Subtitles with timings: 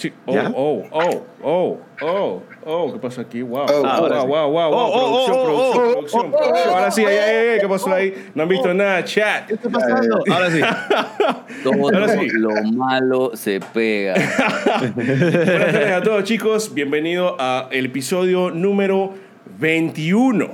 [0.00, 0.10] Sí.
[0.24, 3.42] Oh, oh, oh, oh, oh, oh, ¿qué pasa aquí?
[3.42, 6.68] Wow, wow, wow, wow, wow, producción, producción, producción, producción.
[6.70, 8.30] Ahora sí, ay, ay, ay, ¿qué pasó ahí?
[8.34, 9.46] No han visto nada, chat.
[9.46, 10.24] ¿Qué está pasando?
[10.32, 10.60] Ahora sí.
[11.62, 12.28] Todo Ahora sí.
[12.30, 14.14] lo malo se pega.
[14.94, 16.72] Buenas tardes a todos, chicos.
[16.72, 19.12] Bienvenido a el episodio número
[19.58, 20.48] 21.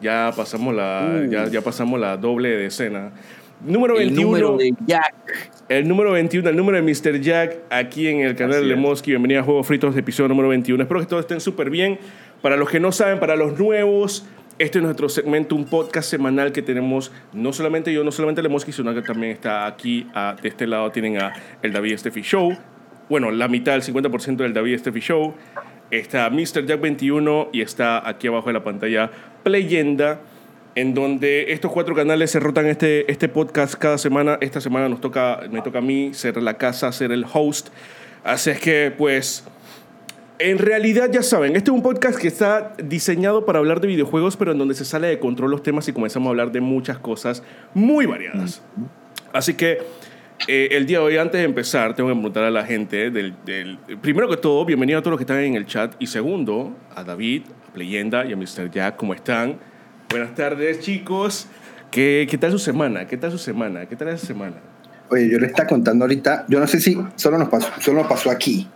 [0.00, 3.12] Ya pasamos la, ya, ya pasamos la doble decena.
[3.64, 4.26] Número El 21.
[4.26, 5.14] número de Jack.
[5.68, 7.20] El número 21, el número de Mr.
[7.20, 9.10] Jack, aquí en el canal de Lemoski.
[9.10, 10.82] Bienvenido a Juegos Fritos, episodio número 21.
[10.82, 11.98] Espero que todos estén súper bien.
[12.42, 14.26] Para los que no saben, para los nuevos,
[14.58, 18.72] este es nuestro segmento, un podcast semanal que tenemos, no solamente yo, no solamente Lemoski,
[18.72, 22.56] sino que también está aquí, a- de este lado tienen a el David Steffi Show.
[23.08, 25.34] Bueno, la mitad, el 50% del David Steffi Show.
[25.90, 26.66] Está Mr.
[26.66, 29.10] Jack 21 y está aquí abajo de la pantalla
[29.42, 30.20] Playenda
[30.76, 34.38] en donde estos cuatro canales se rotan este, este podcast cada semana.
[34.40, 37.68] Esta semana nos toca, me toca a mí ser la casa, ser el host.
[38.22, 39.42] Así es que, pues,
[40.38, 44.36] en realidad ya saben, este es un podcast que está diseñado para hablar de videojuegos,
[44.36, 46.98] pero en donde se sale de control los temas y comenzamos a hablar de muchas
[46.98, 48.60] cosas muy variadas.
[49.32, 49.78] Así que
[50.46, 53.32] eh, el día de hoy, antes de empezar, tengo que preguntar a la gente del,
[53.46, 55.94] del- Primero que todo, bienvenido a todos los que están en el chat.
[55.98, 58.70] Y segundo, a David, a Leyenda y a Mr.
[58.70, 59.56] Jack, ¿cómo están?
[60.10, 61.46] Buenas tardes, chicos.
[61.90, 63.06] ¿Qué, ¿Qué tal su semana?
[63.06, 63.86] ¿Qué tal su semana?
[63.86, 64.56] ¿Qué tal esa semana?
[65.10, 68.08] Oye, yo le estaba contando ahorita, yo no sé si solo nos pasó, solo nos
[68.08, 68.68] pasó aquí.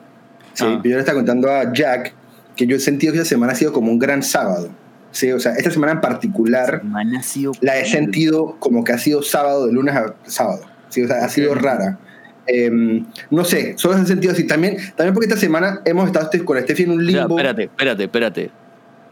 [0.55, 0.81] Sí, Ah.
[0.83, 2.15] yo le estaba contando a Jack
[2.57, 4.69] que yo he sentido que esta semana ha sido como un gran sábado.
[5.13, 8.93] Sí, o sea, esta semana en particular Man, ha sido la he sentido como que
[8.93, 10.61] ha sido sábado de lunes a sábado.
[10.89, 11.99] Sí, o sea, ha sido rara.
[12.47, 14.45] Em, no sé, solo se ha sentido así.
[14.47, 17.37] También, también porque esta semana hemos estado este- con Steffi en un O sea, limbo.
[17.37, 18.51] espérate, espérate, espérate.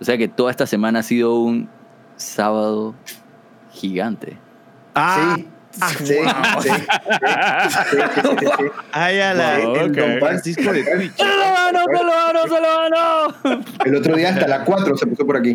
[0.00, 1.68] O sea que toda esta semana ha sido un
[2.18, 2.94] sábado
[3.72, 4.36] gigante.
[4.94, 5.38] Ah,
[6.04, 6.16] sí.
[8.92, 9.58] La.
[9.60, 11.16] Don Francisco de Twitch.
[11.16, 13.34] ¡Se lo ganó, se lo ganó, se lo ganó!
[13.84, 15.54] El otro día hasta las 4 se puso por aquí.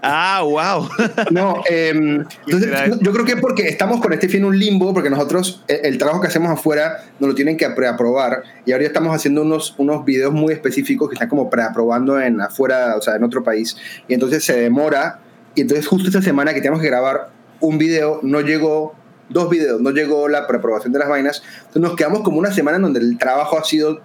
[0.00, 0.88] Ah, wow.
[1.30, 2.70] No, eh, entonces,
[3.00, 5.98] yo creo que es porque estamos con este fin un limbo, porque nosotros e, el,
[5.98, 10.04] trabajo que hacemos afuera nos lo tienen que preaprobar y ahora estamos haciendo unos, unos
[10.04, 13.76] videos muy específicos que están como preaprobando en afuera, o sea, en otro país.
[14.08, 15.20] Y entonces se demora
[15.54, 17.30] y entonces justo esta semana que tenemos que grabar
[17.60, 18.94] un video, no llegó,
[19.28, 21.42] dos videos, no llegó la preaprobación de las vainas.
[21.58, 24.00] Entonces nos quedamos como una semana en donde el trabajo ha sido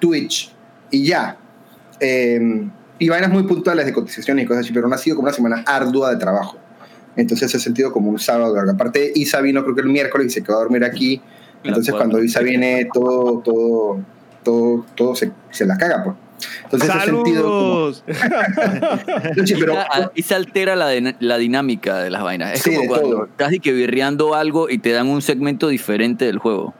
[0.00, 0.52] Twitch
[0.90, 1.38] y ya.
[2.00, 5.26] Eh, y vainas muy puntuales de cotizaciones y cosas así, pero no ha sido como
[5.26, 6.58] una semana ardua de trabajo.
[7.16, 8.72] Entonces se ha sentido como un sábado largo.
[8.72, 11.20] Aparte, Isa vino creo que el miércoles y se quedó a dormir aquí.
[11.64, 14.00] Entonces cuando Isa viene, todo, todo,
[14.42, 16.16] todo, todo se, se la caga, pues.
[16.64, 17.92] Entonces sentido como...
[17.92, 18.04] Saludos.
[19.44, 19.74] Sí, pero,
[20.14, 20.90] Y se altera la,
[21.20, 22.54] la dinámica de las vainas.
[22.54, 23.24] Es Sí, como cuando todo.
[23.26, 26.74] estás y que virreando algo y te dan un segmento diferente del juego.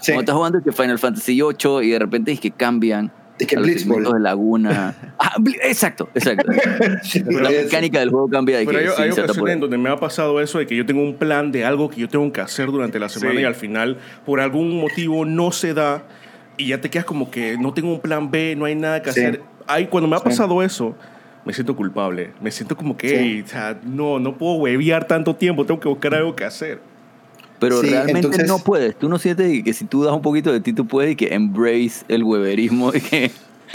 [0.00, 3.46] sí, Cuando estás jugando que Final Fantasy VIII y de repente es que cambian es
[3.48, 4.04] que Blitzball.
[4.04, 4.94] de Laguna.
[5.18, 6.50] Ah, exacto, exacto.
[7.30, 9.78] la es- mecánica del juego cambia de Pero que hay, sí, hay ocasiones en donde
[9.78, 12.30] me ha pasado eso de que yo tengo un plan de algo que yo tengo
[12.32, 13.40] que hacer durante la semana Sí.
[13.40, 16.02] y al final, por algún motivo, no se da
[16.56, 19.12] y ya te quedas como que no tengo un plan B, no hay nada que
[19.12, 19.20] Sí.
[19.20, 19.42] hacer.
[19.66, 20.24] Ay, cuando me ha Sí.
[20.24, 20.94] pasado eso,
[21.44, 22.30] me siento culpable.
[22.40, 23.14] Me siento como que, Sí.
[23.14, 26.80] "Ey, o sea, no, no puedo hueviar tanto tiempo, tengo que buscar algo que hacer.
[27.60, 28.96] Pero Sí, realmente entonces- no puedes.
[28.98, 31.34] Tú no sientes que si tú das un poquito de ti, tú puedes y que
[31.34, 32.92] embrace el weberismo.
[32.94, 33.30] Y que,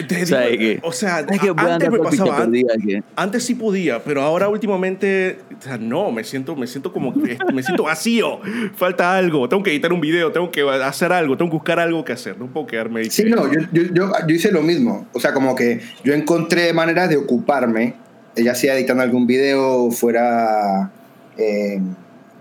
[0.08, 3.44] Te O sea, digo, que- o sea, que antes me pasaba, an- perdida, que- antes
[3.44, 7.64] sí podía, pero ahora últimamente, o sea, no, me siento, me siento como que me
[7.64, 8.40] siento vacío.
[8.76, 12.04] Falta algo, tengo que editar un video, tengo que hacer algo, tengo que buscar algo
[12.06, 13.10] que hacer, no puedo quedarme ahí.
[13.10, 15.08] Sí, no, yo, yo, yo, yo hice lo mismo.
[15.14, 17.94] O sea, como que yo encontré maneras de ocuparme,
[18.36, 20.92] eh, ya sea editando algún video, fuera
[21.38, 21.80] eh,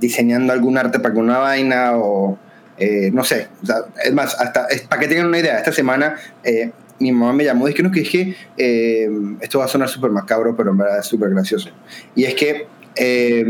[0.01, 2.39] diseñando algún arte para alguna vaina o
[2.79, 3.49] eh, no sé.
[3.63, 6.15] O sea, es más, hasta es- para que tengan una idea, esta semana
[6.45, 6.71] eh,
[7.01, 9.09] mi mamá me llamó y que no, que es que eh,
[9.41, 11.71] esto va a sonar súper macabro, pero en verdad es súper gracioso.
[12.15, 12.67] Y es que
[12.97, 13.45] eh,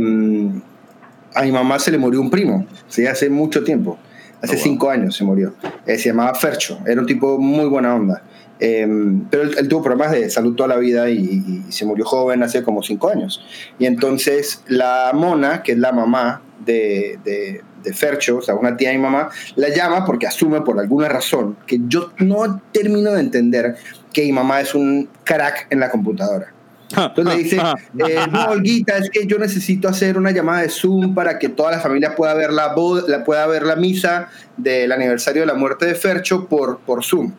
[1.35, 3.07] a mi mamá se le murió un primo, ¿sí?
[3.07, 3.99] hace mucho tiempo.
[4.41, 4.63] Hace Oh, wow.
[4.65, 5.55] cinco años se murió.
[5.87, 6.79] Eh, se llamaba Fercho.
[6.87, 8.23] Era un tipo muy buena onda.
[8.61, 8.87] Eh,
[9.31, 12.05] pero él, él tuvo problemas de salud toda la vida y, y- y se murió
[12.05, 13.45] joven hace como cinco años.
[13.81, 18.77] Y entonces la Mona, que es la mamá de, de, de Fercho, o sea, una
[18.77, 23.13] tía de mi mamá, la llama porque asume por alguna razón que yo no termino
[23.13, 23.77] de entender
[24.13, 26.53] que mi mamá es un crack en la computadora.
[26.91, 27.57] Entonces le dice,
[28.09, 31.71] eh, no, Olguita, es que yo necesito hacer una llamada de Zoom para que toda
[31.73, 32.75] la familia pueda ver la,
[33.07, 37.33] la, pueda ver la misa del aniversario de la muerte de Fercho por, por Zoom.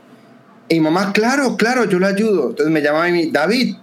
[0.67, 2.49] Y mi mamá, claro, claro, yo le ayudo.
[2.49, 3.75] Entonces me llama y me David,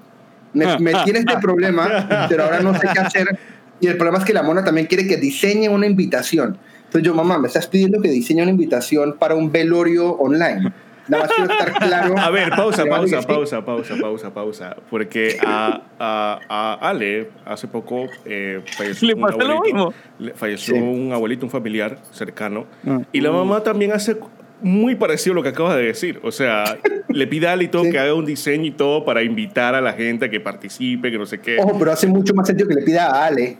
[0.52, 3.38] me, me tiene este problema, pero ahora no sé qué hacer.
[3.80, 6.56] Y el problema es que la mona también quiere que diseñe una invitación.
[6.86, 10.72] Entonces yo, mamá, me estás pidiendo que diseñe una invitación para un velorio online.
[11.08, 12.14] Nada más quiero estar claro.
[12.18, 14.76] A ver, pausa, pausa, pausa, pausa, pausa, pausa.
[14.90, 19.94] Porque a, a, a Ale hace poco eh, falleció, Le un pasó lo abuelito, mismo.
[20.18, 20.80] le- falleció Sí.
[20.80, 22.66] un abuelito, un familiar cercano.
[22.86, 23.00] Ah.
[23.12, 24.16] Y la mamá también hace
[24.62, 26.18] muy parecido a lo que acabas de decir.
[26.24, 26.64] O sea,
[27.08, 27.90] le pide a Ale y todo Sí.
[27.90, 31.18] que haga un diseño y todo para invitar a la gente a que participe, que
[31.18, 31.58] no sé qué.
[31.60, 33.58] Ojo, pero hace mucho más sentido que le pida a Ale,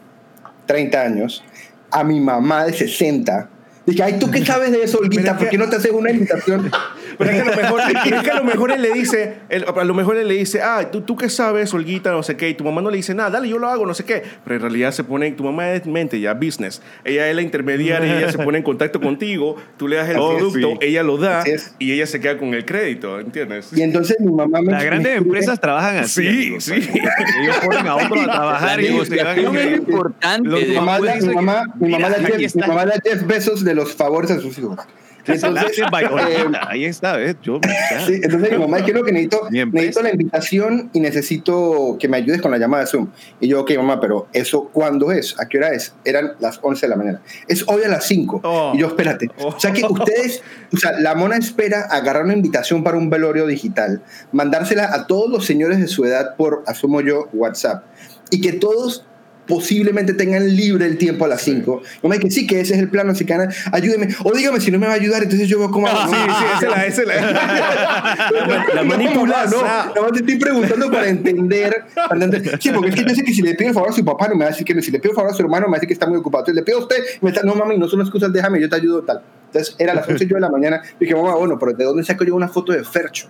[0.66, 1.44] 30 años,
[1.90, 3.50] a mi mamá de 60.
[3.86, 5.38] Dije, ay, ¿tú qué sabes de eso, Olguita?
[5.38, 6.70] ¿Por qué no te haces una invitación?
[7.18, 9.64] Pero es que a lo mejor, es que a lo mejor él le dice, él-
[9.74, 12.48] a lo mejor él le dice, ah, ¿tú, tú qué sabes, Olguita, no sé qué,
[12.50, 14.22] y tu mamá no le dice nada, dale, yo lo hago, no sé qué.
[14.44, 16.82] Pero en realidad se pone, tu mamá es mente ya, business.
[17.04, 20.16] Ella es la intermediaria, y ella se pone en contacto contigo, tú le das el
[20.18, 20.78] Oh, producto, sí.
[20.80, 21.44] ella lo da
[21.78, 23.70] y ella se queda con el crédito, ¿entiendes?
[23.72, 26.22] Y entonces mi mamá me Las grandes me escribe- empresas trabajan así.
[26.22, 26.64] Sí, amigos.
[26.64, 26.72] sí.
[26.74, 30.48] Ellos ponen a otros a trabajar y ellos se van es importante.
[30.48, 32.08] Mi mamá, mi mamá, mi mamá
[32.38, 34.78] Jeff, mi mamá da Jeff besos de los favores a sus hijos.
[35.26, 37.36] Entonces, eh, Ahí está, ¿ves?
[37.42, 37.60] Yo,
[38.06, 42.50] sí, entonces mi mamá, quiero que necesito, la invitación y necesito que me ayudes con
[42.50, 43.08] la llamada de Zoom.
[43.40, 45.38] Y yo, ok, mamá, pero ¿eso cuándo es?
[45.38, 45.94] ¿A qué hora es?
[46.04, 47.22] Eran las 11 de la mañana.
[47.48, 48.40] Es hoy a las 5.
[48.44, 48.72] Oh.
[48.74, 49.30] Y yo, espérate.
[49.38, 50.42] O sea que ustedes,
[50.72, 54.02] o sea, la mona espera agarrar una invitación para un velorio digital,
[54.32, 57.84] mandársela a todos los señores de su edad por, asumo yo, WhatsApp.
[58.30, 59.04] Y que todos
[59.46, 61.82] posiblemente tengan libre el tiempo a las 5.
[62.02, 63.36] Mamá, que sí, que ese es el plan, así que
[63.72, 64.08] ayúdeme.
[64.24, 65.86] O dígame si no me va a ayudar, entonces yo veo cómo...
[65.86, 66.12] hago.
[66.12, 67.14] Sí, sí, esa es la, esa es la,
[68.46, 69.60] la, la No, manipulación.
[69.60, 72.58] No, nada más te estoy preguntando para entender, para entender.
[72.60, 74.28] Sí, porque es que yo sé que si le pido el favor a su papá,
[74.28, 74.82] no me va a decir que no.
[74.82, 76.18] Si le pido el favor a su hermano, me va a decir que está muy
[76.18, 76.42] ocupado.
[76.42, 78.68] Entonces le pido a usted, y me está, no mami, no son excusas, déjame, yo
[78.68, 79.22] te ayudo, tal.
[79.46, 80.82] Entonces era las 11 yo de la mañana.
[81.00, 83.28] Dije, mamá, bueno, pero ¿de dónde saco yo una foto de Fercho?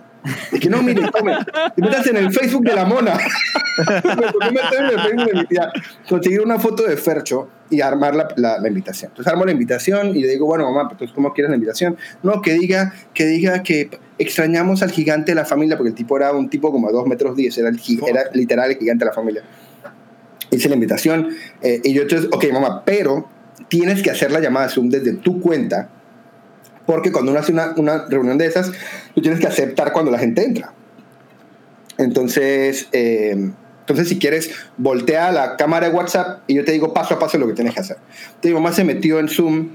[0.51, 1.37] Y que no, mire, tome.
[1.75, 3.13] Y metas en el Facebook de la mona.
[3.77, 5.71] me tocó meter en el Facebook de mi tía.
[6.09, 9.11] Conseguir una foto de Fercho y armar la, la, la invitación.
[9.11, 11.97] Entonces armo la invitación y le digo, bueno, mamá, pues ¿cómo quieres la invitación?
[12.23, 16.17] No, que diga que, diga que extrañamos al gigante de la familia, porque el tipo
[16.17, 19.09] era un tipo como de 2 metros 10, era, el, era literal el gigante de
[19.09, 19.43] la familia.
[20.49, 21.29] Hice la invitación
[21.61, 23.29] eh, y yo entonces, ok, mamá, pero
[23.67, 25.89] tienes que hacer la llamada Zoom desde tu cuenta,
[26.87, 28.71] porque cuando uno hace una, reunión de esas,
[29.13, 30.73] tú tienes que aceptar cuando la gente entra.
[31.99, 33.51] Entonces, eh,
[33.81, 37.37] entonces si quieres, voltea la cámara de WhatsApp y yo te digo paso a paso
[37.37, 37.97] lo que tienes que hacer.
[37.97, 39.69] Entonces, mi mamá se metió en Zoom,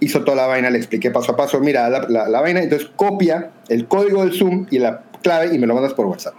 [0.00, 3.50] hizo toda la vaina, le expliqué paso a paso, mira la, la vaina, entonces copia
[3.68, 6.34] el código del Zoom y la clave y me lo mandas por WhatsApp.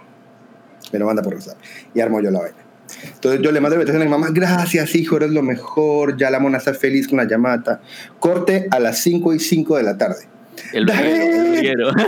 [0.92, 1.58] Me lo manda por WhatsApp
[1.94, 2.67] y armo yo la vaina.
[3.14, 6.30] Entonces yo le mando la invitación a mi mamá, gracias hijo, eres lo mejor, ya
[6.30, 7.80] la mona está feliz con la llamada.
[8.18, 10.28] Corte a las 5 y 5 de la tarde.
[10.72, 11.90] El verguero.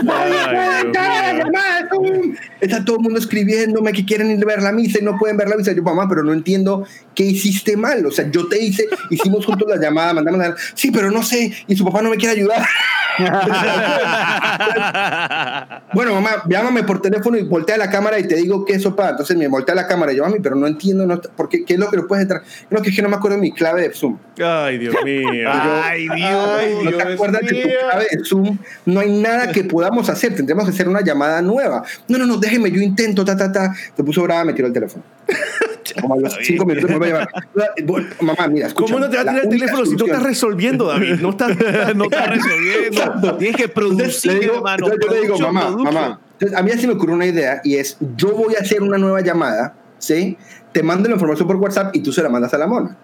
[2.61, 5.37] Está todo el mundo escribiéndome que quieren ir a ver la misa y no pueden
[5.37, 5.71] ver la misa.
[5.73, 6.85] Yo, mamá, pero no entiendo
[7.15, 8.05] qué hiciste mal.
[8.05, 10.55] O sea, yo te hice, hicimos juntos la llamada, mandamos la...
[10.73, 12.65] Sí, pero no sé, y su papá no me quiere ayudar.
[15.93, 19.11] bueno, mamá, llámame por teléfono y voltea la cámara y te digo qué eso para.
[19.11, 21.73] Entonces me voltea la cámara y yo, mami, pero no entiendo, no, ¿por qué, ¿qué
[21.73, 22.41] es lo que lo puedes entrar?
[22.69, 24.17] No, que es que no me acuerdo mi clave de Zoom.
[24.43, 25.49] Ay, Dios mío.
[25.51, 26.49] Ay, Dios.
[26.57, 27.77] Ay, ¿No te acuerdas de tu mío.
[27.89, 28.57] clave de Zoom?
[28.85, 30.35] No hay nada que podamos hacer.
[30.35, 31.83] Tendríamos que hacer una llamada nueva.
[32.07, 33.73] No, no, no, déjeme, yo intento, ta, ta, ta.
[33.95, 35.03] Se puso brava, me tiró el teléfono.
[36.01, 37.29] Como a los cinco minutos me voy a llamar.
[38.21, 38.93] Mamá, mira, escucha.
[38.93, 41.15] ¿Cómo no te va a tirar el teléfono si tú estás resolviendo, David?
[41.21, 41.57] No estás.
[41.95, 43.37] no está resolviendo.
[43.37, 44.87] Tienes que producir, digo, hermano.
[44.87, 45.93] yo le digo, mamá, production.
[45.93, 46.19] mamá.
[46.33, 48.81] Entonces, a mí ya se me ocurrió una idea y es, yo voy a hacer
[48.81, 50.37] una nueva llamada, ¿sí?
[50.71, 52.97] Te mando la información por WhatsApp y tú se la mandas a la mona.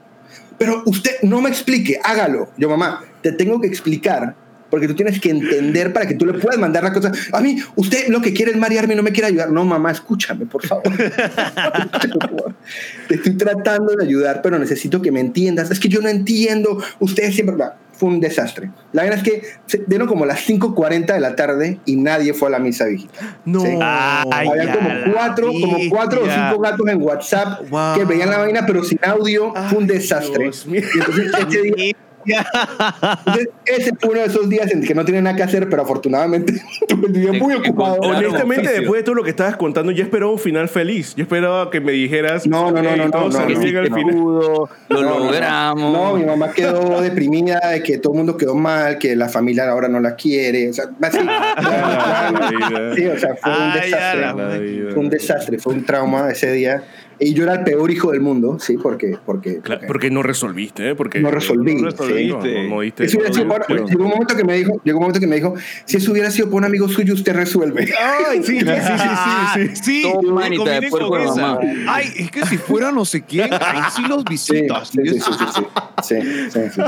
[0.58, 2.50] Pero usted no me explique, hágalo.
[2.58, 4.36] Yo, mamá, te tengo que explicar
[4.70, 7.12] porque tú tienes que entender para que tú le puedas mandar la cosa.
[7.32, 9.52] A mí, usted lo que quiere es marearme y no me quiere ayudar.
[9.52, 10.84] No, mamá, escúchame, por favor.
[13.08, 15.72] Te estoy tratando de ayudar, pero necesito que me entiendas.
[15.72, 16.82] Es que yo no entiendo.
[17.00, 17.56] Ustedes siempre...
[17.56, 18.70] va, Fue un desastre.
[18.92, 22.50] La verdad es que se dieron como las 5.40 de la tarde y nadie fue
[22.50, 23.38] a la misa viejita.
[23.46, 23.62] No.
[23.62, 23.70] Sí.
[23.82, 27.96] Ay, Había como cuatro, como cuatro o cinco gatos en WhatsApp Wow.
[27.98, 29.54] que veían la vaina, pero sin audio.
[29.70, 30.44] fue un desastre.
[30.44, 30.82] Dios mío.
[30.94, 31.96] Y entonces ese día
[32.26, 35.84] entonces, ese fue uno de esos días en que no tenía nada que hacer, pero
[35.84, 36.54] afortunadamente
[36.88, 37.96] tuve el día muy ocupado.
[38.02, 41.14] Honestamente, después de todo lo que estabas contando, yo esperaba un final feliz.
[41.16, 42.46] Yo esperaba que me dijeras.
[42.48, 43.96] No, no, no, "Ok, no, no, no, no, bien al no.
[43.96, 44.16] final.
[44.16, 45.26] Pudo, lo No, no, no.
[45.26, 45.94] logramos.
[45.94, 49.70] No, mi mamá quedó deprimida de que todo el mundo quedó mal, que la familia
[49.70, 50.70] ahora no la quiere.
[50.70, 51.20] O sea, así.
[52.96, 54.92] Sí, o sea, fue un desastre.
[54.92, 56.84] Fue un desastre, fue un trauma ese día.
[57.20, 59.18] Y yo era el peor hijo del mundo, sí, porque.
[59.26, 60.96] porque, Claro, porque- porque no resolviste, ¿eh?
[60.96, 62.28] Porque No resolví, No sí.
[62.28, 64.80] No, no, no diste- Eso hubiera sido para- pero- llegó un momento que me dijo,
[64.84, 65.56] llegó un momento que me dijo,
[65.86, 67.92] si eso hubiera sido por un amigo suyo, usted resuelve.
[68.00, 68.72] Ay, sí, sí, sí,
[69.54, 70.04] sí, sí, sí.
[70.32, 71.42] manita de conviene puerco con de esa.
[71.42, 71.60] mamá.
[71.88, 74.90] Ay, es que si fuera no sé quién, ahí sí los Sí, visitas.
[74.90, 75.64] sí, sí, sí, sí,
[76.04, 76.82] sí, sí, sí, sí.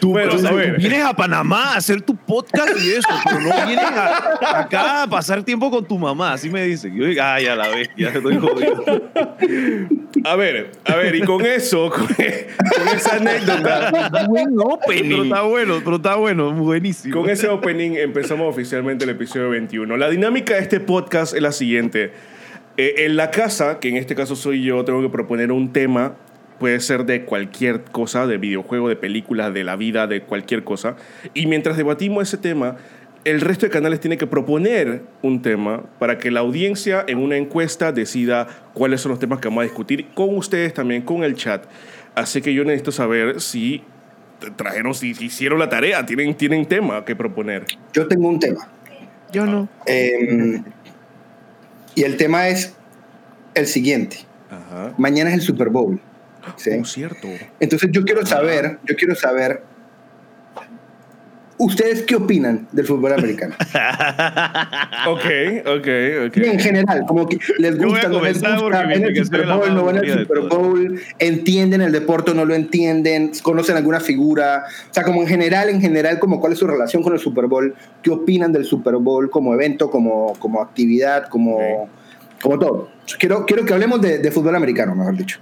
[0.00, 0.78] Tú, Bueno, tú- a tú ver.
[0.78, 5.06] vienes a Panamá a hacer tu podcast y eso, pero no vienes a- acá a
[5.06, 6.96] pasar tiempo con tu mamá, así me dicen.
[6.96, 8.82] Yo digo, ay, a la vez, ya estoy jodido.
[10.24, 13.90] A ver, a ver, y con eso, con, con esa anécdota,
[14.28, 15.22] Buen Pero opening.
[15.24, 17.20] está bueno, pero está bueno, buenísimo.
[17.20, 19.96] con ese opening empezamos oficialmente el episodio 21.
[19.96, 22.12] La dinámica de este podcast es la siguiente.
[22.76, 26.14] Eh, en la casa, que en este caso soy yo, tengo que proponer un tema.
[26.60, 30.94] Puede ser de cualquier cosa, de videojuego, de películas, de la vida, de cualquier cosa.
[31.34, 32.76] Y mientras debatimos ese tema,
[33.24, 37.36] el resto de canales tiene que proponer un tema para que la audiencia en una
[37.36, 41.34] encuesta decida cuáles son los temas que vamos a discutir con ustedes también, con el
[41.34, 41.64] chat.
[42.14, 43.82] Así que yo necesito saber si
[44.56, 47.64] trajeron, si si hicieron la tarea, tienen, tienen tema que proponer.
[47.92, 48.68] Yo tengo un tema.
[49.32, 49.66] Yo no.
[49.86, 50.62] Eh,
[51.94, 52.74] y el tema es
[53.54, 54.18] el siguiente.
[54.50, 54.92] Ajá.
[54.98, 56.00] Mañana es el Super Bowl.
[56.56, 56.70] ¿Sí?
[56.80, 57.28] Oh, cierto.
[57.58, 59.62] Entonces yo quiero saber, yo quiero saber,
[61.60, 63.54] ¿ustedes qué opinan del fútbol americano?
[65.08, 65.24] Ok,
[65.64, 65.88] ok,
[66.26, 66.36] ok.
[66.36, 69.86] Y en general, como que les gusta, no les gusta, ven el Super Bowl, no
[69.86, 70.40] ven el Super.
[70.40, 75.26] Bowl, entienden el deporte o no lo entienden, conocen alguna figura, o sea, como en
[75.26, 78.66] general, en general, como cuál es su relación con el Super Bowl, qué opinan del
[78.66, 81.88] Super Bowl como evento, como, como actividad, como,
[82.42, 82.90] como todo.
[83.18, 85.40] Quiero, quiero que hablemos de, de fútbol americano, mejor dicho.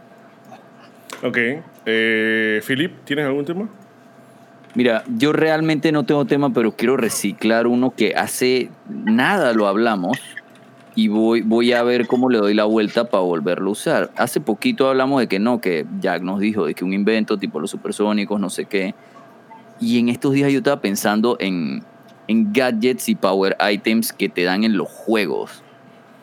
[1.22, 1.38] Ok.
[1.86, 3.68] Eh, Philip, ¿tienes algún tema?
[4.74, 10.18] Mira, yo realmente no tengo tema, pero quiero reciclar uno que hace nada lo hablamos
[10.94, 14.10] y voy, voy a ver cómo le doy la vuelta para volverlo a usar.
[14.16, 17.58] Hace poquito hablamos de que no, que Jack nos dijo de que un invento tipo
[17.58, 18.94] los supersónicos, no sé qué.
[19.80, 21.82] Y en estos días yo estaba pensando en,
[22.28, 25.62] en gadgets y power items que te dan en los juegos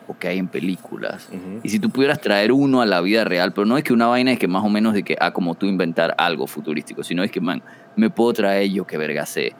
[0.08, 1.28] o que hay en películas.
[1.62, 4.06] Y si tú pudieras traer uno a la vida real, pero no es que una
[4.06, 7.22] vaina es que más o menos de que, ah, como tú inventar algo futurístico, sino
[7.24, 7.62] es que, man,
[7.96, 9.52] me puedo traer yo que verga sé.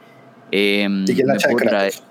[0.49, 2.07] Y que el me hacha de puedo traer Kratos.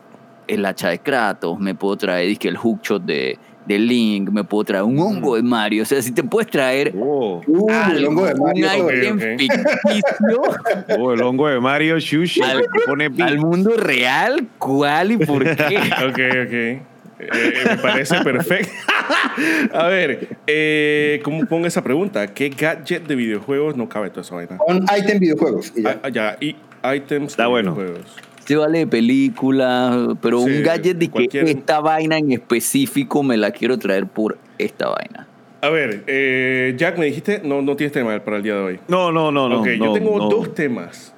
[0.49, 4.65] el hacha de Kratos, me puedo traer dizque, el hookshot de, de Link, me puedo
[4.65, 5.83] traer un hongo de Mario.
[5.85, 8.67] O sea, si te puedes traer Oh, Uh, el hongo de Mario.
[8.75, 9.23] un ok, item ok.
[9.41, 10.43] ficticio
[10.99, 12.43] oh, el hongo de Mario Shushi.
[12.43, 15.79] Al- que pone al mundo real, ¿cuál y por qué?
[16.07, 16.19] Ok,
[16.79, 16.87] ok.
[17.19, 18.73] Eh, me parece perfecto.
[19.73, 22.27] A ver, eh, ¿cómo pongo esa pregunta?
[22.29, 24.59] ¿Qué gadget de videojuegos no cabe toda esa vaina?
[24.67, 25.73] On item videojuegos.
[25.77, 26.01] y ya.
[26.03, 26.57] Ah, ya, y
[26.95, 27.75] items Está de bueno.
[27.75, 28.17] videojuegos.
[28.45, 33.23] Se vale de película, pero Sí, un gadget de que cualquier- esta vaina en específico
[33.23, 35.27] me la quiero traer por esta vaina.
[35.63, 38.81] A ver, eh, Jack, me dijiste, no, no tienes tema para el día de hoy.
[38.89, 39.61] No, no, no, no.
[39.63, 40.29] ok, yo no, tengo no.
[40.29, 41.13] dos temas.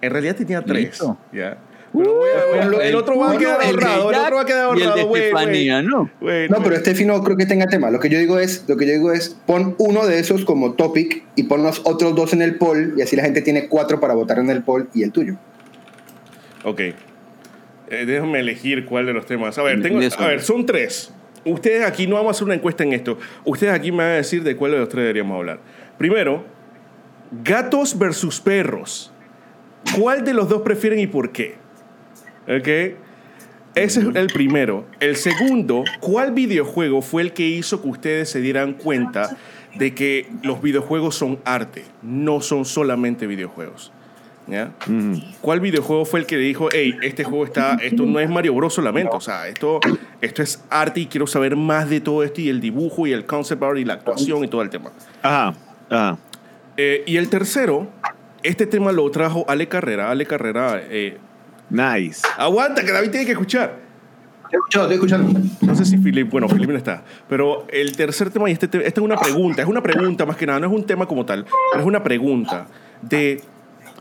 [0.00, 0.86] En realidad tenía tres.
[0.86, 1.16] Listo.
[1.32, 1.56] ¿ya?
[1.92, 4.10] Pero voy a- voy a- el otro va a quedar Uh, El ahorrado.
[4.10, 5.30] El otro va a quedar ahorrado, güey.
[5.82, 6.10] ¿no?
[6.20, 6.48] güey.
[6.48, 7.90] No, pero Steffi no creo que tenga tema.
[7.90, 10.72] Lo que yo digo es, lo que yo digo es, pon uno de esos como
[10.72, 14.00] topic y pon los otros dos en el poll y así la gente tiene cuatro
[14.00, 15.36] para votar en el poll y el tuyo.
[16.64, 16.80] Ok.
[16.80, 16.94] Eh,
[18.06, 19.58] déjame elegir cuál de los temas.
[19.58, 21.12] A ver, tengo, a ver, son tres.
[21.44, 23.18] Ustedes aquí no vamos a hacer una encuesta en esto.
[23.44, 25.58] Ustedes aquí me van a decir de cuál de los tres deberíamos hablar.
[25.98, 26.44] Primero,
[27.44, 29.12] gatos versus perros.
[29.98, 31.56] ¿Cuál de los dos prefieren y por qué?
[32.48, 32.68] ¿Ok?
[33.74, 34.84] Ese es el primero.
[35.00, 39.36] El segundo, ¿cuál videojuego fue el que hizo que ustedes se dieran cuenta
[39.76, 43.92] de que los videojuegos son arte, no son solamente videojuegos?
[44.46, 44.72] ¿Ya?
[44.86, 45.14] Mm.
[45.40, 48.54] ¿Cuál videojuego fue el que le dijo, hey, este juego está, esto no es Mario
[48.54, 49.78] Bros solamente, o sea, esto,
[50.20, 53.24] esto es arte y quiero saber más de todo esto y el dibujo y el
[53.24, 54.90] concept art y la actuación y todo el tema?
[55.22, 55.54] Ajá,
[55.88, 56.18] ajá.
[56.76, 57.88] Eh, y el tercero,
[58.42, 60.10] este tema lo trajo Ale Carrera.
[60.10, 61.18] Ale Carrera, eh,
[61.72, 62.22] Nice.
[62.36, 63.76] aguanta, que David tiene que escuchar.
[64.44, 65.40] Estoy escuchando, estoy escuchando.
[65.62, 68.86] No sé si Philip, bueno, Philip no está, pero el tercer tema, y este, te-
[68.86, 71.24] esta es una pregunta, es una pregunta más que nada, no es un tema como
[71.24, 72.66] tal, pero es una pregunta
[73.00, 73.40] de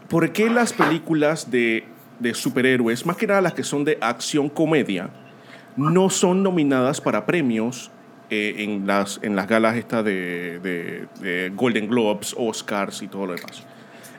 [0.10, 1.86] por qué las películas de,
[2.20, 5.10] de superhéroes, más que nada las que son de acción comedia,
[5.78, 7.90] no son nominadas para premios
[8.30, 13.26] eh, en, las, en las galas estas de, de- de Golden Globes, Oscars y todo
[13.28, 13.64] lo demás.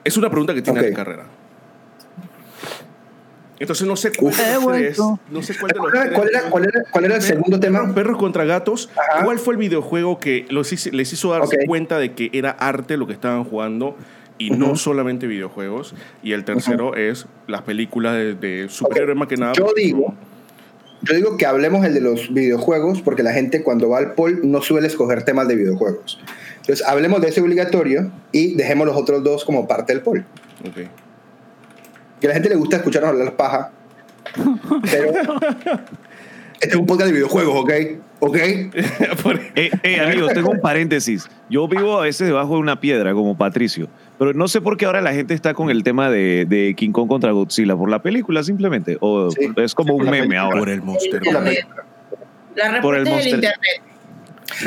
[0.03, 0.87] Es una pregunta que tiene Ok.
[0.87, 1.27] Ale carrera.
[3.63, 4.99] Entonces no sé cuál de los tres,
[5.31, 7.23] no sé cuál de los ¿Cuál era, tres- cuál era- cuál era- cuál era el
[7.23, 7.95] segundo tema?
[7.95, 8.91] Perros contra gatos.
[8.97, 9.25] Ajá.
[9.25, 11.67] ¿Cuál fue el videojuego que los hizo- les hizo darse Ok.
[11.67, 13.97] cuenta de que era arte lo que estaban jugando
[14.37, 14.77] y no Ujú.
[14.77, 15.95] solamente videojuegos?
[16.23, 19.53] Y el tercero es las películas de, de superhéroes más que nada.
[19.53, 20.13] Yo digo,
[21.03, 24.41] yo digo que hablemos el de los videojuegos porque la gente cuando va al poll
[24.43, 26.19] no suele escoger temas de videojuegos.
[26.63, 30.25] Entonces hablemos de ese obligatorio y dejemos los otros dos como parte del poll.
[30.69, 30.89] Ok.
[32.23, 33.73] Que a la gente le gusta escucharnos hablar paja.
[34.93, 35.13] Pero
[36.61, 37.73] este es un podcast de videojuegos, ¿ok?
[38.21, 38.37] ¿Ok?
[39.57, 41.29] Eh, eh, amigos, tengo un paréntesis.
[41.51, 43.89] Yo vivo a veces debajo de una piedra, como Patricio.
[44.21, 46.93] Pero no sé por qué ahora la gente está con el tema de, de King
[46.93, 47.75] Kong contra Godzilla.
[47.75, 48.99] ¿Por la película simplemente?
[49.01, 50.61] ¿O Sí, es como sí, un meme ahora?
[50.61, 51.21] por el monster.
[51.23, 51.53] Por la.
[52.55, 53.35] La Por el monster.
[53.35, 53.83] internet.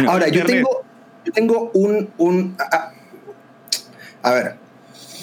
[0.09, 0.83] Ahora, yo tengo,
[1.24, 2.09] yo tengo un...
[2.17, 2.57] un
[4.21, 4.55] a ver,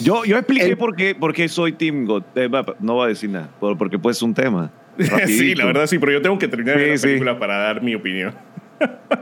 [0.03, 2.23] Yo, yo expliqué El- por, qué, por qué soy Team God.
[2.35, 4.71] Eh, va, no voy a decir nada, por- porque pues es un tema.
[5.27, 7.03] sí, la verdad sí, pero yo tengo que terminar Sí, la sí.
[7.07, 8.35] película para dar mi opinión.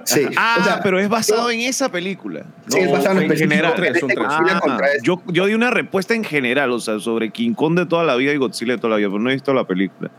[0.04, 0.22] sí.
[0.36, 2.44] Ah, o sea, pero es basado en esa película.
[2.68, 3.74] Sí, es basado en en general.
[3.76, 4.02] Tres, tres.
[4.16, 5.06] Godzilla Ah, este.
[5.06, 8.16] yo, yo di una respuesta en general, o sea, sobre King Kong de toda la
[8.16, 10.10] vida y Godzilla de toda la vida, pero no he visto la película.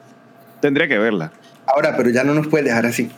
[0.61, 1.31] Tendría que verla.
[1.65, 3.09] Ahora, pero ya no nos puedes dejar así.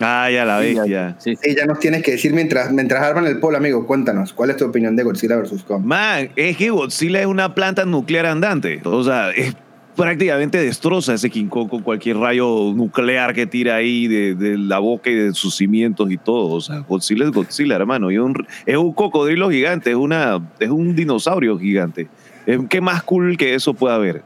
[0.00, 1.16] Ah, ya la Sí, ves, ya- ya.
[1.18, 1.40] sí, sí.
[1.42, 4.56] Sí, ya nos tienes que decir mientras, mientras arman el polo, amigo, cuéntanos, ¿cuál es
[4.56, 5.62] tu opinión de Godzilla vs.
[5.66, 5.84] Kong?
[5.84, 8.80] Man, es que Godzilla es una planta nuclear andante.
[8.84, 9.54] O sea, es
[9.96, 14.78] prácticamente destroza ese King Kong con cualquier rayo nuclear que tira ahí de, de la
[14.78, 16.48] boca y de sus cimientos y todo.
[16.50, 18.10] O sea, Godzilla es Godzilla, hermano.
[18.10, 22.08] Y es un, es un cocodrilo gigante, es, una, es un dinosaurio gigante.
[22.68, 24.22] ¿Qué más cool que eso puede haber?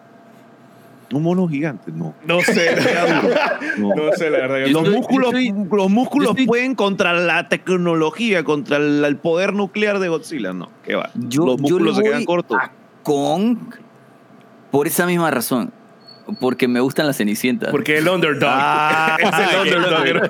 [1.12, 2.14] Un mono gigante, no.
[2.24, 2.76] No sé,
[3.78, 3.94] No.
[3.94, 4.58] no sé, la verdad.
[4.68, 9.52] Los estoy- músculos, estoy- los músculos estoy- pueden contra la tecnología, contra el, el poder
[9.54, 10.52] nuclear de Godzilla.
[10.52, 11.10] No, ¿qué va?
[11.14, 12.56] Yo, los músculos se quedan cortos.
[12.60, 12.70] a
[13.02, 13.56] Kong
[14.70, 15.72] por esa misma razón.
[16.40, 17.70] Porque me gustan las cenicientas.
[17.72, 18.48] Porque el underdog.
[18.52, 19.16] Ah,
[19.64, 20.28] es el underdog.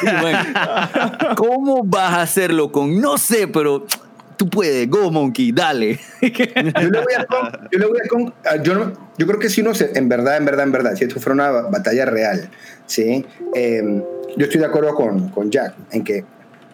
[0.00, 0.38] Sí, bueno.
[1.36, 3.00] ¿Cómo vas a hacerlo con.?
[3.00, 3.86] No sé, pero
[4.36, 4.88] tú puedes.
[4.88, 5.98] Go, Monkey, dale.
[6.22, 9.38] Yo le voy a Kong, yo, le voy a Kong, ah, yo, no- yo creo
[9.38, 11.70] que si uno, se, en verdad, en verdad, en verdad, si esto fuera una ba-
[11.70, 12.48] batalla real,
[12.86, 13.24] ¿sí?
[13.54, 14.02] Eh,
[14.36, 16.24] yo estoy de acuerdo con, con Jack en que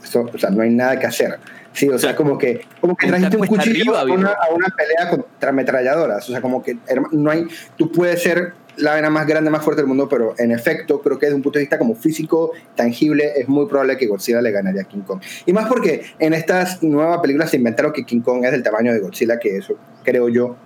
[0.03, 1.39] esto, o sea, no hay nada que hacer.
[1.75, 4.67] Sí, o sea, como que, como que trajiste un cuchillo arriba, a, una, a una
[4.77, 6.29] pelea contra ametralladoras.
[6.29, 6.77] O sea, como que
[7.13, 7.47] no hay,
[7.79, 11.19] tú puedes ser la vena más grande, más fuerte del mundo, pero en efecto, creo
[11.19, 14.51] que desde un punto de vista como físico, tangible, es muy probable que Godzilla le
[14.51, 15.21] ganaría a King Kong.
[15.47, 18.93] Y más porque en estas nuevas películas se inventaron que King Kong es del tamaño
[18.93, 20.57] de Godzilla, que eso creo yo,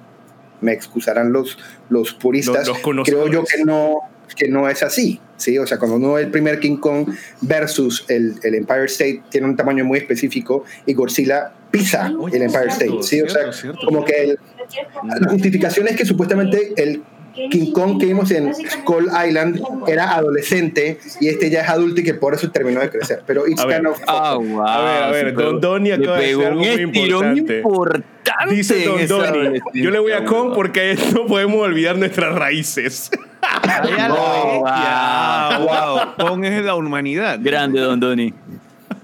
[0.60, 1.58] me excusarán los,
[1.90, 3.98] los puristas, Los- los creo yo que no,
[4.36, 5.20] que no es así.
[5.36, 5.58] ¿sí?
[5.58, 7.08] O sea, cuando uno ve el primer King Kong
[7.42, 12.45] versus el, el Empire State, tiene un tamaño muy específico y Godzilla pisa Oye, el
[12.45, 13.02] Empire cierto, State.
[13.02, 13.21] ¿sí?
[13.21, 13.80] O sea, cierto, cierto.
[13.84, 14.38] como que el-
[15.21, 17.02] la justificación es que supuestamente el
[17.50, 22.04] King Kong que vimos en Skull Island era adolescente y este ya es adulto y
[22.04, 23.22] que por eso terminó de crecer.
[23.26, 23.76] Pero it's A ver.
[23.76, 24.66] kind of Ah, wow.
[24.66, 27.56] A ver, a ver, Don Donny acaba de decir algo un muy importante.
[27.58, 28.06] importante.
[28.50, 33.10] Dice Don Donny, yo le voy a Kong porque no podemos olvidar nuestras raíces.
[34.06, 34.64] Wow,
[35.66, 36.16] wow.
[36.18, 37.38] Kong es la humanidad.
[37.42, 38.32] Grande, Don Donny.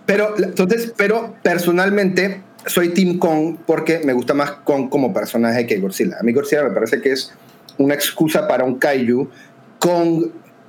[0.06, 5.78] Pero, entonces, pero personalmente soy Team Kong porque me gusta más Kong como personaje que
[5.78, 6.16] Godzilla.
[6.20, 7.32] A mí Godzilla me parece que es
[7.78, 9.28] una excusa para un kaiju.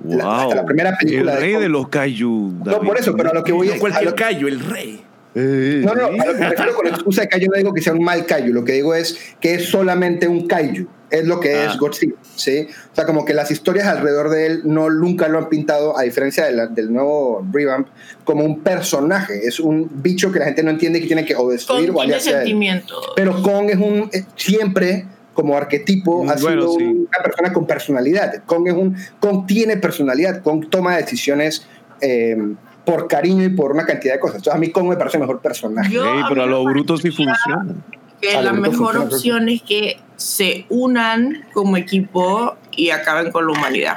[0.06, 0.32] La, Wow.
[0.34, 2.52] hasta la primera película el rey Kong- de los kaiju.
[2.64, 3.78] No, por eso, pero a lo que voy No es...
[3.78, 5.02] a cualquier lo- callo, el rey.
[5.36, 7.80] Eh, No, no, a lo que me refiero con excusa de kaiju no digo que
[7.80, 11.40] sea un mal kaiju, lo que digo es que es solamente un kaiju, es lo
[11.40, 11.70] que Ah.
[11.72, 12.68] es Godzilla, ¿sí?
[12.92, 16.02] O sea, como que las historias alrededor de él no nunca lo han pintado, a
[16.02, 17.88] diferencia de la- del nuevo revamp,
[18.24, 21.48] como un personaje, es un bicho que la gente no entiende que tiene que o
[21.50, 22.38] destruir Kong o aliarse a él.
[22.48, 22.94] sentimiento.
[23.16, 26.84] Pero Kong es un, siempre como arquetipo ha Mm, Bueno, sido sí.
[26.84, 28.42] una persona con personalidad.
[28.46, 31.66] Kong, es un, Kong tiene personalidad, Kong toma decisiones
[32.00, 32.36] eh,
[32.84, 34.36] por cariño y por una cantidad de cosas.
[34.36, 35.92] Entonces a mí Kong me parece mejor personaje.
[35.92, 37.74] Yo- pero a los brutos sí funciona.
[38.20, 43.52] que la mejor funciona, opción es que se unan como equipo y acaben con la
[43.52, 43.96] humanidad.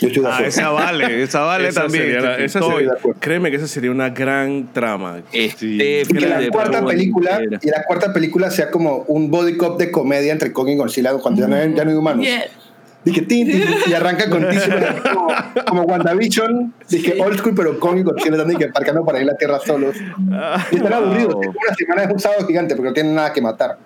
[0.00, 2.04] Yo estoy de Ah, esa vale, esa vale Esa también.
[2.04, 3.20] sería la- Te- esa estoy- sería- de acuerdo.
[3.20, 5.20] créeme que esa sería una gran trama.
[5.32, 9.78] Este, y que la cuarta película y la cuarta película sea como un body cop
[9.78, 12.24] de comedia entre Kong y Godzilla cuando ya no hay, ya no hay humanos.
[12.24, 12.44] Yeah.
[13.04, 13.48] Dije, tin,
[13.86, 14.44] y arranca con
[15.14, 15.28] como,
[15.66, 16.74] como WandaVision.
[16.90, 19.58] Dije, old school, pero Kong y Godzilla están dije, parcando para ir a la Tierra
[19.64, 19.96] solos.
[20.70, 21.34] Y están aburridos.
[21.34, 21.40] Wow.
[21.42, 23.78] Tengo una semana de un sábado gigante porque no tienen nada que matar.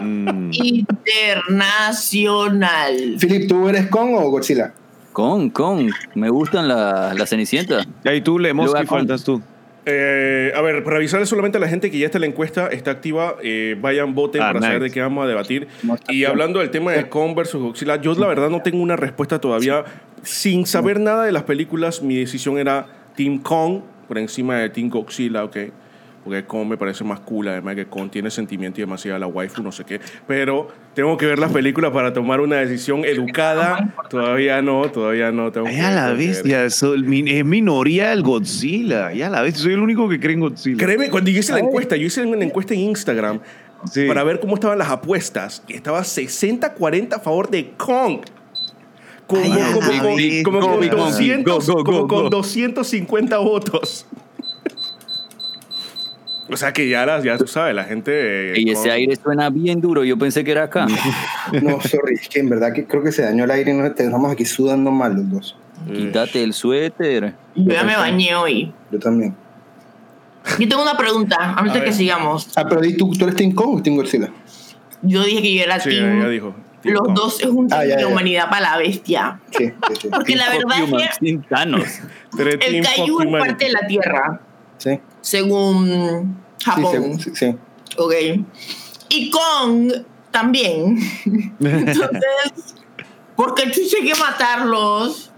[0.00, 0.50] Mm.
[0.52, 3.16] Internacional.
[3.20, 4.72] Philip, ¿tú eres Kong o Godzilla?
[5.16, 5.88] Con, con.
[6.14, 7.88] Me gustan las las cenicientas.
[8.04, 9.40] Y tú, Lemos, ¿qué faltas tú?
[9.86, 12.90] Eh, a ver, para avisarle solamente a la gente que ya está la encuesta, está
[12.90, 14.66] activa, eh, vayan, voten Ah, para nice.
[14.66, 15.68] saber de qué vamos a debatir.
[15.84, 18.96] No Y hablando del tema de Kong versus Godzilla, yo la verdad no tengo una
[18.96, 19.84] respuesta todavía.
[20.22, 24.90] Sin saber nada de las películas, mi decisión era Team Kong por encima de Team
[24.90, 25.56] Godzilla, ok.
[26.26, 29.62] Porque Kong me parece más cool, además que Kong tiene sentimiento y demasiado la waifu,
[29.62, 30.00] no sé qué.
[30.26, 33.94] Pero tengo que ver las películas para tomar una decisión educada.
[34.10, 35.52] Todavía no, todavía no.
[35.52, 39.12] Tengo Ya la bestia, es minoría el Godzilla.
[39.12, 40.84] Ya la bestia, soy el único que cree en Godzilla.
[40.84, 43.38] Créeme, cuando yo hice la encuesta, yo hice una encuesta en Instagram
[43.92, 44.06] Sí.
[44.08, 45.62] para ver cómo estaban las apuestas.
[45.68, 48.22] Y estaba 60-40 a favor de Kong.
[49.28, 50.02] como, Ay, como- ajá.
[50.02, 52.30] como- Sí, como go, con big monkey, 200 go, go, como con go.
[52.30, 54.06] 250 votos.
[56.48, 58.52] O sea que ya, las- ya tú sabes, la gente...
[58.52, 60.04] eh, Y con- ese aire suena bien duro.
[60.04, 60.86] Yo pensé que era acá.
[61.62, 63.86] No, sorry, es que en verdad que creo que se dañó el aire y nos
[63.98, 65.56] estamos aquí sudando mal los dos.
[65.92, 67.34] Quítate el suéter.
[67.54, 68.72] Yo ya me bañé hoy.
[68.90, 69.34] Yo también.
[70.58, 72.48] Yo tengo una pregunta, antes de que sigamos.
[72.56, 74.30] Ah, pero tú, ¿tú eres Team Kong o Team Godzilla?
[75.02, 76.22] Yo dije que yo era Sí, team.
[76.22, 76.54] ya dijo.
[76.82, 77.14] Team Los Kong.
[77.16, 79.40] dos es un Ah, ya, humanidad para la bestia.
[79.50, 80.08] Sí, sí, sí.
[80.08, 81.40] Porque la verdad es que el
[82.86, 84.40] Fuck es parte de la Tierra,
[84.78, 86.92] Sí, según sí, Japón.
[86.92, 87.54] según- sí, sí.
[87.98, 88.12] Ok.
[89.08, 89.92] Y Kong
[90.30, 90.98] también.
[91.60, 92.74] Entonces,
[93.36, 95.32] porque tú hay que matarlos.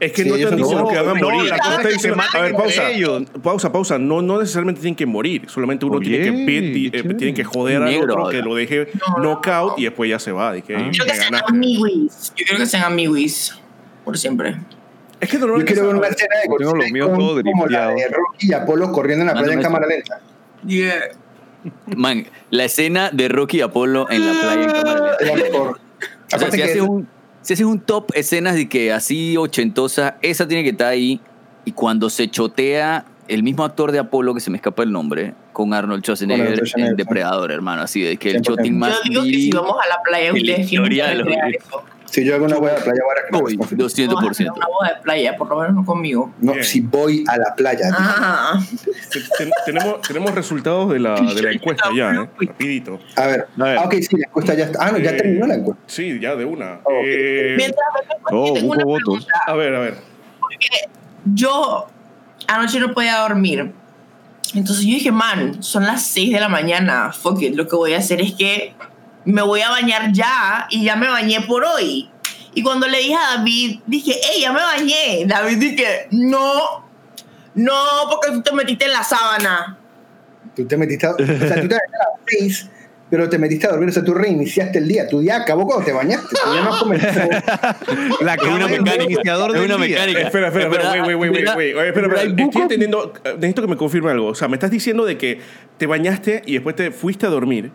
[0.00, 1.50] Es que Sí, no ellos están no- diciendo que van a no, morir.
[1.50, 2.90] la cosa se a ver, pausa.
[2.90, 3.22] ellos.
[3.42, 3.98] Pausa, pausa.
[3.98, 5.44] No, no necesariamente tienen que morir.
[5.48, 8.88] Solamente uno Oye, tiene que, qué eh, tiene que joder al otro, que lo deje
[8.94, 9.78] No, no, knockout no.
[9.78, 10.54] y después ya se va.
[10.58, 10.78] Y que, Ah.
[10.84, 12.32] que Quiero que sean amiguis.
[12.36, 13.58] Yo quiero que sean amiguis.
[14.04, 14.56] Por siempre.
[15.20, 18.08] Es que Yo quiero ver una escena de Yo tengo Kong todos como la de.
[18.08, 20.20] Rocky y Apolo corriendo en la playa en cámara lenta.
[20.66, 20.94] Yeah.
[21.96, 25.58] Man, la escena de Rocky y Apolo en la playa en cámara lenta.
[25.58, 27.08] O sea, si haces, es- un,
[27.42, 31.20] si haces un top escenas de que así ochentosa, esa tiene que estar ahí.
[31.64, 35.34] Y cuando se chotea el mismo actor de Apolo, que se me escapa el nombre,
[35.52, 36.96] con Arnold Schwarzenegger, Arnold Schwarzenegger, en.
[36.96, 37.82] Depredador, hermano.
[37.82, 38.42] Así de que el 100%.
[38.42, 39.00] choting más.
[39.04, 41.58] Yo digo que si vamos a la playa, ustedes tienen que
[42.10, 43.80] Si yo hago una hueá a la playa, voy a Uy, recrear.
[43.90, 44.06] 200%.
[44.14, 46.32] Vamos a hacer Una boda de playa, por lo menos no conmigo.
[46.40, 46.64] No, Bien.
[46.64, 47.90] si voy a la playa.
[47.92, 48.60] Ah.
[49.10, 52.28] te- te- tenemos, tenemos resultados de la, de la encuesta ya, ¿eh?
[52.40, 53.00] Rapidito.
[53.16, 53.48] A ver.
[53.58, 53.78] A ver.
[53.78, 54.86] Ah, ok, sí, la encuesta ya está.
[54.86, 55.82] Ah, no, ya Eh, terminó la encuesta.
[55.86, 56.74] Sí, ya de una.
[56.84, 56.92] Ok.
[57.04, 59.04] Eh, Mientras me Oh, tengo busco una votos.
[59.24, 59.40] pregunta.
[59.46, 59.94] a ver, a ver.
[61.34, 61.86] Yo
[62.46, 63.72] anoche no podía dormir.
[64.54, 67.12] Entonces yo dije, man, son las 6 de la mañana.
[67.12, 68.74] Fuck it, lo que voy a hacer es que
[69.26, 72.08] me voy a bañar ya y ya me bañé por hoy.
[72.54, 75.24] Y cuando le dije a David, dije, hey, ya me bañé.
[75.26, 76.86] David dije, no,
[77.54, 77.74] no,
[78.08, 79.78] porque tú te metiste en la sábana.
[80.54, 82.70] Tú te metiste a, o sea, tú te bañaste a las seis,
[83.10, 83.90] pero te metiste a dormir.
[83.90, 85.06] O sea, tú reiniciaste el día.
[85.06, 86.28] Tu día acabó cuando te bañaste.
[86.30, 87.28] Tú ya no has comenzado.
[88.20, 89.04] La Es una cama mecánica.
[89.04, 90.20] iniciador Es una mecánica.
[90.20, 91.76] Espera, espera, espera, wait, wait, wait, wait.
[91.76, 92.22] Espera, espera.
[92.22, 94.28] Estoy entendiendo, eh, necesito que me confirme algo.
[94.28, 95.40] O sea, me estás diciendo de que
[95.76, 97.70] te bañaste y después te fuiste a dormir,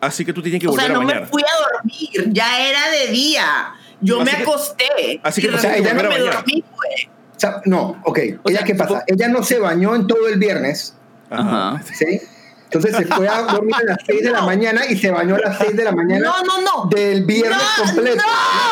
[0.00, 1.20] así que tú tienes que O volver sea, a no bañar.
[1.22, 3.74] me fui a dormir, ya era de día.
[4.00, 5.20] Yo Así me que- acosté.
[5.22, 6.34] así que y te tienes que resulta volver a me bañar.
[6.44, 7.06] dormí, pues.
[7.36, 8.18] O sea, no, ok.
[8.42, 9.04] O ¿Ella sea, qué pasa?
[9.06, 10.94] Ella no se bañó en todo el viernes,
[11.30, 11.82] Ajá.
[11.92, 12.20] ¿sí?
[12.64, 14.46] Entonces se fue a dormir a las 6 de la No.
[14.46, 16.88] mañana y se bañó a las 6 de la mañana No, no, no.
[16.88, 18.22] del viernes No, completo.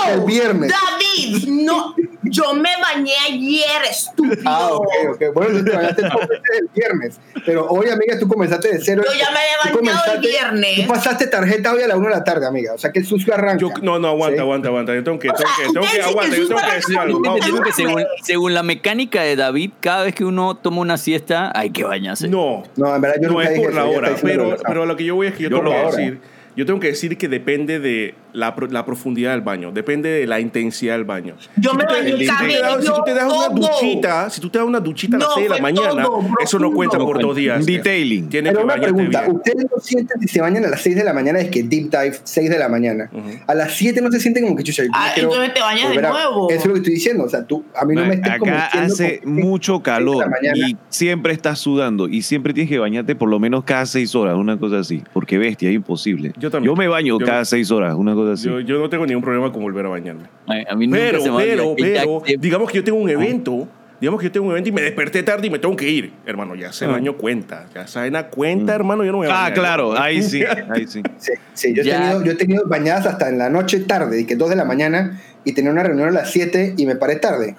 [0.07, 0.13] no.
[0.13, 0.71] El viernes.
[0.73, 1.95] David, no.
[2.31, 4.43] Yo me bañé ayer, estúpido.
[4.45, 5.23] Ah, ok, ok.
[5.35, 7.21] Bueno, tú te bañaste el viernes.
[7.45, 9.03] Pero hoy, amiga, tú comenzaste de cero.
[9.07, 10.77] Yo ya me había bañado el viernes.
[10.83, 12.75] Tú pasaste tarjeta hoy a la 1 de la tarde, amiga.
[12.75, 13.59] O sea, que el sucio arranca.
[13.61, 14.41] Yo, no, no, aguanta, Sí.
[14.43, 14.95] aguanta, aguanta.
[14.95, 17.21] Yo tengo que, O tengo sea, que, tengo que, aguanta, yo tengo que decir algo.
[17.21, 20.99] No, que no, según, según la mecánica de David, cada vez que uno toma una
[20.99, 22.29] siesta, hay que bañarse.
[22.29, 24.63] no, No, en verdad yo no nunca es dije por la hora, pero, lo que
[24.67, 26.21] pero lo que yo voy es que yo, Yo tengo por que decir,
[26.59, 30.41] yo tengo que decir que depende de la, la profundidad del baño, depende de la
[30.41, 31.35] intensidad del baño.
[31.57, 32.25] Yo me si tú te
[32.61, 35.29] das- si tú te das una duchita, si tú te das una duchita a las
[35.29, 37.65] No, 6 de la mañana, todo, eso no cuenta por dos días.
[37.65, 38.29] Detailing.
[38.29, 39.37] Tienes Pero que una pregunta, bien.
[39.37, 41.39] ¿ustedes no sienten si se bañan a las 6 de la mañana?
[41.39, 43.09] Es que deep dive, 6 de la mañana.
[43.13, 43.29] Ujú.
[43.47, 44.83] A las 7 no se sienten como que chucha.
[44.93, 46.51] Ah, entonces te bañas de a- nuevo.
[46.51, 47.25] Eso es lo que estoy diciendo.
[47.25, 51.33] O sea, tú, a mí no me estés Acá hace que mucho calor y siempre
[51.33, 54.81] estás sudando y siempre tienes que bañarte por lo menos cada seis horas, una cosa
[54.81, 55.03] así.
[55.13, 56.33] Porque bestia, es imposible.
[56.39, 56.75] Yo también.
[56.77, 58.49] me baño Yo- cada seis horas, una cosa así.
[58.49, 60.25] Yo, yo no tengo ningún problema con volver a bañarme.
[60.47, 63.09] Ay, A mí nunca Pero, se me pero, pero, que- digamos que yo tengo un
[63.11, 63.67] evento,
[64.01, 66.13] digamos que yo tengo un evento y me desperté tarde y me tengo que ir.
[66.27, 66.89] Hermano, ya ese Ah.
[66.89, 67.67] baño cuenta.
[67.75, 70.87] Ya esa vaina cuenta, hermano, yo no me voy a ah, claro, ahí sí, ahí
[70.87, 71.03] sí.
[71.19, 74.25] Sí, sí, yo, he tenido, yo he tenido bañadas hasta en la noche tarde, y
[74.25, 77.17] que 2 de la mañana, y tenía una reunión a las 7 y me paré
[77.17, 77.57] tarde.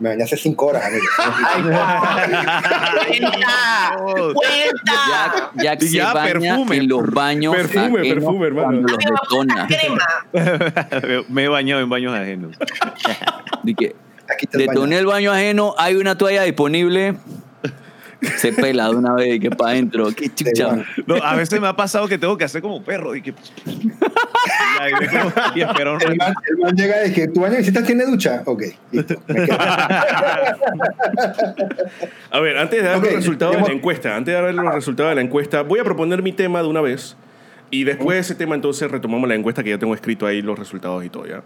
[0.00, 1.04] Me bañé hace 5 horas, amigo.
[3.08, 3.96] Cuenta,
[4.34, 4.92] cuenta.
[5.56, 6.76] Ya, Jack se Ya, baña perfume.
[6.76, 8.68] en los baños Perfume, ajenos perfume, hermano.
[8.68, 9.66] cuando los detona.
[9.66, 11.24] crema.
[11.28, 12.56] me he bañado en baños ajenos.
[13.64, 13.94] Bañas.
[14.52, 17.16] detoné el baño ajeno, hay una toalla disponible.
[18.36, 20.08] Se pela de una vez y que para adentro.
[20.14, 20.84] Qué chucha.
[21.06, 23.32] No, a veces me ha pasado que tengo que hacer como perro y que.
[24.88, 28.42] Y, y espero El man, el man llega de que tu baño visitas tiene ducha.
[28.44, 28.62] Ok,
[28.92, 29.14] listo.
[29.26, 29.46] me.
[32.30, 35.10] A ver, antes de dar los resultados de la encuesta, antes de dar los resultados
[35.10, 37.16] de la encuesta, voy a proponer mi tema de una vez.
[37.70, 40.58] Y después de ese tema, entonces retomamos la encuesta que ya tengo escrito ahí los
[40.58, 41.42] resultados y todo, ¿ya?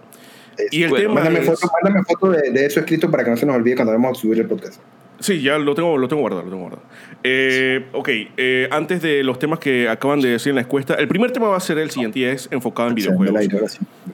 [0.70, 3.30] Y el Bueno, tema Mándame es- foto, mándame foto de, de eso escrito para que
[3.30, 4.80] no se nos olvide cuando vamos a subir el podcast.
[5.22, 6.82] Sí, ya lo tengo, lo tengo guardado, lo tengo guardado.
[7.22, 11.06] Eh, ok, eh, antes de los temas que acaban de decir en la encuesta, el
[11.06, 13.40] primer tema va a ser el siguiente y es enfocado en videojuegos.
[13.40, 13.58] aire.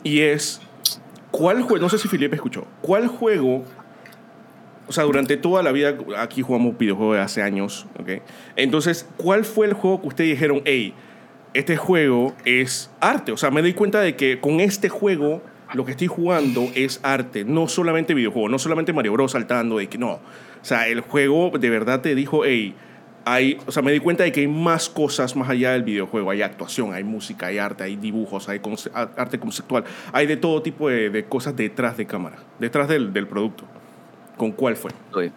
[0.04, 0.60] Y es
[1.30, 3.64] ¿cuál juego, no sé si Felipe escuchó, cuál juego,
[4.86, 8.22] o sea, durante toda la vida, aquí jugamos videojuegos de hace años, ¿ok?
[8.56, 10.94] Entonces, ¿cuál fue el juego que ustedes dijeron, hey,
[11.54, 13.32] este juego es arte?
[13.32, 15.42] O sea, me doy cuenta de que con este juego
[15.74, 19.86] lo que estoy jugando es arte, no solamente videojuego, no solamente Mario Bros saltando, de
[19.88, 20.12] que no.
[20.12, 20.20] O
[20.62, 22.74] sea, el juego de verdad te dijo, hey,
[23.24, 26.30] hay, o sea, me di cuenta de que hay más cosas más allá del videojuego.
[26.30, 29.84] Hay actuación, hay música, hay arte, hay dibujos, hay conce- arte conceptual.
[30.12, 33.64] Hay de todo tipo de, de cosas detrás de cámara, detrás del, del producto.
[34.38, 34.92] ¿Con cuál fue?
[35.14, 35.30] Oye,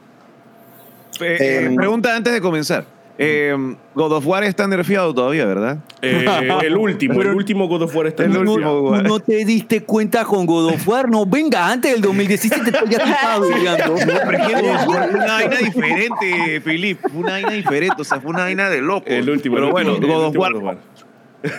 [1.20, 2.86] Eh, Eh, pregunta antes de comenzar.
[3.24, 5.78] Eh, God of War está nerfeado todavía, ¿verdad?
[6.02, 6.26] Eh,
[6.64, 8.62] el último, el último God of War está El versión.
[8.62, 12.98] Tú no te diste cuenta con God of War, no, venga, antes del 2017 ya
[12.98, 13.96] te estaba odiando.
[13.96, 14.56] Pero es que
[14.86, 16.62] fue una vaina diferente.
[16.62, 17.96] Fue una vaina diferente.
[18.00, 19.06] O sea, fue una vaina de loco.
[19.08, 19.56] El último.
[19.56, 20.54] Pero bueno, el God of War.
[20.54, 20.78] God of War.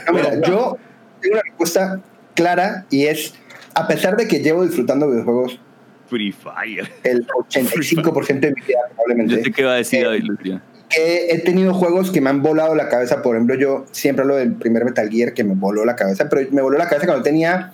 [0.07, 0.77] No, mira, yo
[1.21, 2.01] tengo una respuesta
[2.35, 3.35] clara y es,
[3.75, 5.61] a pesar de que llevo disfrutando videojuegos
[6.09, 6.91] Free Fire.
[7.05, 10.63] el 85% de mi vida Yo probablemente, sé qué va a decir Eh, David Lucia.
[10.97, 13.23] He tenido juegos que me han volado la cabeza.
[13.23, 16.49] Por ejemplo, yo siempre hablo del primer Metal Gear que me voló la cabeza, pero
[16.51, 17.73] me voló la cabeza cuando tenía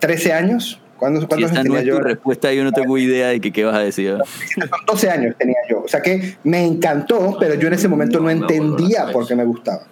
[0.00, 0.80] 13 años.
[0.98, 3.52] ¿Cuándo, Si ¿Cuántos esta años no tenía tu respuesta, yo no tengo idea de que,
[3.52, 4.16] qué vas a decir.
[4.86, 5.82] 12 años tenía yo.
[5.82, 9.44] O sea que me encantó, pero yo en ese momento no entendía por qué me
[9.44, 9.82] gustaba.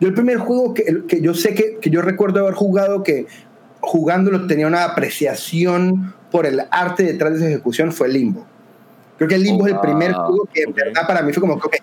[0.00, 3.26] Yo el primer juego que, que yo sé que, que yo recuerdo haber jugado, que
[3.80, 8.46] jugándolo tenía una apreciación por el arte detrás de esa ejecución, fue Limbo.
[9.16, 10.26] Creo que el Limbo es el primer Wow.
[10.26, 11.76] juego que en verdad para mí fue como que, ok,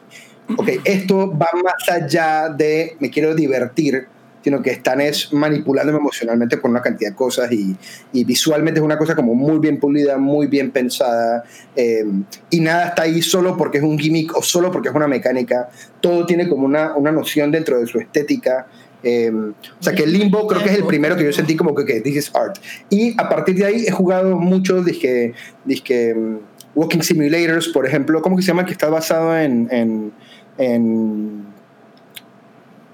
[0.58, 4.08] ok, esto va más allá de me quiero divertir,
[4.44, 7.76] sino que están es manipulándome emocionalmente con una cantidad de cosas y,
[8.14, 11.44] y visualmente es una cosa como muy bien pulida, muy bien pensada
[11.76, 12.06] eh,
[12.50, 15.70] y nada está ahí solo porque es un gimmick o solo porque es una mecánica,
[16.00, 18.68] todo tiene como una, una noción dentro de su estética.
[19.04, 21.76] eh, o sea que el Limbo creo que es el primero que yo sentí como
[21.76, 22.58] que, que this is art.
[22.90, 25.34] Y a partir de ahí he jugado muchos disque,
[25.66, 26.38] disque mm,
[26.80, 28.66] Walking Simulators, por ejemplo, ¿cómo que se llama?
[28.66, 29.68] Que está basado en...
[29.72, 30.12] en,
[30.58, 31.46] en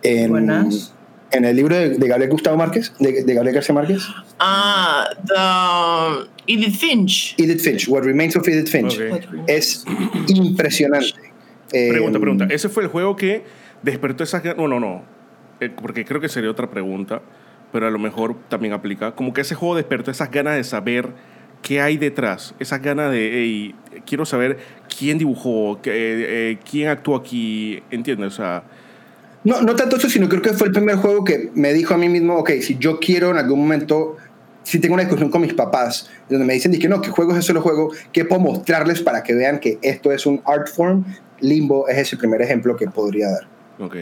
[0.04, 0.94] en, Buenas.
[1.32, 4.04] en el libro de, de Gabriel Gustavo Márquez, de, de Gabriel García Márquez,
[4.40, 7.34] Ah, the Edith Finch.
[7.40, 9.26] Edith Finch, What Remains of Edith Finch, Ok.
[9.48, 9.84] es
[10.28, 11.08] impresionante.
[11.72, 12.48] Eh, Pregunta, pregunta.
[12.52, 13.44] ¿Ese fue el juego que
[13.82, 14.58] despertó esas ganas?
[14.60, 15.02] No, no, no.
[15.60, 17.22] Eh, porque creo que sería otra pregunta,
[17.72, 19.16] pero a lo mejor también aplica.
[19.16, 21.10] Como que ese juego despertó esas ganas de saber
[21.66, 22.54] qué hay detrás.
[22.60, 23.76] Esas ganas de, hey,
[24.06, 24.60] quiero saber
[24.98, 25.92] quién dibujó, qué,
[26.52, 27.82] eh, quién actuó aquí.
[27.90, 28.34] ¿Entiendes?
[28.34, 28.64] O sea,
[29.44, 31.98] No, no tanto eso, sino creo que fue el primer juego que me dijo a
[31.98, 34.16] mí mismo, ok, si yo quiero en algún momento,
[34.62, 37.44] si tengo una discusión con mis papás, donde me dicen que no, que juego es
[37.46, 41.04] solo juego, que puedo mostrarles para que vean que esto es un art form,
[41.42, 43.48] Limbo es ese primer ejemplo que podría dar.
[43.80, 43.96] ok.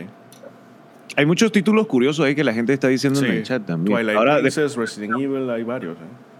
[1.15, 3.25] Hay muchos títulos curiosos ahí que la gente está diciendo Sí.
[3.27, 3.95] en el chat también.
[3.95, 5.95] Twilight Ahora, Princess, Resident Evil, hay varios.
[5.97, 6.32] ¿eh?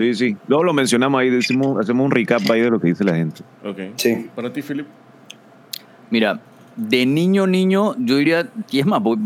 [0.00, 0.36] Sí, sí.
[0.48, 3.42] Luego lo mencionamos ahí, decimos, hacemos un recap ahí de lo que dice la gente.
[3.64, 3.78] Ok.
[3.96, 4.28] Sí.
[4.34, 4.86] Para ti, Philip.
[6.10, 6.40] Mira,
[6.76, 9.18] de niño, niño, yo diría, y es más, voy-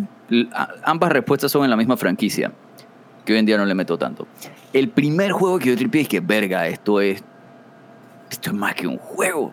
[0.82, 2.52] ambas respuestas son en la misma franquicia,
[3.24, 4.26] que hoy en día no le meto tanto.
[4.72, 7.22] El primer juego que yo tripié es que, verga, esto es,
[8.30, 9.52] esto es más que un juego,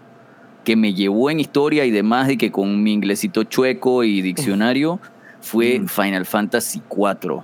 [0.63, 4.99] que me llevó en historia y demás, y que con mi inglesito chueco y diccionario,
[5.41, 7.41] fue Final Fantasy IV,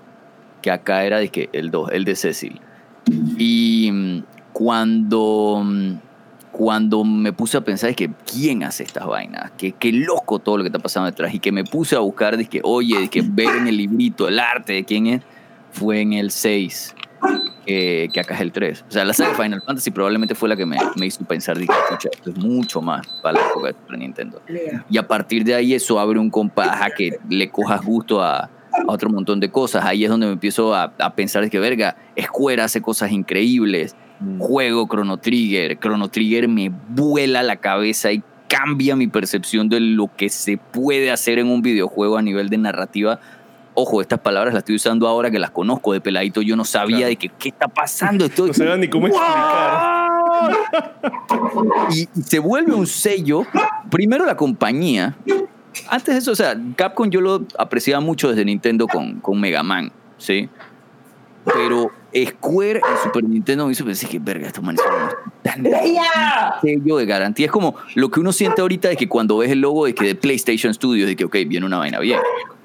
[0.62, 2.60] que acá era de que el 2, el de Cecil.
[3.38, 5.94] Y mm, cuando, mm,
[6.52, 10.58] cuando me puse a pensar, es que quién hace estas vainas, que qué loco todo
[10.58, 13.08] lo que está pasando detrás, y que me puse a buscar, de que, oye, de
[13.10, 15.22] que ver en el librito el arte de quién es,
[15.72, 16.96] fue en el 6,
[17.66, 18.86] que, que acá es el 3.
[18.88, 21.64] O sea, la saga Final Fantasy probablemente fue la que me, me hizo pensar, que,
[21.64, 24.42] escucha, esto es mucho más para la época de Super Nintendo.
[24.90, 28.50] Y a partir de ahí eso abre un compás a que le cojas gusto a,
[28.88, 29.86] a otro montón de cosas.
[29.86, 33.96] Ahí es donde me empiezo a, a pensar es que, verga, Square hace cosas increíbles.
[34.40, 35.78] Juego Chrono Trigger.
[35.80, 41.12] Chrono Trigger me vuela la cabeza y cambia mi percepción de lo que se puede
[41.12, 43.20] hacer en un videojuego a nivel de narrativa.
[43.76, 46.42] Ojo, estas palabras las estoy usando ahora que las conozco de peladito.
[46.42, 47.10] Yo no sabía Claro.
[47.10, 48.26] de que, qué está pasando.
[48.28, 50.08] Estoy, No sabía ni cómo explicar.
[51.92, 53.44] y se vuelve un sello.
[53.92, 55.16] Primero la compañía.
[55.90, 59.64] Antes de eso, o sea, Capcom yo lo apreciaba mucho desde Nintendo con, con Mega
[59.64, 60.50] Man, ¿sí?
[61.46, 64.94] Pero Square en Super Nintendo me hizo pensar que, verga, estos manes son
[65.44, 65.64] tan
[66.62, 67.46] sello de garantía.
[67.46, 70.06] Es como lo que uno siente ahorita de que cuando ves el logo de que
[70.06, 72.20] de PlayStation Studios, de que, ok, viene una vaina bien.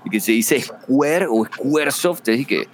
[0.05, 2.67] Y que se dice Square o Squaresoft, es que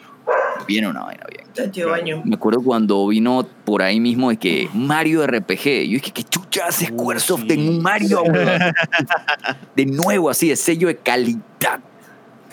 [0.68, 1.88] viene una vaina bien.
[1.88, 2.22] Baño.
[2.24, 5.86] Me acuerdo cuando vino por ahí mismo de que Mario RPG.
[5.86, 7.54] Yo dije, ¿qué chucha hace Squaresoft sí.
[7.54, 8.22] en un Mario?
[8.24, 8.74] weón?"
[9.74, 11.80] de nuevo, así, de sello de calidad.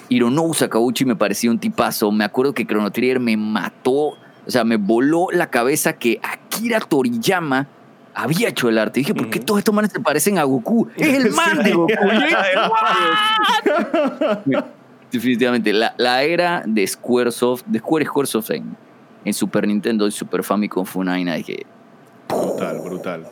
[0.10, 2.12] Hironobu Sakauchi me parecía un tipazo.
[2.12, 6.80] Me acuerdo que Chrono Trigger me mató O sea, me voló la cabeza que Akira
[6.80, 7.68] Toriyama
[8.14, 9.02] había hecho el arte.
[9.02, 10.88] dije, ¿por qué todos estos manes se parecen a Goku?
[10.98, 11.94] Es el man de Goku.
[15.12, 18.76] Definitivamente, la, la, era de Squaresoft, de Square Squaresoft en,
[19.24, 21.66] en Super Nintendo y Super Famicom fue una vaina que...
[22.28, 23.28] Brutal, brutal.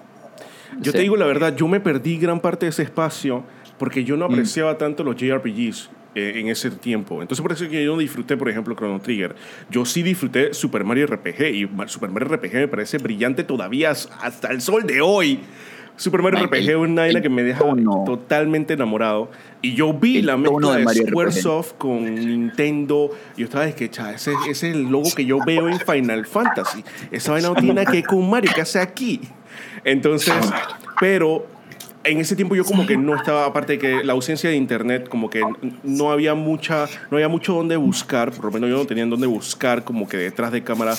[0.79, 3.43] Yo te digo la verdad, yo me perdí gran parte de ese espacio
[3.77, 4.31] porque yo no mm.
[4.31, 5.89] apreciaba tanto los JRPGs.
[6.15, 7.23] Eh, en ese tiempo.
[7.23, 9.35] Entonces por eso que yo no disfruté, por ejemplo, Chrono Trigger.
[9.71, 14.49] Yo sí disfruté Super Mario RPG y Super Mario RPG me parece brillante todavía hasta
[14.51, 15.39] el sol de hoy.
[15.95, 17.63] Super Mario RPG es una isla que me deja
[18.05, 19.29] totalmente enamorado.
[19.61, 23.11] Y yo vi la mezcla de, Squaresoft con Nintendo.
[23.37, 26.83] Y yo estaba que, ese, ese, es el logo que yo veo en Final Fantasy.
[27.11, 29.21] Esa vaina no tiene que con Mario, ¿qué hace aquí?
[29.83, 30.33] Entonces,
[30.99, 31.45] pero
[32.03, 35.07] en ese tiempo yo como que no estaba, aparte de que la ausencia de internet,
[35.07, 35.41] como que
[35.83, 39.27] no había mucha, no había mucho donde buscar, por lo menos yo no tenía donde
[39.27, 40.95] buscar como que detrás de cámara,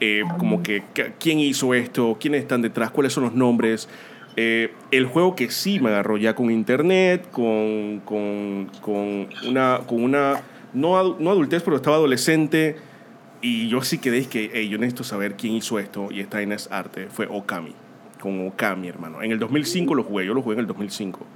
[0.00, 0.82] eh, como que
[1.18, 3.88] quién hizo esto, quiénes están detrás, cuáles son los nombres.
[4.36, 10.02] Eh, el juego que sí me agarró ya con internet, con, con, con una, con
[10.02, 10.42] una
[10.72, 12.76] no, no adultez, pero estaba adolescente.
[13.40, 16.38] Y yo sí quedé que, hey, yo necesito saber quién hizo esto y esta
[16.70, 17.08] arte.
[17.10, 17.74] Fue Okami
[18.24, 19.22] con Okami, hermano.
[19.22, 21.26] En el 2005 lo jugué, yo lo jugué en el 2005.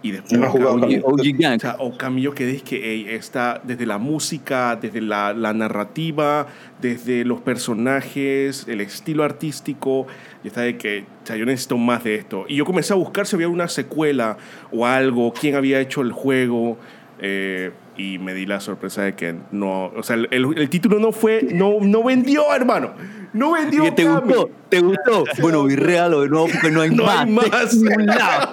[0.00, 5.52] Y después o sea, Okami yo quedé que está desde la música, desde la, la,
[5.52, 6.46] narrativa,
[6.80, 10.06] desde los personajes, el estilo artístico,
[10.44, 12.44] y está de que o sea, yo necesito más de esto.
[12.48, 14.38] Y yo comencé a buscar si había una secuela
[14.70, 16.78] o algo, quién había hecho el juego.
[17.20, 21.10] Eh, y me di la sorpresa de que no, o sea, el, el, título no
[21.10, 22.92] fue, no, no vendió, hermano.
[23.32, 23.92] No vendió.
[23.92, 24.50] ¿Te gustó?
[24.68, 25.24] ¿Te gustó?
[25.40, 27.18] Bueno, real de nuevo porque no hay no más.
[27.26, 28.48] Hay más.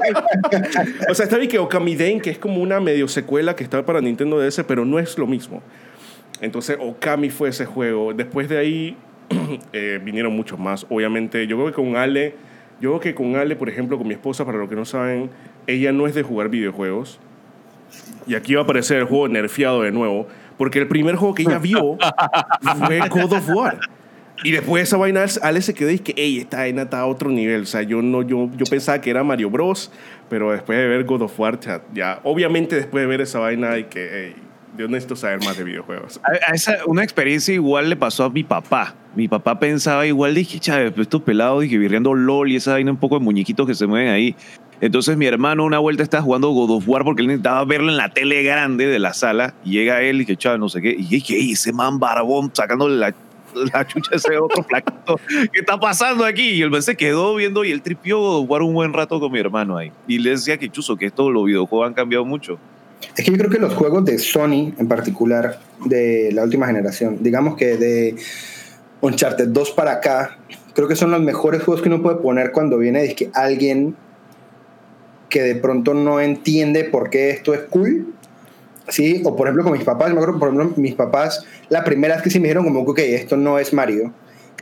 [1.10, 3.86] o sea, está bien que Okami Den, que es como una medio secuela que está
[3.86, 5.62] para Nintendo DS, pero no es lo mismo.
[6.42, 8.14] Entonces, Okami fue ese juego.
[8.14, 8.98] Después de ahí
[9.74, 10.88] eh, vinieron muchos más.
[10.90, 12.36] Obviamente, yo creo que con Ale,
[12.82, 15.30] yo creo que con Ale, por ejemplo, con mi esposa, para los que no saben,
[15.68, 17.20] ella no es de jugar videojuegos
[18.28, 20.28] y aquí va a aparecer el juego nerfeado de nuevo,
[20.58, 21.98] porque el primer juego que ella vio
[22.86, 23.80] fue God of War.
[24.44, 27.06] Y después de esa vaina, Ale se quedó y que, hey, esta vaina está a
[27.06, 27.62] otro nivel.
[27.62, 29.92] O sea, yo, no, yo, yo pensaba que era Mario Bros,
[30.30, 31.60] pero después de ver God of War,
[31.94, 34.36] ya, obviamente después de ver esa vaina, y que, hey,
[34.78, 36.20] yo necesito saber más de videojuegos.
[36.24, 38.94] A, esa, una experiencia igual le pasó a mi papá.
[39.16, 42.92] Mi papá pensaba igual, dije, chávez, pues estos pelados, dije, virreando LOL y esa vaina
[42.92, 44.36] un poco de muñequitos que se mueven ahí.
[44.82, 47.98] Entonces mi hermano una vuelta estaba jugando God of War porque él necesitaba verlo en
[47.98, 49.54] la tele grande de la sala.
[49.64, 50.92] Y llega él y que chaval, no sé qué.
[50.92, 53.14] Y dije, ese man barbón sacándole la,
[53.74, 55.20] la chucha a ese otro flaquito.
[55.28, 56.50] ¿Qué está pasando aquí?
[56.50, 59.20] Y el man se quedó viendo y él tripió God of War un buen rato
[59.20, 59.92] con mi hermano ahí.
[60.08, 62.60] Y le decía que chuzo, que estos los videojuegos han cambiado mucho.
[63.16, 67.18] Es que yo creo que los juegos de Sony en particular, de la última generación,
[67.22, 68.16] digamos que de
[69.02, 70.38] Uncharted 2 para acá,
[70.74, 73.96] creo que son los mejores juegos que uno puede poner cuando viene de que alguien
[75.36, 78.14] que de pronto no entiende por qué esto es cool.
[78.88, 79.22] ¿sí?
[79.26, 82.24] O por ejemplo con mis papás, me acuerdo, por ejemplo, mis papás, la primera vez
[82.24, 84.14] que sí me dijeron como, ok, esto no es Mario,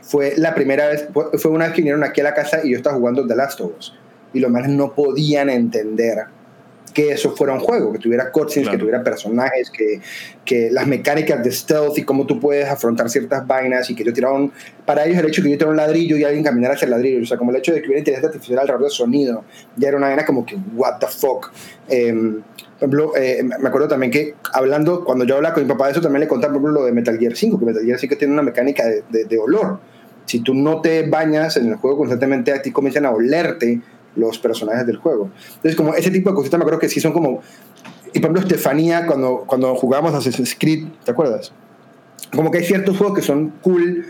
[0.02, 2.76] fue la primera vez, fue una vez que vinieron aquí a la casa y yo
[2.76, 3.94] estaba jugando The Last of Us.
[4.32, 6.24] Y los más no podían entender
[6.94, 10.00] que eso fuera un juego, que tuviera cutscenes, que tuviera personajes, que,
[10.44, 14.12] que las mecánicas de stealth y cómo tú puedes afrontar ciertas vainas y que yo
[14.12, 14.52] tiraba un...
[14.86, 16.92] Para ellos el hecho de que yo tirara un ladrillo y alguien caminara hacia el
[16.92, 19.44] ladrillo, o sea, como el hecho de que hubiera inteligencia artificial alrededor del sonido,
[19.76, 21.50] ya era una vaina como que, what the fuck.
[21.88, 25.92] Por ejemplo, eh, me acuerdo también que hablando, cuando yo hablaba con mi papá de
[25.92, 28.16] eso, también le contaba, por ejemplo, lo de Metal Gear 5, que Metal Gear 5
[28.16, 29.80] tiene una mecánica de, de, de olor.
[30.26, 33.80] Si tú no te bañas en el juego constantemente, a ti comienzan a olerte
[34.16, 35.30] los personajes del juego.
[35.56, 37.42] Entonces, como ese tipo de cositas me acuerdo que sí son como...
[38.12, 41.52] Y por ejemplo, Estefanía, cuando, cuando jugamos Assassin's Creed, ¿te acuerdas?
[42.34, 44.06] Como que hay ciertos juegos que son cool,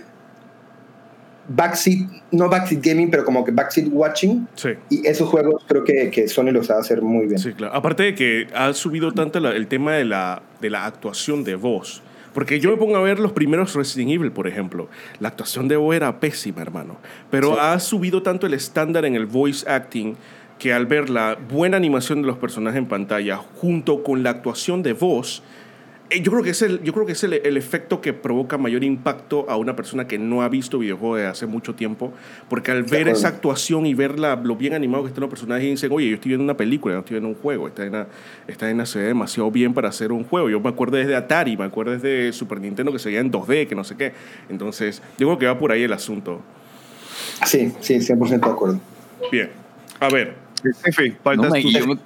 [1.48, 4.46] backseat, no backseat gaming, pero como que backseat watching.
[4.54, 4.70] Sí.
[4.90, 7.38] Y esos juegos creo que, que Sony los sabe hacer muy bien.
[7.38, 7.74] Sí, claro.
[7.74, 12.02] Aparte de que ha subido tanto el tema de la, de la actuación de voz.
[12.34, 14.88] Porque yo me pongo a ver los primeros Resident Evil, por ejemplo.
[15.20, 16.98] La actuación de voz era pésima, hermano.
[17.30, 20.16] Pero ha subido tanto el estándar en el voice acting
[20.58, 24.82] que al ver la buena animación de los personajes en pantalla junto con la actuación
[24.82, 25.42] de voz,
[26.10, 28.84] yo creo que es, el, yo creo que es el, el, efecto que provoca mayor
[28.84, 32.12] impacto a una persona que no ha visto videojuegos desde hace mucho tiempo,
[32.48, 35.64] porque al ver esa actuación y ver la, lo bien animado que están los personajes,
[35.64, 38.06] dicen, oye, yo estoy viendo una película, no estoy viendo un juego, esta en
[38.46, 40.50] esta en se ve demasiado bien para hacer un juego.
[40.50, 43.66] Yo me acuerdo desde Atari, me acuerdo desde Super Nintendo que se veía en 2D,
[43.66, 44.12] que no sé qué.
[44.48, 46.42] Entonces, yo creo que va por ahí el asunto.
[47.46, 48.80] Sí, sí, 100% de acuerdo.
[49.32, 49.50] Bien,
[50.00, 50.34] a ver.
[51.36, 51.96] No, yo,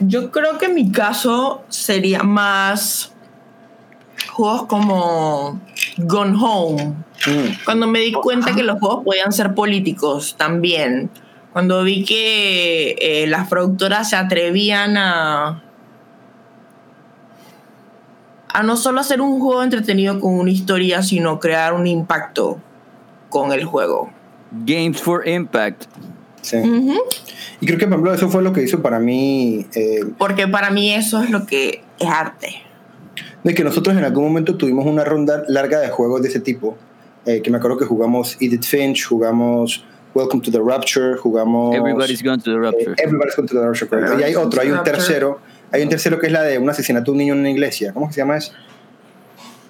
[0.00, 3.12] yo creo que mi caso sería más
[4.32, 5.60] juegos como
[5.98, 6.94] Gone Home.
[7.26, 7.64] Mm.
[7.64, 11.10] Cuando me di cuenta que los juegos podían ser políticos también.
[11.52, 15.62] Cuando vi que eh, las productoras se atrevían a.
[18.48, 22.58] a no solo hacer un juego entretenido con una historia, sino crear un impacto
[23.28, 24.10] con el juego.
[24.64, 25.84] Games for Impact.
[26.42, 26.56] Sí.
[27.60, 30.70] Y creo que, por ejemplo, eso fue lo que hizo para mí, eh, Porque para
[30.70, 32.62] mí eso es lo que es arte.
[33.42, 36.76] de que nosotros en algún momento tuvimos una ronda larga de juegos de ese tipo,
[37.26, 39.84] eh, que me acuerdo que jugamos Edith Finch, jugamos
[40.14, 41.74] Welcome to the Rapture, jugamos...
[41.74, 42.94] Everybody's gone to the eh, rapture.
[42.98, 44.20] Everybody's Gone to the Rapture, correcto.
[44.20, 45.40] Y hay otro, hay un tercero,
[45.72, 47.92] hay un tercero que es la de un asesinato de un niño en una iglesia.
[47.92, 48.52] ¿Cómo se llama eso?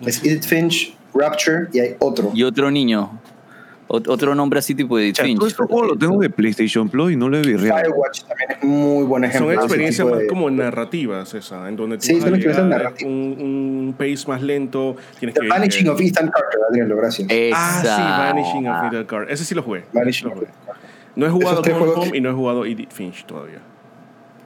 [0.05, 2.31] Es Edith Finch, Rapture, y hay otro.
[2.35, 3.19] Y otro niño.
[3.89, 5.39] Ot- otro nombre así tipo de O sea, Finch.
[5.39, 7.61] todo este juego lo tengo de PlayStation Plus y no lo he visto.
[7.61, 9.53] Firewatch también es muy buen ejemplo.
[9.55, 13.03] Son experiencias más de- como narrativas, esa, en donde Sí, llegar narrativas.
[13.13, 14.97] un, un pace más lento.
[15.19, 17.29] Tienes The que, Vanishing eh, of Ethan Carter, Adriano, gracias.
[17.55, 17.89] Ah, sí.
[18.35, 19.31] Vanishing of Ethan Carter.
[19.33, 19.85] Ese sí lo jugué.
[19.93, 20.51] Vanishing Lo of jugué.
[21.17, 23.59] No he jugado Gone Home que- y no he jugado Edith Finch todavía.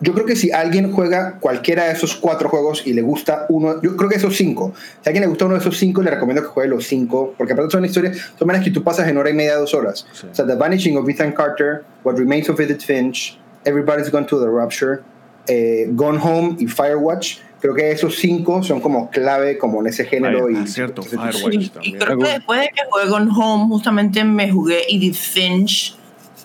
[0.00, 3.82] Yo creo que si alguien juega cualquiera de esos cuatro juegos y le gusta uno,
[3.82, 4.72] yo creo que esos cinco,
[5.02, 7.34] si a alguien le gusta uno de esos cinco, le recomiendo que juegue los cinco,
[7.36, 10.06] porque aparte son historias, son maneras que tú pasas en hora y media, dos horas.
[10.12, 10.26] Sí.
[10.30, 14.38] O sea, The Vanishing of Ethan Carter, What Remains of Edith Finch, Everybody's Gone to
[14.38, 15.00] the Rapture,
[15.48, 17.38] eh, Gone Home y Firewatch.
[17.60, 20.46] Creo que esos cinco son como clave como en ese género.
[20.46, 21.52] Ah, y, cierto, ese- Firewatch.
[21.54, 21.98] Sí, y también.
[21.98, 25.96] creo que después de que jugué Gone Home, justamente me jugué Edith Finch,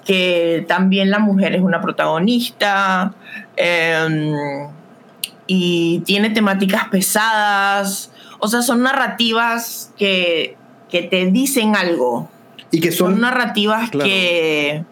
[0.05, 3.13] que también la mujer es una protagonista
[3.55, 4.33] eh,
[5.47, 8.11] y tiene temáticas pesadas.
[8.39, 10.57] O sea, son narrativas que,
[10.89, 12.29] que te dicen algo.
[12.71, 14.05] Y que Son son, narrativas Claro.
[14.09, 14.83] que,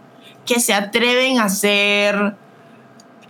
[0.46, 2.36] que se atreven a ser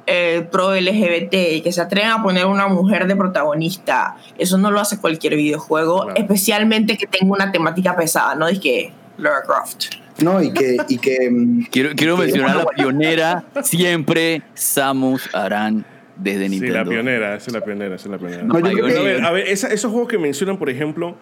[0.07, 4.17] eh, pro LGBT y que se atreven a poner una mujer de protagonista.
[4.37, 6.19] Eso no lo hace cualquier videojuego, Claro.
[6.19, 8.47] especialmente que tenga una temática pesada, ¿no?
[8.47, 9.85] Es que Lara Croft.
[10.23, 12.21] No, y que, y que mm, Quiero, quiero Sí.
[12.23, 15.85] mencionar a la pionera, siempre Samus Aran
[16.17, 16.75] desde Sí, Nintendo.
[16.77, 18.43] la pionera, esa es la pionera, esa es la pionera.
[18.43, 18.97] No, yo creo Pioneer.
[18.97, 21.15] A que- ver, a ver, esa- esos juegos que mencionan, por ejemplo,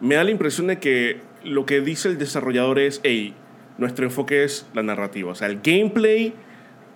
[0.00, 3.34] me da la impresión de que lo que dice el desarrollador es, hey,
[3.78, 5.32] nuestro enfoque es la narrativa.
[5.32, 6.34] O sea, el gameplay,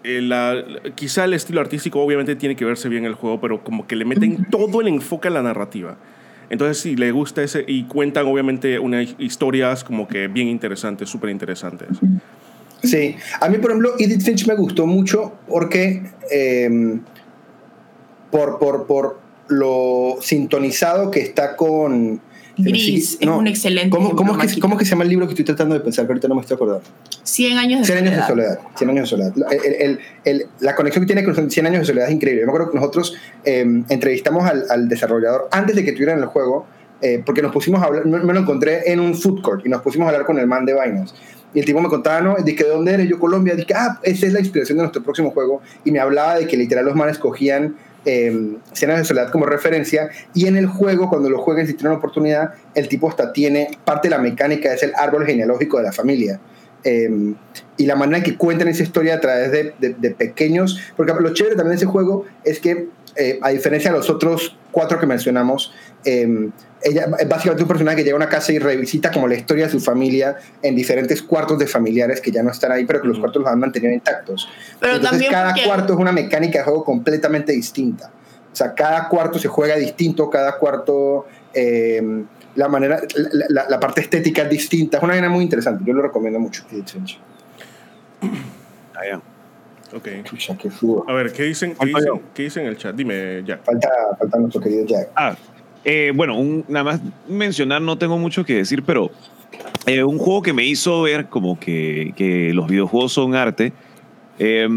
[0.05, 3.65] eh, la- la- quizá el estilo artístico obviamente tiene que verse bien el juego, pero
[3.65, 5.97] como que le meten todo el enfoque a la narrativa.
[6.51, 11.31] Entonces, si le gusta ese, y cuentan obviamente unas historias como que bien interesantes, súper
[11.31, 11.89] interesantes.
[12.83, 16.99] Sí, a mí por ejemplo Edith Finch me gustó mucho porque eh,
[18.31, 22.21] por, por, por lo sintonizado que está con...
[22.59, 25.27] Gris, es un excelente ¿Cómo, cómo, es que, ¿Cómo es que se llama el libro
[25.27, 26.07] que estoy tratando de pensar?
[26.07, 26.83] Que ahorita no me estoy acordando.
[27.23, 28.55] 100 años de 100 años de soledad.
[28.55, 28.59] soledad.
[28.77, 29.33] 100 años de soledad.
[29.37, 32.41] La- el- el- el- la conexión que tiene con 100 años de soledad es increíble.
[32.43, 36.27] Yo me acuerdo que nosotros eh, entrevistamos al, al desarrollador antes de que tuvieran el
[36.27, 36.67] juego,
[37.01, 39.69] eh, porque nos pusimos a hablar, me, me lo encontré en un food court y
[39.69, 41.15] nos pusimos a hablar con el man de vainas.
[41.55, 42.37] Y el tipo me contaba, ¿no?
[42.45, 43.09] Dije, ¿de dónde eres?
[43.09, 43.55] Yo, Colombia.
[43.55, 45.63] Dije, ah, esa es la inspiración de nuestro próximo juego.
[45.85, 47.77] Y me hablaba de que literal los manes cogían
[48.09, 50.09] eh, escenas de soledad como referencia.
[50.35, 54.09] Y en el juego, cuando lo jueguen, si tienen oportunidad, el tipo hasta tiene parte
[54.09, 56.41] de la mecánica, es el árbol genealógico de la familia.
[56.85, 57.35] Eh,
[57.77, 60.81] y la manera en que cuentan esa historia a través de, de- de pequeños.
[60.97, 62.89] Porque lo chévere también de ese juego es que,
[63.19, 65.73] eh, a diferencia de los otros cuatro que mencionamos,
[66.05, 66.49] eh,
[66.83, 69.65] ella es básicamente un personaje que llega a una casa y revisita como la historia
[69.65, 73.09] de su familia en diferentes cuartos de familiares que ya no están ahí, pero que
[73.09, 74.49] los cuartos los han mantenido intactos.
[74.79, 78.13] Pero Entonces también cada porque- cuarto es una mecánica de juego completamente distinta.
[78.53, 82.01] O sea, cada cuarto se juega distinto, cada cuarto, eh,
[82.55, 84.99] la manera, la, la- la parte estética es distinta.
[84.99, 85.83] Es una manera muy interesante.
[85.85, 86.65] Yo lo recomiendo mucho.
[89.95, 90.09] Ok.
[90.25, 91.05] Chucha, qué sudo.
[91.09, 92.21] A ver, ¿qué dicen, qué dicen, yo.
[92.35, 92.95] qué dicen en el chat?
[92.95, 93.65] Dime, Jack.
[93.65, 95.09] Falta, falta nuestro querido Jack.
[95.17, 95.35] Ah,
[95.85, 99.11] eh, bueno, un- nada más mencionar, no tengo mucho que decir, pero
[99.87, 103.73] eh, un juego que me hizo ver como que, que los videojuegos son arte
[104.39, 104.69] eh,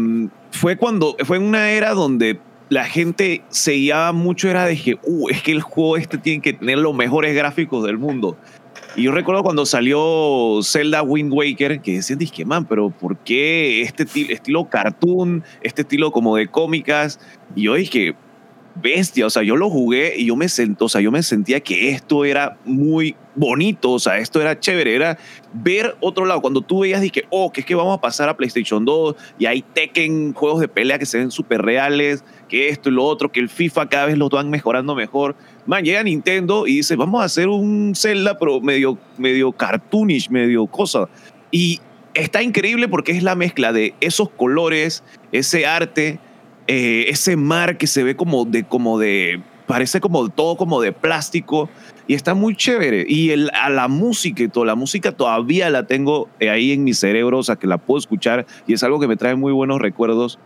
[0.50, 2.38] fue cuando fue en una era donde
[2.70, 6.40] la gente se guiaba mucho era de que uh, es que el juego este tiene
[6.40, 8.36] que tener los mejores gráficos del mundo
[8.96, 13.82] y yo recuerdo cuando salió Zelda Wind Waker que decían, dije, man, pero ¿por qué
[13.82, 17.18] este ti- estilo cartoon, este estilo como de cómicas?
[17.54, 18.14] Y yo dije,
[18.74, 21.60] bestia, o sea, yo lo jugué y yo me sent, o sea, yo me sentía
[21.60, 25.18] que esto era muy bonito, o sea, esto era chévere, era
[25.52, 26.40] ver otro lado.
[26.40, 29.46] Cuando tú veías, dije, oh, que es que vamos a pasar a PlayStation 2 y
[29.46, 33.30] hay Tekken, juegos de pelea que se ven súper reales, que esto y lo otro,
[33.30, 35.36] que el FIFA cada vez lo van mejorando mejor.
[35.66, 40.66] Man, llega Nintendo y dice, vamos a hacer un Zelda, pero medio, medio cartoonish, medio
[40.66, 41.08] cosa.
[41.50, 41.80] Y
[42.14, 45.02] está increíble porque es la mezcla de esos colores,
[45.32, 46.18] ese arte,
[46.66, 50.92] eh, ese mar que se ve como de, como de parece como todo como de
[50.92, 51.68] plástico
[52.06, 53.04] y está muy chévere.
[53.08, 56.84] Y el, a la música y toda la música todavía la tengo eh, ahí en
[56.84, 59.52] mi cerebro, o sea, que la puedo escuchar y es algo que me trae muy
[59.52, 60.38] buenos recuerdos.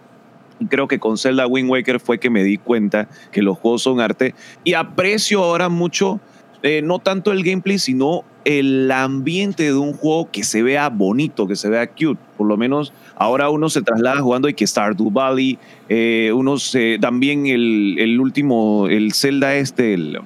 [0.70, 4.00] Creo que con Zelda Wind Waker fue que me di cuenta que los juegos son
[4.00, 6.20] arte y aprecio ahora mucho,
[6.62, 11.48] eh, no tanto el gameplay, sino el ambiente de un juego que se vea bonito,
[11.48, 12.20] que se vea cute.
[12.36, 16.98] Por lo menos ahora uno se traslada jugando y que Stardew Valley, eh, uno se,
[17.00, 20.20] también el, el, último, el Zelda este, el,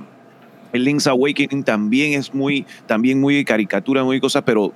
[0.75, 4.75] el, Link's Awakening también es muy, también muy caricatura, muy cosa, pero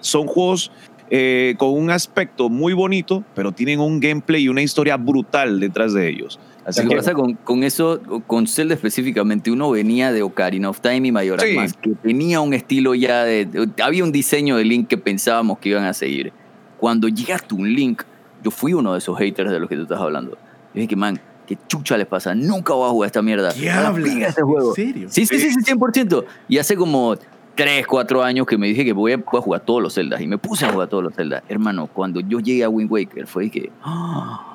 [0.00, 0.72] son juegos
[1.10, 5.92] eh, con un aspecto muy bonito, pero tienen un gameplay y una historia brutal detrás
[5.92, 6.40] de ellos.
[6.68, 11.08] Así que pasa con, con, eso, con Zelda específicamente, uno venía de Ocarina of Time
[11.08, 11.54] y Majora's sí.
[11.54, 15.70] Mask, que tenía un estilo ya de, Había un diseño de Link que pensábamos que
[15.70, 16.30] iban a seguir.
[16.76, 18.02] Cuando llegaste un Link,
[18.44, 20.32] yo fui uno de esos haters de los que tú estás hablando.
[20.32, 20.38] Yo
[20.74, 22.34] dije que, man, ¿qué chucha les pasa?
[22.34, 23.54] Nunca voy a jugar esta mierda.
[23.54, 24.14] ¿Qué hablas?
[24.14, 24.68] Este juego.
[24.68, 25.08] ¿En serio?
[25.10, 26.24] Sí, sí, sí, sí, 100%.
[26.48, 27.16] Y hace como
[27.54, 30.20] 3, 4 años que me dije que voy a, voy a, jugar todos los Zeldas.
[30.20, 31.42] Y me puse a jugar todos los Zeldas.
[31.48, 33.70] Hermano, cuando yo llegué a Wind Waker, fue que...
[33.84, 34.47] ¡Oh!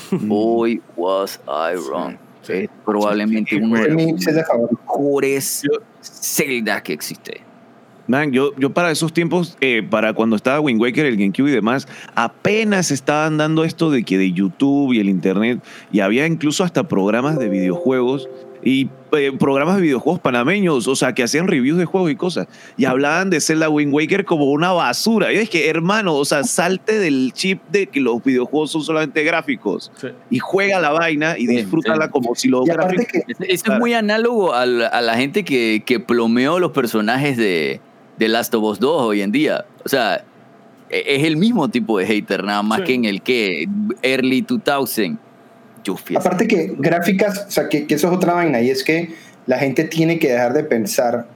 [0.10, 2.16] Boy, was I wrong.
[2.42, 5.62] Sí, es probablemente sí, uno de los mejores
[6.02, 7.42] Zelda que existe.
[8.08, 11.52] Man, yo, yo para esos tiempos, eh, para cuando estaba Wind Waker, el GameCube y
[11.52, 11.86] demás,
[12.16, 15.62] apenas estaban dando esto de que de YouTube y el Internet,
[15.92, 18.28] y había incluso hasta programas de videojuegos
[18.62, 22.46] y eh, programas de videojuegos panameños, o sea, que hacían reviews de juegos y cosas,
[22.76, 25.32] y hablaban de Zelda Wind Waker como una basura.
[25.32, 29.22] Y es que, hermano, o sea, salte del chip de que los videojuegos son solamente
[29.24, 30.08] gráficos sí.
[30.30, 32.10] y juega la vaina y disfrútala sí.
[32.12, 33.06] como si los gráficos.
[33.06, 33.76] Que, eso claro.
[33.76, 37.80] es muy análogo a la, a la gente que, que, plomeó los personajes de,
[38.18, 39.66] de Last of Us 2 hoy en día.
[39.84, 40.24] O sea,
[40.88, 43.66] es el mismo tipo de hater, nada más que en el que
[44.02, 45.18] early 2000
[46.18, 49.14] Aparte que gráficas, o sea, que, que, eso es otra vaina, y es que
[49.46, 51.26] la gente tiene que dejar de pensar,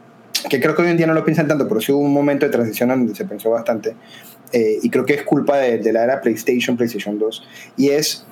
[0.49, 2.47] que creo que hoy en día no lo piensan tanto, pero sí hubo un momento
[2.47, 3.94] de transición donde se pensó bastante,
[4.53, 8.24] eh, y creo que es culpa de, de, la era PlayStation, PlayStation 2, y es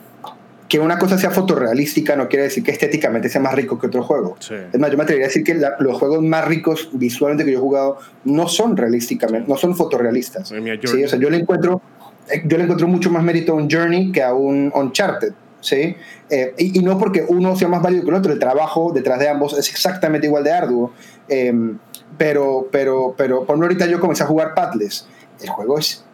[0.69, 4.03] que una cosa sea fotorrealística no quiere decir que estéticamente sea más rico que otro
[4.03, 4.37] juego.
[4.41, 4.55] Sí.
[4.73, 7.53] Es más, yo me atrevería a decir que la, los juegos más ricos visualmente que
[7.53, 10.49] yo he jugado no son realísticamente, no son fotorrealistas.
[10.49, 11.83] Sí, o sea, yo le encuentro
[12.31, 15.33] eh, yo le encuentro mucho más mérito a un Journey que a un Uncharted.
[15.65, 15.97] ¿Sí?
[16.31, 19.19] Eh, y, y, no porque uno sea más válido que el otro, el trabajo detrás
[19.19, 20.93] de ambos es exactamente igual de arduo.
[21.29, 21.53] Eh,
[22.19, 25.09] pero, pero, pero, por ejemplo, ahorita yo comencé a jugar Padless.
[25.41, 26.05] El juego es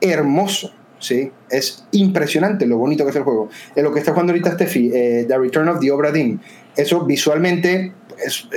[0.00, 1.32] hermoso, ¿sí?
[1.50, 3.50] Es impresionante lo bonito que es el juego.
[3.74, 6.40] En lo que está jugando ahorita Steffi, eh, The Return of the Obra Dinn,
[6.76, 7.92] eso visualmente,
[8.24, 8.48] es,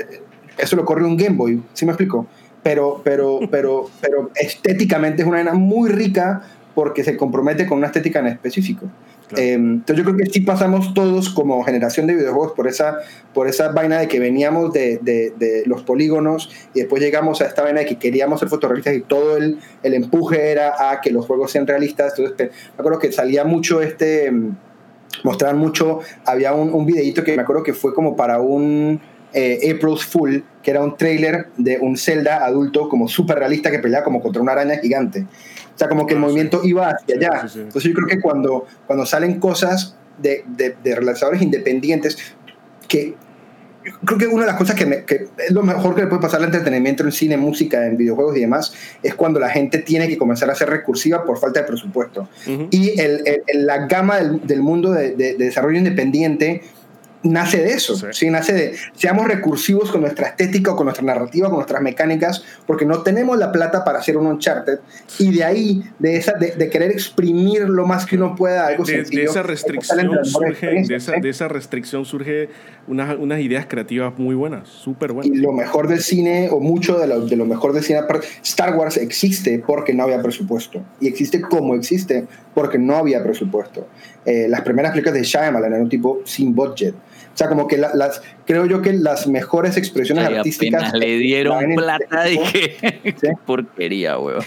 [0.57, 2.27] eso lo corre un Game Boy, ¿sí me explico?
[2.61, 6.43] Pero, pero, pero, pero estéticamente es una arena muy rica
[6.73, 8.87] porque se compromete con una estética en específico.
[9.33, 9.47] Claro.
[9.47, 12.97] Eh, entonces yo creo que sí pasamos todos como generación de videojuegos por esa,
[13.33, 17.45] por esa vaina de que veníamos de, de, de, los polígonos y después llegamos a
[17.45, 21.11] esta vaina de que queríamos ser fotorrealistas y todo el, el empuje era a que
[21.11, 22.13] los juegos sean realistas.
[22.17, 24.31] Entonces me acuerdo que salía mucho este,
[25.23, 28.99] mostraban mucho, había un, un videito que me acuerdo que fue como para un
[29.33, 33.79] eh, April's Fool, que era un trailer de un Zelda adulto como súper realista que
[33.79, 35.25] peleaba como contra una araña gigante.
[35.75, 36.69] O sea, como que el ah, movimiento sí.
[36.69, 37.41] iba hacia allá.
[37.43, 42.17] Sí, sí, Entonces yo creo que cuando, cuando salen cosas de, de, de realizadores independientes,
[42.87, 43.15] que
[44.05, 46.21] creo que una de las cosas que, me, que, es lo mejor que le puede
[46.21, 50.07] pasar al entretenimiento en cine, música, en videojuegos y demás, es cuando la gente tiene
[50.07, 52.29] que comenzar a ser recursiva por falta de presupuesto.
[52.47, 52.67] Uh -huh.
[52.71, 56.61] Y el, el, la gama del, del mundo de, de, de desarrollo independiente
[57.23, 58.05] nace de eso, sí.
[58.11, 58.29] ¿sí?
[58.29, 63.01] nace de seamos recursivos con nuestra estética, con nuestra narrativa, con nuestras mecánicas, porque no
[63.01, 64.79] tenemos la plata para hacer un Uncharted,
[65.19, 68.83] y de ahí, de, esa, de, de querer exprimir lo más que uno pueda algo
[68.83, 69.21] de, sencillo.
[69.21, 72.49] De esa restricción surge, de esa, de esa, restricción surge
[72.87, 75.35] unas, unas ideas creativas muy buenas, súper buenas.
[75.35, 78.01] Y lo mejor del cine, o mucho de lo, de lo mejor del cine,
[78.43, 83.87] Star Wars existe porque no había presupuesto, y existe como existe porque no había presupuesto.
[84.25, 86.93] Eh, las primeras películas de Shyamalan eran un tipo sin budget.
[87.33, 90.93] O sea, como que la, las, creo yo que las mejores expresiones Ay, artísticas.
[90.93, 93.15] le dieron plata y que.
[93.19, 93.27] ¿Sí?
[93.45, 94.43] porquería, weón.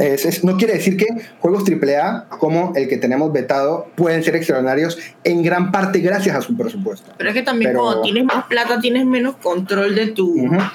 [0.00, 1.06] Es, es, no quiere decir que
[1.40, 6.40] juegos AAA como el que tenemos vetado pueden ser extraordinarios en gran parte gracias a
[6.40, 7.12] su presupuesto.
[7.18, 10.26] Pero es que también Pero, cuando tienes más plata tienes menos control de tu...
[10.26, 10.70] Uh -huh.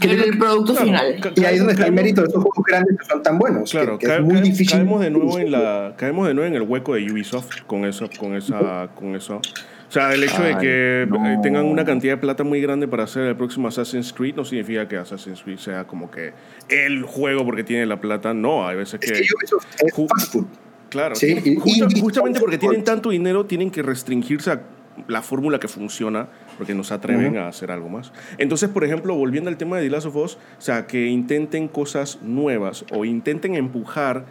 [0.00, 1.32] el producto claro, final.
[1.36, 3.70] Y ahí es donde está el mérito de esos juegos grandes que son tan buenos.
[3.70, 4.78] Claro, que, que es muy difícil.
[4.78, 8.10] Caemos de nuevo en la, caemos de nuevo en el hueco de Ubisoft con eso,
[8.18, 9.40] con esa, con eso.
[9.88, 11.40] O sea, el hecho Ay, de que no.
[11.42, 14.88] tengan una cantidad de plata muy grande para hacer el próximo Assassin's Creed no significa
[14.88, 16.32] que Assassin's Creed sea como que
[16.68, 18.34] el juego porque tiene la plata.
[18.34, 19.12] No, hay veces que.
[19.12, 20.46] Es que Ubisoft es fast food.
[20.88, 21.14] Claro.
[21.14, 24.62] Sí, justa, justamente porque tienen tanto dinero, tienen que restringirse a
[25.08, 28.12] la fórmula que funciona porque no se atreven a hacer algo más.
[28.38, 31.68] Entonces, por ejemplo, volviendo al tema de The Last of Us, o sea, que intenten
[31.68, 34.24] cosas nuevas o intenten empujar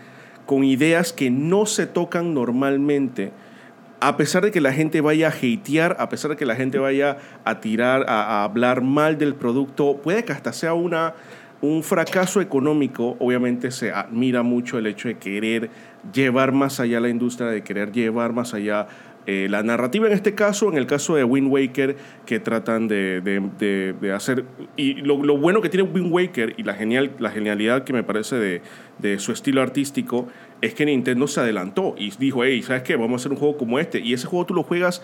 [0.45, 3.31] con ideas que no se tocan normalmente,
[4.07, 6.77] a pesar de que la gente vaya a hatear, a pesar de que la gente
[6.77, 11.15] vaya a tirar, a, hablar mal del producto, puede que hasta sea una,
[11.61, 15.71] un fracaso económico, obviamente se admira mucho el hecho de querer
[16.13, 18.85] llevar más allá la industria, de querer llevar más allá
[19.25, 20.05] eh, la narrativa.
[20.05, 21.97] En este caso, en el caso de Wind Waker,
[22.27, 24.45] que tratan de, de, de, hacer...
[24.75, 28.03] Y lo, lo, bueno que tiene Wind Waker y la, genial, la genialidad que me
[28.03, 28.61] parece
[28.99, 30.27] de su estilo artístico
[30.61, 32.95] es que Nintendo se adelantó y dijo, hey, ¿sabes qué?
[32.95, 33.99] Vamos a hacer un juego como este.
[33.99, 35.01] Y ese juego tú lo juegas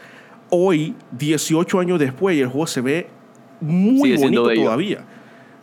[0.50, 3.08] hoy, 18 años después, y el juego se ve
[3.60, 5.06] muy Sigue bonito todavía.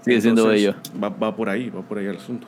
[0.02, 0.74] Sigue siendo bello.
[1.02, 2.46] Va, va por ahí, va por ahí el asunto.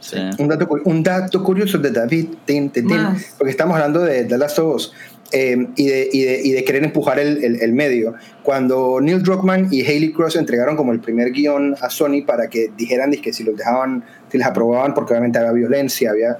[0.00, 0.18] Sí.
[0.38, 3.34] Un dato, un dato curioso de David, tin, tin, tin, Más.
[3.38, 4.92] porque estamos hablando de The Last of Us
[5.32, 8.14] eh, y, de, y, de, y de querer empujar el, el- el medio.
[8.42, 12.70] Cuando Neil Druckmann y Haley Cross entregaron como el primer guion a Sony para que
[12.76, 14.04] dijeran que si los dejaban,
[14.34, 16.38] si les aprobaban, porque obviamente había violencia, había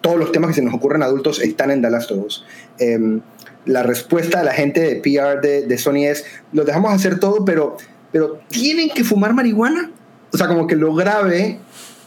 [0.00, 2.44] todos los temas que se nos ocurren adultos están en The Last of Us.
[2.78, 2.98] Eh,
[3.66, 7.44] la respuesta de la gente de PR de, de Sony es, los dejamos hacer todo,
[7.44, 7.76] pero,
[8.10, 9.90] pero tienen que fumar marihuana.
[10.32, 11.58] O sea, como que lo grave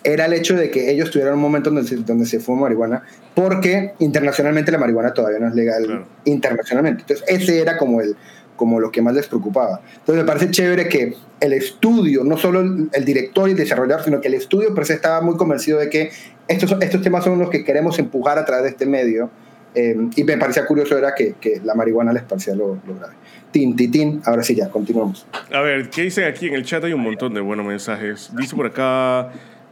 [0.03, 3.03] era el hecho de que ellos tuvieran un momento donde se, donde se fuma marihuana,
[3.35, 6.07] porque internacionalmente la marihuana todavía no es legal Claro.
[6.25, 7.01] internacionalmente.
[7.01, 8.15] Entonces, ese era como, el,
[8.59, 9.79] como lo que más les preocupaba.
[9.99, 14.19] Entonces, me parece chévere que el estudio, no solo el, director y el desarrollador, sino
[14.19, 16.11] que el estudio estaba muy convencido de que
[16.49, 19.29] estos, estos temas son los que queremos empujar a través de este medio.
[19.75, 23.13] Eh, y me parecía curioso era que, la marihuana les parecía lo, lo grave.
[23.51, 24.21] Tin, tin, tin.
[24.25, 25.25] Ahora sí, ya, continuamos.
[25.53, 26.83] A ver, ¿qué dicen aquí en el chat?
[26.83, 28.29] Hay un montón de buenos mensajes.
[28.35, 29.31] Dice por acá,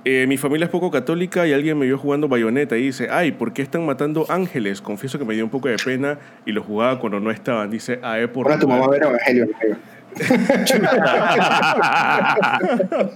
[0.10, 3.34] eh, mi familia es poco católica y alguien me vio jugando bayoneta y dice, ay,
[3.34, 4.82] ¿por qué están matando ángeles?
[4.82, 7.70] Confieso que me dio un poco de pena y lo jugaba cuando no estaban.
[7.70, 8.46] Dice, ah, es por...
[8.48, 8.80] Ahora tu jugar".
[8.80, 9.48] mamá a ver Evangelio.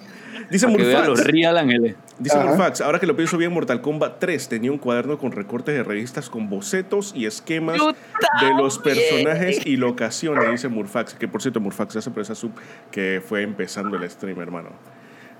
[0.50, 1.96] Dice los Murfax, Real Ángeles.
[2.20, 2.46] dice Ajá.
[2.46, 5.82] Murfax, ahora que lo pienso bien, Mortal Kombat 3 tenía un cuaderno con recortes de
[5.84, 11.14] revistas con bocetos y esquemas de los personajes y locaciones, dice Murfax.
[11.14, 12.52] Que por cierto, Murfax, gracias por esa sub
[12.92, 14.72] que fue empezando el stream, hermano.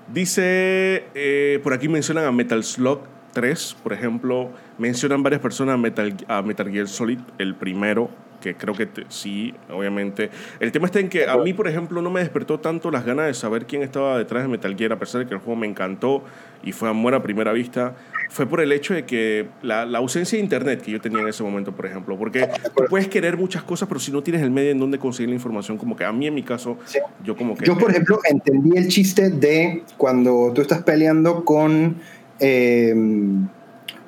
[0.08, 3.00] Dice, eh, por aquí mencionan a Metal Slug
[3.32, 8.10] 3, por ejemplo, mencionan varias personas a Metal, a Metal Gear Solid, el primero,
[8.42, 10.28] que creo que te- sí, obviamente.
[10.60, 13.26] El tema está en que a mí, por ejemplo, no me despertó tanto las ganas
[13.26, 15.66] de saber quién estaba detrás de Metal Gear, a pesar de que el juego me
[15.66, 16.22] encantó
[16.64, 17.94] y fue amor a primera vista.
[18.28, 21.28] Fue por el hecho de que la, la ausencia de internet que yo tenía en
[21.28, 24.50] ese momento, por ejemplo, porque tú puedes querer muchas cosas, pero si no tienes el
[24.50, 26.98] medio en donde conseguir la información, como que a mí en mi caso, Sí.
[27.24, 27.64] yo como que...
[27.64, 31.96] Yo, por ejemplo, entendí el chiste de cuando tú estás peleando con,
[32.40, 32.94] eh,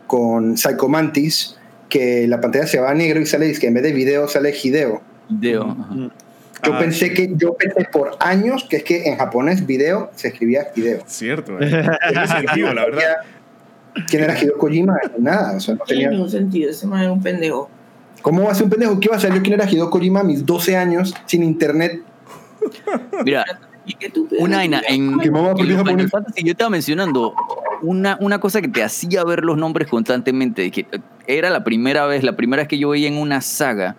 [0.06, 1.58] con Psycho Mantis,
[1.94, 4.52] que la pantalla se va a negro y sale, que en vez de video sale
[4.52, 5.00] Hideo.
[5.28, 5.62] Video.
[5.62, 5.94] ajá.
[6.64, 10.28] Yo Ah, pensé que yo pensé por años que es que en japonés video se
[10.28, 11.04] escribía Hideo.
[11.06, 11.70] Cierto, eh.
[12.08, 13.02] tiene sentido, la verdad.
[14.08, 14.96] ¿Quién era Hideo Kojima?
[15.18, 16.10] Nada, o sea, no tenía.
[16.10, 17.70] ningún sentido, ese man era un pendejo.
[18.22, 18.98] ¿Cómo va a ser un pendejo?
[18.98, 22.00] ¿Qué va a ser yo quién era Hideo Kojima a mis 12 años sin internet?
[23.24, 23.66] Mira, ¿Y qué tú
[24.38, 26.08] una vaina en, Que mamá, ¿por en qué los Final?
[26.08, 27.34] Fantasy, yo estaba mencionando
[27.82, 30.86] una, una cosa que te hacía ver los nombres constantemente, que
[31.26, 33.96] era la primera vez, la primera vez que yo veía en una saga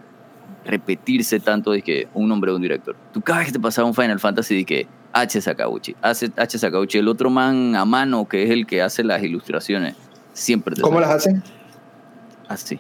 [0.65, 2.95] repetirse tanto de que un nombre de un director.
[3.13, 5.39] Tú cada vez que te pasaba un Final Fantasy de que H.
[5.39, 6.31] Sakauchi, H.
[6.36, 6.57] H.
[6.57, 9.95] Sakauchi, el otro man a mano que es el que hace las ilustraciones,
[10.33, 11.41] siempre te ¿Cómo las hace?
[12.47, 12.79] así.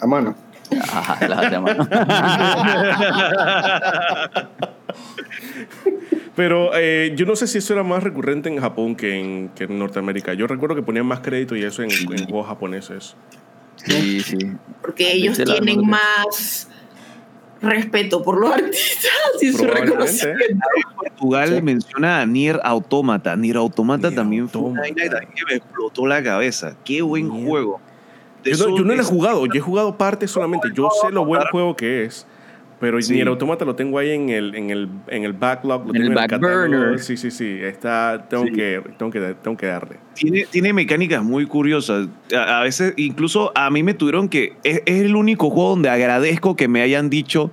[0.00, 0.34] A mano.
[0.80, 1.88] Ajá, las hace a mano.
[6.36, 9.64] Pero eh, yo no sé si eso era más recurrente en Japón que en, que
[9.64, 10.34] en Norteamérica.
[10.34, 13.14] Yo recuerdo que ponían más crédito y eso en, en juegos japoneses.
[13.76, 14.38] Sí, sí.
[14.80, 16.68] Porque ellos tienen más
[17.60, 19.10] respeto por los artistas
[19.40, 20.66] y su reconocimiento.
[20.96, 23.36] Portugal menciona a Nier Automata.
[23.36, 24.94] Nier Automata Nier también fue una que
[25.48, 26.76] me explotó la cabeza.
[26.84, 27.48] Qué buen Nier.
[27.48, 27.80] juego.
[28.44, 30.68] Yo no, yo no lo he jugado, yo he jugado parte solamente.
[30.74, 32.26] Yo sé lo buen juego que es.
[32.84, 33.14] Pero Sí.
[33.14, 35.96] ni el automata lo tengo ahí en el, en el, en el backlog, lo En
[35.96, 36.60] el tengo back catálogo.
[36.84, 36.98] burner.
[36.98, 37.58] Sí, sí, sí.
[37.62, 38.52] Está, tengo, Sí.
[38.52, 39.96] Que, tengo, que, tengo que darle.
[40.12, 42.08] Tiene, tiene mecánicas muy curiosas.
[42.36, 44.52] A, a veces, incluso a mí me tuvieron que.
[44.64, 47.50] Es, es el único juego donde agradezco que me hayan dicho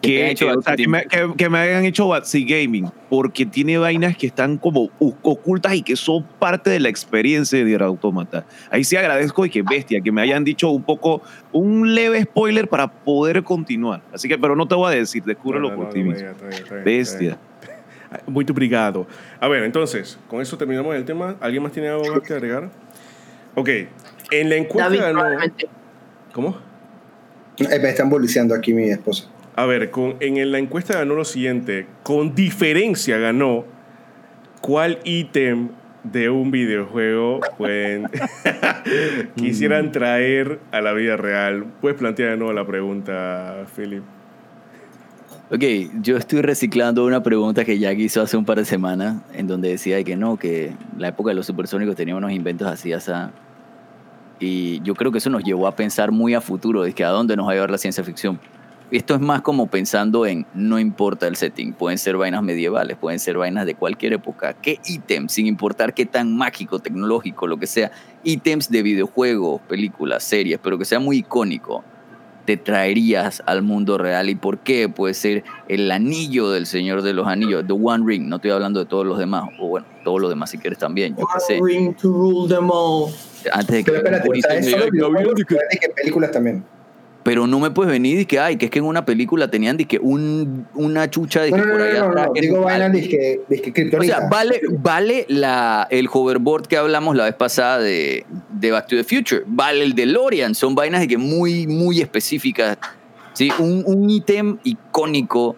[0.00, 1.84] Que te que, hayan hecho que, o sea, Batsy que me, que- que me hayan
[1.84, 2.90] hecho Batsy Gaming.
[3.10, 4.88] Porque tiene vainas que están como
[5.22, 8.46] ocultas y que son parte de la experiencia de Nier Automata.
[8.70, 11.20] Ahí sí agradezco y que bestia, que me hayan dicho un poco,
[11.52, 14.00] un leve spoiler para poder continuar.
[14.12, 16.28] Así que, pero no te voy a decir, descúbrelo No, no, por ti mismo.
[16.84, 17.36] Bestia.
[18.26, 19.06] Muy obrigado.
[19.38, 21.36] A ver, entonces, con eso terminamos el tema.
[21.40, 22.70] ¿Alguien más tiene algo más que agregar?
[23.54, 23.68] Ok.
[24.30, 25.12] En la encuesta David ganó.
[25.20, 25.68] probablemente.
[26.32, 26.56] ¿Cómo?
[27.58, 29.28] Eh, me están boliciando aquí mi esposa.
[29.60, 31.86] A ver, con, en la encuesta ganó lo siguiente.
[32.02, 33.66] Con diferencia ganó
[34.62, 35.68] cuál ítem
[36.02, 38.08] de un videojuego pueden
[39.36, 41.66] quisieran traer a la vida real.
[41.82, 44.02] Puedes plantear de nuevo la pregunta, Philip.
[45.50, 45.62] Ok,
[46.00, 49.68] yo estoy reciclando una pregunta que Jack hizo hace un par de semanas, en donde
[49.68, 53.12] decía que no, que la época de los supersónicos tenía unos inventos así, así.
[54.38, 57.10] Y yo creo que eso nos llevó a pensar muy a futuro, de que a
[57.10, 58.40] dónde nos va a llevar la ciencia ficción.
[58.90, 63.20] Esto es más como pensando en, no importa el setting, pueden ser vainas medievales, pueden
[63.20, 64.54] ser vainas de cualquier época.
[64.54, 67.92] ¿Qué ítems, sin importar qué tan mágico, tecnológico, lo que sea,
[68.24, 71.84] ítems de videojuegos, películas, series, pero que sea muy icónico,
[72.44, 77.12] te traerías al mundo real y por qué puede ser el anillo del Señor de
[77.12, 80.20] los Anillos, The One Ring, no estoy hablando de todos los demás, o bueno, todos
[80.20, 81.60] los demás si quieres también, yo qué sé.
[81.62, 83.12] Ring to rule them all.
[83.52, 83.92] Antes de que...
[83.92, 86.64] Pero espérate, o sea, es solo videojuegos, que películas también.
[87.30, 89.76] Pero no me puedes venir y que, ay, que es que en una película tenían
[89.76, 93.08] que un, una chucha de No, que no, por no, allá no, Digo vainas de
[93.08, 97.78] que, de que O sea, vale, vale la, el hoverboard que hablamos la vez pasada
[97.78, 99.44] de, de Back to the Future.
[99.46, 100.56] Vale el DeLorean.
[100.56, 102.78] Son vainas de que muy, muy específicas.
[103.34, 103.52] ¿sí?
[103.60, 105.54] Un, un ítem icónico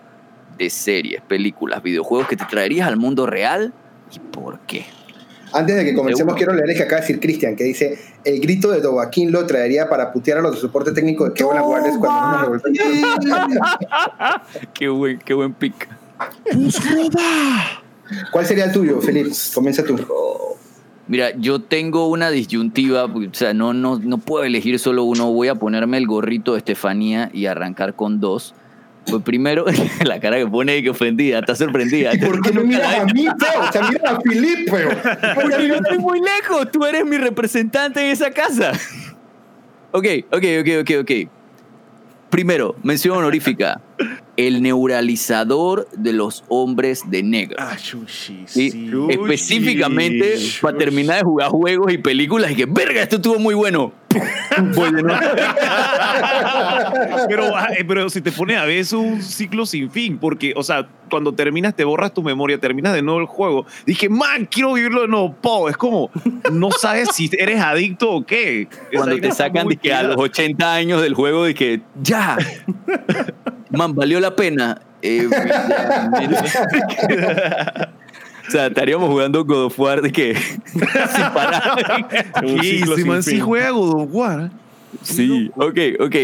[0.59, 3.73] de series, películas, videojuegos que te traerías al mundo real.
[4.15, 4.85] ¿Y por qué?
[5.53, 8.41] Antes de que comencemos, quiero leer el que acaba de decir Cristian, que dice: El
[8.41, 11.97] grito de Dovaquín lo traería para putear a los de soporte técnico de Kevin Aguardes
[11.99, 12.75] cuando no nos revuelven.
[14.75, 15.89] Qué buen, qué buen pick.
[18.31, 19.31] ¿Cuál sería el tuyo, Felipe?
[19.55, 19.97] Comienza tú.
[21.09, 25.33] Mira, yo tengo una disyuntiva, o sea, no, no, no puedo elegir solo uno.
[25.33, 28.55] Voy a ponerme el gorrito de Estefanía y arrancar con dos.
[29.07, 29.65] Pues primero,
[30.05, 32.15] la cara que pone que ofendida, está sorprendida.
[32.15, 33.63] ¿Y por qué no miras a mí, feo?
[33.69, 34.91] O sea, mira a Felipe, feo.
[35.35, 38.73] Porque yo estoy muy lejos, tú eres mi representante en esa casa.
[39.93, 41.11] Ok, ok, ok, ok, ok.
[42.31, 43.83] Primero, mención honorífica.
[44.39, 47.59] El neuralizador de los hombres de negro.
[47.61, 48.71] Ah, sushi, ¿sí?
[48.71, 48.91] sí.
[49.11, 53.93] Específicamente para terminar de jugar juegos y películas y que, verga, esto estuvo muy bueno.
[54.63, 54.93] Nuevo.
[57.29, 60.53] Pero, ah, eh, pero si te pones a ver, es un ciclo sin fin, porque,
[60.57, 63.67] o sea, cuando terminas, te borras tu memoria, terminas de nuevo el juego.
[63.87, 65.35] Dije, man, quiero vivirlo de nuevo.
[65.35, 66.11] Po, es como,
[66.51, 68.69] no sabes si eres adicto o qué.
[68.95, 70.25] Cuando te sacan de que a los pegada.
[70.25, 72.37] 80 años del juego de que ya,
[73.71, 74.81] man, valió la pena.
[75.03, 75.29] Eh.
[78.47, 80.35] o sea, estaríamos jugando God of War de que
[80.67, 80.81] sin
[81.35, 82.09] parar.
[82.61, 84.51] Sí, si man sí juega God of War.
[85.03, 86.17] Sí, ok, ok.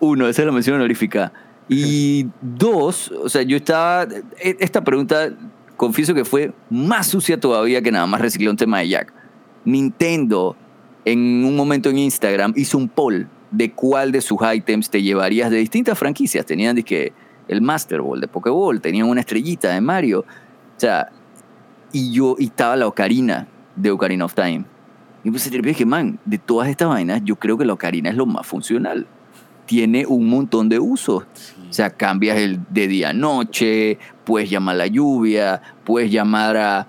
[0.00, 1.32] Uno, esa es la mención honorífica.
[1.68, 4.04] Y dos, o sea, yo estaba.
[4.40, 5.30] e- Esta pregunta,
[5.76, 9.12] confieso que fue más sucia todavía que nada más reciclé un tema de Jack.
[9.64, 10.56] Nintendo,
[11.04, 15.50] en un momento en Instagram, hizo un poll de cuál de sus ítems te llevarías
[15.50, 16.44] de distintas franquicias.
[16.46, 17.12] Tenían dizque,
[17.46, 20.20] el Master Ball de Pokéball, tenían una estrellita de Mario.
[20.20, 21.10] O sea,
[21.92, 24.64] y yo, y estaba la Ocarina de Ocarina of Time.
[25.24, 28.16] Y pues te dije, man, de todas estas vainas, yo creo que la ocarina es
[28.16, 29.06] lo más funcional.
[29.66, 31.24] Tiene un montón de usos.
[31.68, 36.56] O sea, cambias el de día a noche, puedes llamar a la lluvia, puedes llamar
[36.56, 36.86] a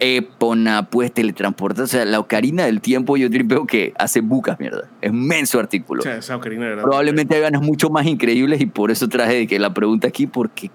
[0.00, 1.84] Epona, puedes teletransportar.
[1.84, 4.88] O sea, la ocarina del tiempo yo tripeo que hace bucas, mierda.
[5.00, 6.00] Es menso artículo.
[6.00, 9.34] O sea, esa ocarina era- Probablemente hay ganas mucho más increíbles y por eso traje
[9.34, 10.70] de que la pregunta aquí, porque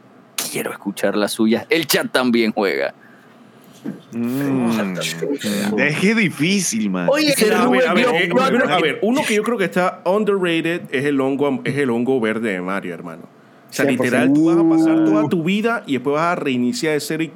[0.52, 1.66] quiero escuchar las suyas.
[1.70, 2.94] El chat también juega.
[4.12, 4.96] Mm.
[5.78, 7.08] Es que difícil, man.
[7.10, 9.44] Oye, A ver, a ver, Yo- eh, yo- primero, yo- a ver, uno que yo
[9.44, 13.24] creo que está underrated es el hongo, es el hongo verde de Mario, hermano.
[13.24, 13.90] O sea, 100%.
[14.04, 17.24] literal, tú vas a pasar toda tu vida y después vas a reiniciar de cero
[17.24, 17.32] y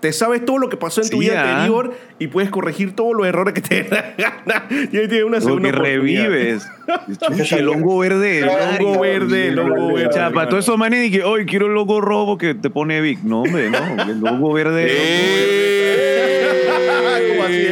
[0.00, 1.52] te sabes todo lo que pasó en tu Sí, vida ah.
[1.54, 4.66] anterior y puedes corregir todos los errores que te la gana.
[4.70, 6.28] Y ahí tienes una Como segunda que oportunidad.
[6.28, 6.68] revives.
[7.36, 8.38] Chucha, el hongo verde.
[8.40, 10.18] El hongo verde, el hongo verde.
[10.20, 10.48] Hermano.
[10.48, 13.20] todos esos manes y que hoy quiero el logo rojo que te pone Vic.
[13.22, 13.78] No, hombre, no.
[14.02, 14.84] El hongo verde.
[17.30, 17.66] ¿Cómo así?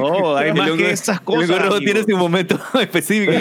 [0.00, 1.50] No, hay El más hongo- que esas El cosas.
[1.50, 1.92] hongo rojo amigo.
[1.92, 3.32] tiene su momento específico.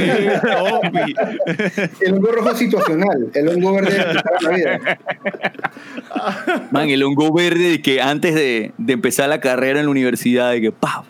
[2.02, 3.28] El hongo rojo es situacional.
[3.34, 4.80] El hongo verde es para la vida.
[6.72, 10.52] Man, el hongo verde de que antes de, de empezar la carrera en la universidad,
[10.52, 11.04] de que ¡pam!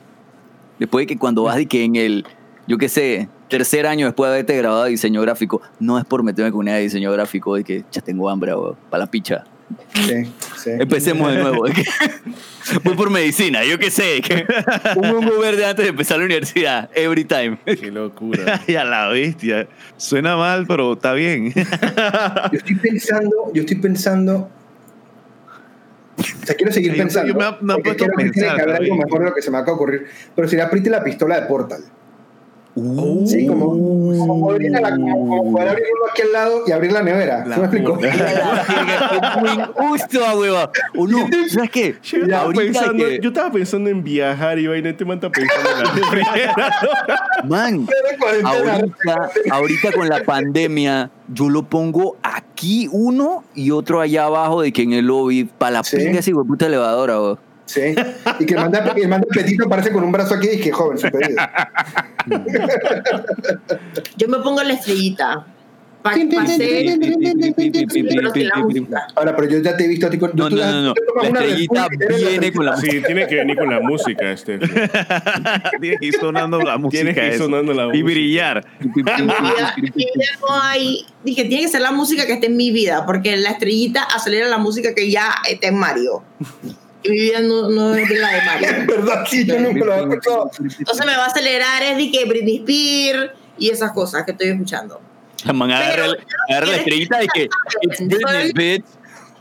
[0.80, 2.26] Después de que cuando vas de que en el,
[2.68, 6.24] yo qué sé, tercer año después de haberte graduado de diseño gráfico, no es por
[6.24, 8.54] meterme con una de diseño gráfico, de que ya tengo hambre,
[8.90, 9.44] para la picha.
[9.94, 10.70] Sí, sí.
[10.80, 11.66] Empecemos de nuevo.
[12.84, 14.22] voy por medicina, yo qué sé.
[14.96, 17.58] un hongo verde antes de empezar la universidad, every time.
[17.66, 18.62] Qué locura.
[18.68, 19.68] Y a la bestia.
[19.98, 21.52] Suena mal, pero está bien.
[21.54, 21.62] Yo
[22.58, 24.50] estoy pensando, yo estoy pensando.
[26.18, 27.34] O sea, quiero seguir yo pensando.
[27.34, 29.06] me ha- me porque puesto a creo que tiene pensar que haber algo también.
[29.06, 30.06] mejor de lo que se me acaba de ocurrir.
[30.36, 31.82] Pero sería Pretty la pistola de Portal.
[32.76, 36.92] Uh, Sí, como, como, poder, la- como- poder abrir uno aquí al lado y abrir
[36.92, 37.44] la nevera.
[37.44, 38.00] ¿Sí me explico?
[39.76, 40.72] Justo, hueva.
[40.96, 41.96] O no, ¿sabes qué?
[42.04, 45.70] Yo estaba, pensando, que- yo estaba pensando en viajar y vaina, este man está pensando
[45.70, 46.74] en la refrigeradora.
[47.46, 47.88] Man,
[48.46, 54.72] ahorita, ahorita con la pandemia, yo lo pongo aquí uno y otro allá abajo de
[54.72, 55.98] que en el lobby, para la Sí.
[55.98, 57.40] pinga ese puta elevadora, vos.
[57.70, 57.94] Sí.
[58.40, 60.72] Y que el manda, y el manda petito aparece con un brazo aquí y dije,
[60.72, 61.38] joven, su pedido.
[64.18, 65.46] Yo me pongo la estrellita.
[66.02, 66.98] Pa- pasé-
[68.64, 69.08] música.
[69.16, 70.32] Ahora, pero yo ya te he visto a ti con.
[70.34, 73.82] No, no, no, La estrellita y viene con la Sí, tiene que venir con la
[73.82, 74.58] música, este.
[75.80, 77.04] Tiene que ir sonando la música.
[77.04, 78.06] Tiene que ir sonando la Y música.
[78.06, 78.66] brillar.
[79.28, 81.06] No hay.
[81.24, 84.48] Dije, tiene que ser la música que esté en mi vida, porque la estrellita acelera
[84.48, 86.24] la música que ya está en Mario.
[87.04, 88.68] Y mi vida no, no es de la de Mario.
[88.70, 90.52] En verdad, sí, yo nunca lo había escuchado.
[90.80, 94.50] Entonces me va a acelerar, es de que Britney Spears y esas cosas que estoy
[94.50, 95.00] escuchando.
[95.46, 96.14] La man agarra, Pero-
[96.50, 97.50] agarra la estrellita de que
[97.82, 98.86] it's Britney, bitch.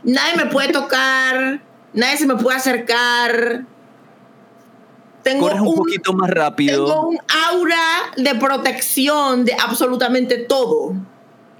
[0.03, 1.59] Nadie me puede tocar,
[1.93, 3.65] nadie se me puede acercar.
[5.23, 7.07] Tengo Corres un un, poquito más tengo rápido.
[7.09, 7.17] un
[7.51, 7.77] aura
[8.15, 10.93] de protección de absolutamente todo.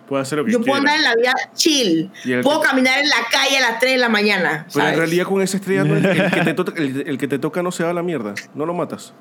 [0.10, 0.94] Puede hacer lo que Yo puedo quiera.
[0.94, 2.12] andar en la vida chill.
[2.44, 4.66] Puedo que- caminar en la calle a las 3 de la mañana.
[4.74, 7.40] Pero en realidad con esa estrella el, el que te toca, el, el que te
[7.40, 8.34] toca no se va a la mierda.
[8.56, 9.14] No lo matas.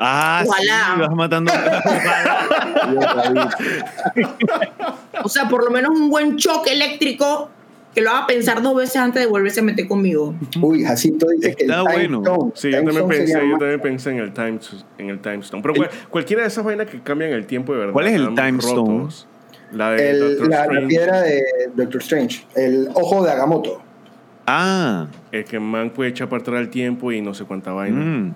[0.00, 0.92] Ah, Ojalá.
[0.94, 1.52] sí, vas matando.
[5.22, 7.50] O sea, por lo menos un buen choque eléctrico
[7.94, 10.34] que lo haga pensar dos veces antes de volverse a meter conmigo.
[10.60, 12.52] Uy, Jacinto dice que el Está time bueno.
[12.56, 14.58] Sí, yo también pensé, yo también pensé en el time,
[14.98, 15.62] en el time stone.
[15.62, 17.92] Pero cual- cualquiera de esas vainas que cambian el tiempo de verdad.
[17.92, 19.08] ¿Cuál es el time stone?
[19.74, 21.42] La de el- la, la piedra de
[21.74, 23.82] Doctor Strange, el ojo de Agamotto.
[24.46, 25.06] Ah.
[25.32, 27.98] El que man puede echar para atrás el tiempo y no sé cuánta vaina.
[28.00, 28.34] mm.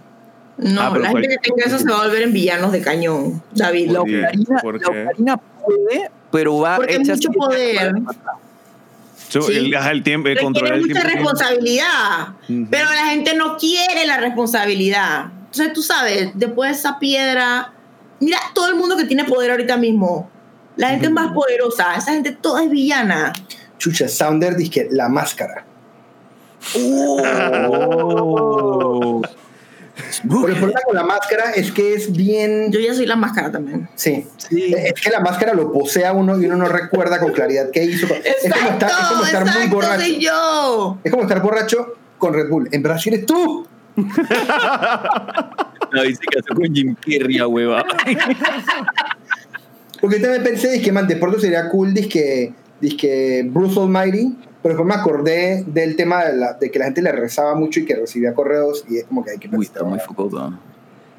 [0.59, 2.81] No, Ah, pero la gente que tenga eso se va a volver en villanos de
[2.81, 3.91] cañón, David.
[3.93, 7.93] La ocarina, puede, pero va Porque hecha mucho poder.
[9.29, 9.53] So, Sí.
[9.57, 11.09] el, el tiempo, el Requiere controlar el mucha tiempo.
[11.31, 12.67] responsabilidad, Ujú.
[12.71, 15.27] pero la gente no quiere la responsabilidad.
[15.47, 17.73] Entonces tú sabes, después de esa piedra,
[18.21, 20.29] mira todo el mundo que tiene poder ahorita mismo.
[20.79, 23.33] La gente más poderosa, esa gente toda es villana.
[23.79, 25.65] Chucha, Sounder dice que la máscara.
[26.77, 27.21] Oh.
[30.23, 32.71] Pero el problema con la máscara es que es bien.
[32.71, 33.89] Yo ya soy la máscara también.
[33.97, 34.25] Sí.
[34.37, 34.73] Sí.
[34.73, 37.83] Es que la máscara lo posee a uno y uno no recuerda con claridad qué
[37.83, 38.07] hizo.
[38.07, 40.01] Es como estar, es como estar muy borracho.
[40.01, 40.99] soy yo.
[41.03, 42.69] Es como estar borracho con Red Bull.
[42.71, 43.67] En Brasil eres tú.
[45.93, 47.85] David se casó con Jim Carrey, a hueva.
[50.01, 54.87] Porque también pensé, dije, man, de pronto sería cool, dizque, dizque Bruce Almighty, pero después
[54.89, 57.95] me acordé del tema de, la- de que la gente le rezaba mucho y que
[57.97, 60.53] recibía correos y es como que hay que Uy, está muy focoso.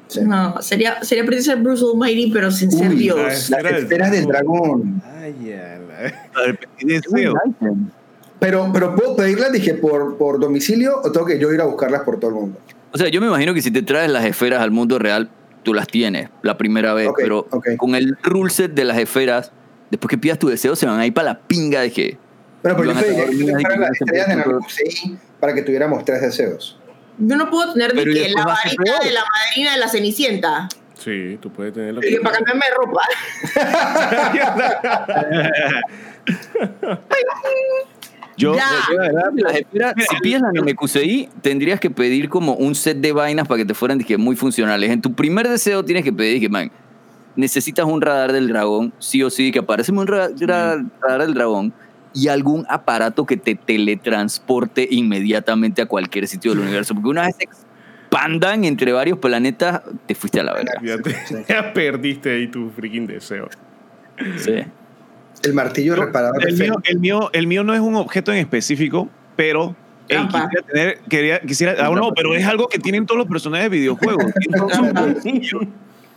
[0.08, 0.20] Sí.
[0.24, 3.16] No, sería, sería pretty ser Bruce Almighty, pero sin ser Uy, Dios.
[3.18, 5.02] Las Esfera del esferas del dragón.
[5.20, 5.54] Ay,
[6.38, 7.34] la- deseo.
[8.38, 12.02] Pero, pero ¿puedo pedirlas, dije, por, por domicilio o tengo que yo ir a buscarlas
[12.02, 12.58] por todo el mundo?
[12.92, 15.30] O sea, yo me imagino que si te traes las esferas al mundo real,
[15.62, 17.46] tú las tienes la primera vez, pero
[17.76, 19.52] con el rule set de las esferas,
[19.90, 22.18] después que pidas tu deseo, se van a ir para la pinga de que.
[22.62, 26.78] Pero fueran así las estrellas de se Narukusei para que tuviéramos tres deseos.
[27.18, 30.68] Yo no puedo tener ¿y que la varita de la madrina de la cenicienta.
[30.98, 32.00] Sí, tú puedes tenerlo.
[32.02, 33.02] Y que para cambiarme de ropa.
[38.40, 38.54] Yo,
[39.34, 43.58] Las esferas, si pides la Namekusei, tendrías que pedir como un set de vainas para
[43.58, 44.90] que te fueran dije, muy funcionales.
[44.90, 46.70] En tu primer deseo tienes que pedir que, man,
[47.36, 51.34] necesitas un radar del dragón, sí o sí, que aparece un ra- ra- radar del
[51.34, 51.72] dragón
[52.12, 56.94] y algún aparato que te teletransporte inmediatamente a cualquier sitio del universo.
[56.94, 60.72] Porque una vez se expandan entre varios planetas, te fuiste a la verga.
[60.82, 61.14] Ya, te-
[61.48, 63.48] ya perdiste ahí tu freaking deseo.
[64.38, 64.54] Sí.
[65.42, 68.38] El martillo Yo- reparador el, mío, el, mío, el mío no es un objeto en
[68.38, 69.74] específico, pero
[70.08, 70.42] ey, Trampa.
[70.48, 73.76] quisiera tener, quería, quisiera, ah, no, pero es algo que tienen todos los personajes de
[73.78, 74.24] videojuegos.
[74.56, 75.62] Son sus bolsillos.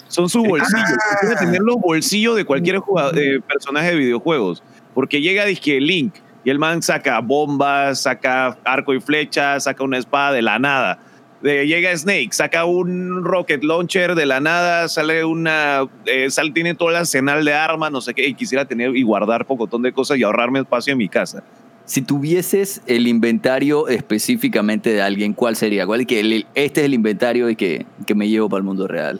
[0.07, 0.73] Son sus bolsillos.
[0.99, 1.17] Ah.
[1.21, 4.61] Quisiera tener los bolsillos de cualquier jugador- eh, personaje de videojuegos.
[4.93, 9.97] Porque llega disque Link y el man saca bombas, saca arco y flecha, saca una
[9.97, 10.99] espada de la nada.
[11.43, 16.89] Llega Snake, saca un rocket launcher de la nada, sale una, eh, sale, tiene todo
[16.89, 20.17] el arsenal de armas, no sé qué, y quisiera tener y guardar pocotón de cosas
[20.17, 21.43] y ahorrarme espacio en mi casa.
[21.83, 25.85] Si tuvieses el inventario específicamente de alguien, ¿cuál sería?
[25.85, 28.63] ¿Cuál es que el- este es el inventario y que, que me llevo para el
[28.63, 29.19] mundo real?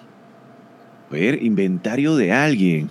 [1.10, 2.90] A ver, inventario de alguien.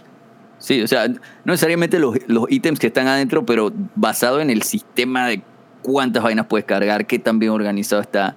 [0.59, 1.17] Sí, o sea, no
[1.47, 5.41] necesariamente los, los ítems que están adentro, pero basado en el sistema de
[5.81, 8.37] cuántas vainas puedes cargar, qué tan bien organizado está.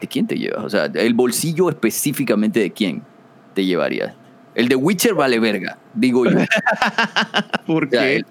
[0.00, 0.64] ¿De quién te llevas?
[0.64, 3.02] O sea, el bolsillo específicamente de quién
[3.54, 4.14] te llevarías.
[4.54, 6.38] El de Witcher vale verga, digo yo.
[7.66, 8.16] ¿Por O sea, qué?
[8.16, 8.26] el-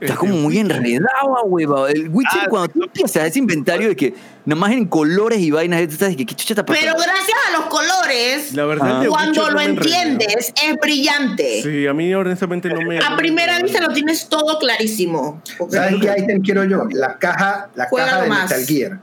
[0.00, 1.88] está como muy enredado, hueva.
[1.90, 5.50] El Witcher, Ah, cuando tú empiezas ese inventario de que nada más en colores y
[5.52, 8.90] vainas, tú estás de que qué chucha está Pero gracias a los colores, La verdad,
[8.90, 9.02] Ajá.
[9.02, 11.62] The cuando no lo entiendes, es brillante.
[11.62, 12.98] Sí, a mí honestamente no me.
[12.98, 15.40] A primera vista lo tienes todo clarísimo.
[15.70, 16.84] ¿Sabes qué ítem quiero yo?
[16.90, 18.50] La caja, la caja de más.
[18.50, 18.98] Metal Gear.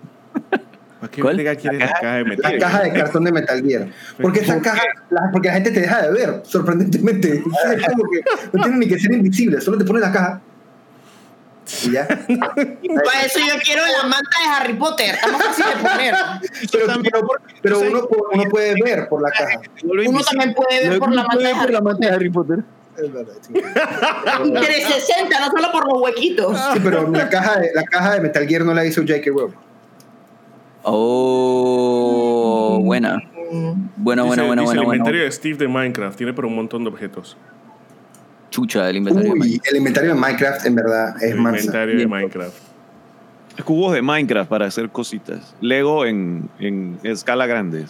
[1.04, 1.36] ¿Para qué ¿Cuál?
[1.36, 2.54] verga quieres la caja de metal?
[2.54, 3.88] La caja de cartón de Metal Gear.
[4.22, 7.43] Porque esa caja, la, porque la gente te deja de ver, sorprendentemente.
[7.76, 8.24] Es como que
[8.54, 10.39] no tiene ni que ser invisible, solo te pone la caja.
[11.84, 12.08] Y ya.
[12.08, 15.16] Para eso yo quiero la manta de Harry Potter.
[15.16, 16.16] Está más fácil de poner.
[16.72, 17.28] Pero, pero,
[17.62, 19.60] pero uno, uno puede ver por la caja.
[19.84, 22.14] Uno también puede ver por la manta de Harry Potter.
[22.14, 22.60] Harry Potter.
[22.97, 23.54] Es verdad, sí.
[23.56, 26.58] Y 360, no solo por los huequitos.
[26.74, 29.30] Sí, pero la caja, de, la caja de Metal Gear no la hizo J.K.
[29.30, 29.72] Rowling.
[30.84, 33.22] Oh, buena.
[33.98, 34.72] Buena, buena, dice buena.
[34.74, 37.38] el inventario de Steve de Minecraft tiene pero un montón de objetos.
[38.50, 39.34] Chucha del inventario.
[39.34, 41.60] Uy, el inventario de Minecraft en verdad es El mansa.
[41.60, 42.08] inventario de.
[42.08, 42.58] Minecraft.
[43.66, 45.56] Cubos de Minecraft para hacer cositas.
[45.62, 47.86] Lego en, en escala grande.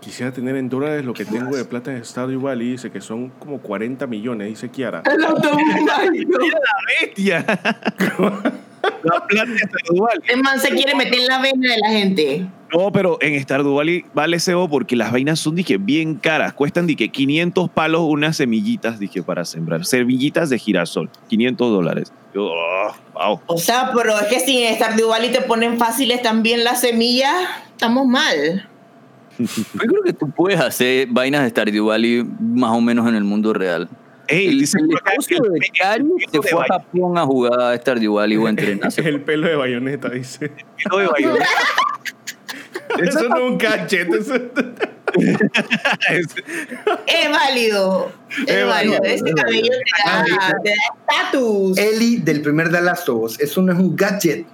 [0.00, 2.72] Quisiera tener en dólares lo que tengo de plata de Stardew Valley.
[2.72, 5.02] Dice que son como 40 millones, dice Kiara.
[5.12, 6.38] El autobús mágico.
[7.00, 7.44] ¡Bestia!
[9.06, 12.46] la plata de se quiere meter en la vena de la gente.
[12.72, 16.52] No, pero en Valley vale cebo porque las vainas son dije, bien caras.
[16.52, 19.84] Cuestan dije, 500 palos unas semillitas dije, para sembrar.
[19.84, 21.08] Semillitas de girasol.
[21.28, 22.12] 500 dólares.
[22.34, 23.40] Yo, oh, wow.
[23.46, 27.34] O sea, pero es que si en Stardew Valley te ponen fáciles también las semillas,
[27.70, 28.68] estamos mal.
[29.38, 29.46] Yo
[29.78, 33.52] creo que tú puedes hacer vainas de Stardew Valley más o menos en el mundo
[33.52, 33.88] real.
[34.28, 37.60] Ey, El, dice el que el de Cari se de fue a Japón a jugar
[37.60, 39.00] a Stardew Valley o a entrenarse.
[39.08, 40.48] El pelo de bayoneta, dice.
[40.48, 41.44] pecho de Bayonetta.
[43.02, 44.08] Eso no es un gadget.
[44.14, 44.34] eso-
[46.08, 46.34] Es-
[47.30, 48.12] válido.
[48.46, 49.02] Es, válido.
[49.02, 49.70] Ese es cabello
[50.04, 50.38] válido.
[50.62, 50.76] te da
[51.10, 51.78] estatus.
[51.78, 54.46] Ellie del primer The Last of Us, eso no es un gadget.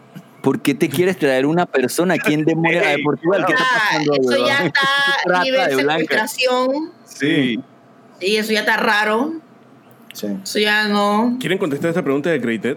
[0.43, 3.45] ¿Por qué te quieres traer una persona aquí en demonios a Portugal?
[3.47, 4.13] ¿Qué está Ah, pasando?
[4.35, 6.93] eso ya está nivel de secuestración.
[7.05, 7.61] sí.
[8.21, 9.33] Sí, eso ya está raro.
[10.13, 10.63] Sí.
[10.63, 11.37] Ya no.
[11.41, 12.77] ¿Quieren contestar esta pregunta de Great Dead?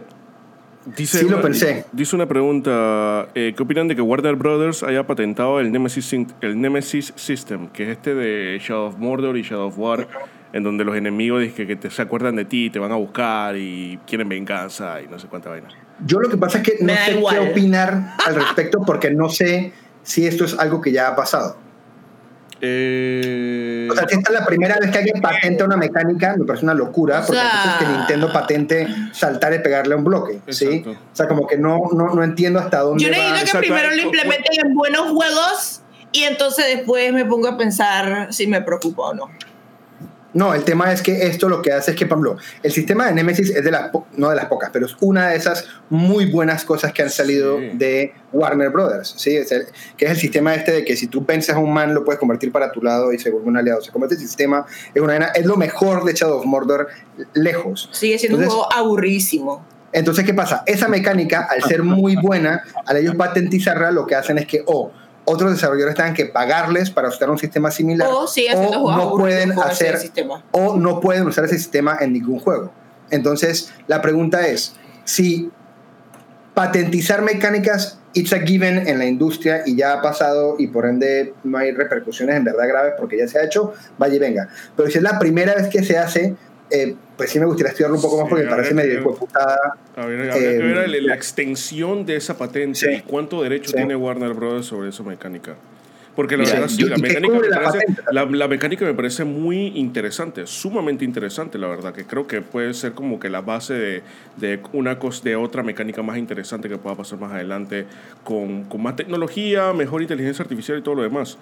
[0.95, 1.83] Dice Sí, lo pensé.
[1.91, 3.27] Dice una pregunta.
[3.33, 7.69] eh, ¿Qué opinan de que Warner Brothers haya patentado el Nemesis, el Nemesis System?
[7.69, 10.07] Que es este de Shadow of Mordor y Shadow of War,
[10.53, 13.99] en donde los enemigos que te, se acuerdan de ti, te van a buscar y
[14.05, 15.69] quieren venganza y no sé cuánta vaina.
[16.05, 17.39] Yo lo que pasa es que no sé igual.
[17.39, 19.73] qué opinar al respecto porque no sé
[20.03, 21.57] si esto es algo que ya ha pasado.
[22.67, 26.45] Eh, O sea, si esta es la primera vez que alguien patenta una mecánica, me
[26.45, 30.03] parece una locura, O porque sea- entonces que Nintendo patente saltar y pegarle a un
[30.03, 30.65] bloque, ¿sí?
[30.65, 30.91] Exacto.
[30.91, 33.15] O sea, como que no, no, no entiendo hasta dónde Yo va.
[33.17, 37.57] necesito que exacto, primero lo implementen en buenos juegos y entonces después me pongo a
[37.57, 39.29] pensar si me preocupa o no.
[40.35, 43.13] No, el tema es que esto lo que hace es que, ejemplo, el sistema de
[43.13, 46.65] Nemesis es de las, no de las pocas, pero es una de esas muy buenas
[46.65, 47.69] cosas que han salido Sí.
[47.77, 49.35] de Warner Brothers, ¿sí?
[49.37, 49.65] Es el-
[49.97, 52.19] que es el sistema este de que si tú pensas a un man lo puedes
[52.19, 53.79] convertir para tu lado y se vuelve un aliado.
[53.79, 56.89] O sea, como este sistema es, una, es lo mejor de Shadow of Mordor
[57.33, 57.89] lejos.
[57.93, 59.65] Sigue siendo Entonces- un juego aburridísimo.
[59.93, 60.63] Entonces, ¿qué pasa?
[60.65, 64.91] Esa mecánica, al ser muy buena, al ellos patentizarla, lo que hacen es que o
[65.25, 69.51] otros desarrolladores tengan que pagarles para usar un sistema similar O haciendo o no pueden
[69.59, 69.97] hacer
[70.51, 72.71] o no pueden usar ese sistema en ningún juego.
[73.09, 75.51] Entonces, la pregunta es, si
[76.53, 81.33] patentizar mecánicas it's a given en la industria y ya ha pasado y por ende
[81.43, 84.49] no hay repercusiones en verdad graves porque ya se ha hecho, vaya y venga.
[84.75, 86.35] Pero si es la primera vez que se hace,
[86.71, 88.99] eh, pues sí me gustaría estudiarlo un poco más Sí, porque me parece medio que-
[89.01, 89.57] hijueputada.
[89.95, 92.87] habría, habría eh, que ver la, extensión de esa patente Sí.
[92.89, 93.75] y cuánto derecho Sí.
[93.77, 95.55] tiene Warner Brothers sobre esa mecánica.
[96.15, 98.93] Porque la Mira, verdad, sí, yo- la mecánica, me parece, patente la, la mecánica me
[98.93, 103.41] parece muy interesante, sumamente interesante, la verdad, que creo que puede ser como que la
[103.41, 104.01] base de,
[104.37, 107.85] de una cos- de otra mecánica más interesante que pueda pasar más adelante
[108.23, 111.37] con, con más tecnología, mejor inteligencia artificial y todo lo demás.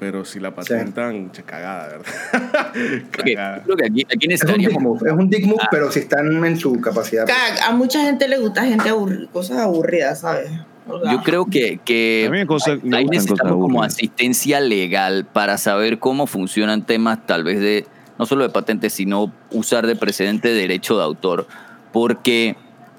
[0.00, 2.72] Pero si la patentan, che, cagada, ¿verdad?
[3.10, 3.62] Cagada.
[3.62, 6.44] creo que aquí, aquí Es un dick move, es un dick move, pero si están
[6.44, 7.26] en su capacidad.
[7.26, 10.50] Cag, A mucha gente le gusta gente aburri- cosas aburridas, ¿sabes?
[10.88, 14.60] O sea, Yo creo que, que A mí me cosa- ahí- necesitamos cosas como asistencia
[14.60, 17.86] legal para saber cómo funcionan temas tal vez de,
[18.18, 21.46] no solo de patentes, sino usar de precedente derecho de autor.
[21.92, 22.56] Porque,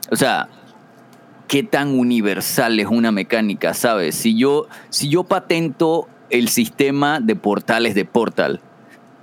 [0.09, 0.47] o sea,
[1.47, 4.15] qué tan universal es una mecánica, ¿sabes?
[4.15, 8.61] Si yo, si yo patento el sistema de portales de Portal,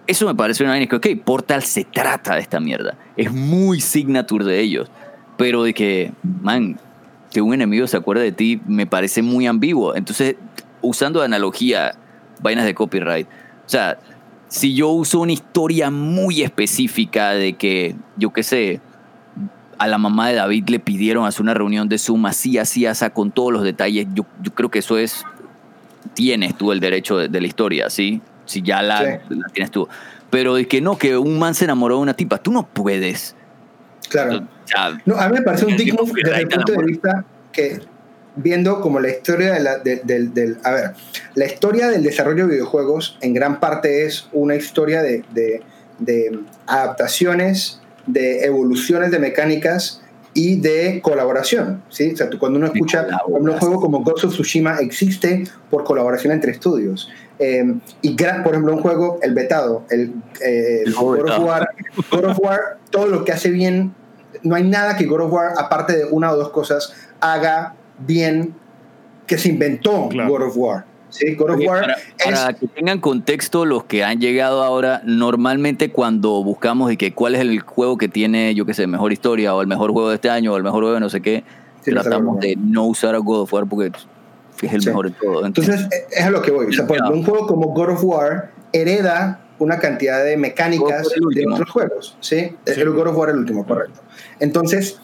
[0.06, 2.96] eso me parece una vaina que, ok, Portal se trata de esta mierda.
[3.16, 4.90] Es muy signature de ellos.
[5.36, 6.78] Pero de que, man,
[7.30, 9.94] que un enemigo se acuerde de ti me parece muy ambiguo.
[9.94, 10.36] Entonces,
[10.80, 11.94] usando de analogía,
[12.40, 13.26] vainas de copyright.
[13.64, 13.98] O sea,
[14.48, 18.80] si yo uso una historia muy específica de que, yo qué sé,
[19.78, 23.04] a la mamá de David le pidieron hacer una reunión de Zoom así, así, así,
[23.10, 25.24] con todos los detalles, yo, yo creo que eso es,
[26.14, 28.20] tienes tú el derecho de, de la historia, ¿sí?
[28.44, 28.98] Si ya la,
[29.28, 29.34] Sí.
[29.34, 29.88] la tienes tú.
[30.30, 33.34] Pero de que no, que un man se enamoró de una tipa, tú no puedes.
[34.08, 34.38] Claro.
[34.38, 37.24] O sea, No, a mí me parece un dick move desde el punto de vista
[37.52, 37.80] que
[38.36, 40.90] viendo como la historia de la, de- del, del- a ver,
[41.34, 45.22] la historia del desarrollo de videojuegos en gran parte es una historia de
[46.66, 50.01] adaptaciones, de evoluciones de mecánicas
[50.34, 52.12] y de colaboración, ¿sí?
[52.12, 56.32] O sea, tú- cuando uno escucha un juego como Ghost of Tsushima existe por colaboración
[56.32, 57.10] entre estudios.
[57.38, 60.14] Eh, y por ejemplo, un juego, el vetado, el,
[60.44, 61.38] eh, El God of.
[61.44, 61.68] War,
[62.10, 62.60] God of War,
[62.90, 63.94] todo lo que hace bien,
[64.42, 68.54] no hay nada que God of War, aparte de una o dos cosas, haga bien
[69.26, 70.30] que se inventó Claro.
[70.30, 70.84] God of War.
[71.12, 71.34] ¿Sí?
[71.34, 72.40] God of War para, es...
[72.40, 77.34] para que tengan contexto los que han llegado ahora, normalmente cuando buscamos de que cuál
[77.34, 80.16] es el juego que tiene, yo qué sé, mejor historia o el mejor juego de
[80.16, 81.44] este año o el mejor juego de no sé qué,
[81.84, 83.92] Sí, tratamos de no usar a God of War porque
[84.62, 84.88] es el Sí.
[84.88, 85.44] mejor de todo.
[85.44, 86.66] Entonces, eh, es a lo que voy.
[86.66, 91.08] O sea, por ejemplo, un juego como God of War hereda una cantidad de mecánicas
[91.08, 92.16] de otros juegos.
[92.20, 92.56] ¿sí?
[92.66, 92.80] Sí.
[92.80, 94.00] El God of War el último, correcto.
[94.40, 95.00] Entonces,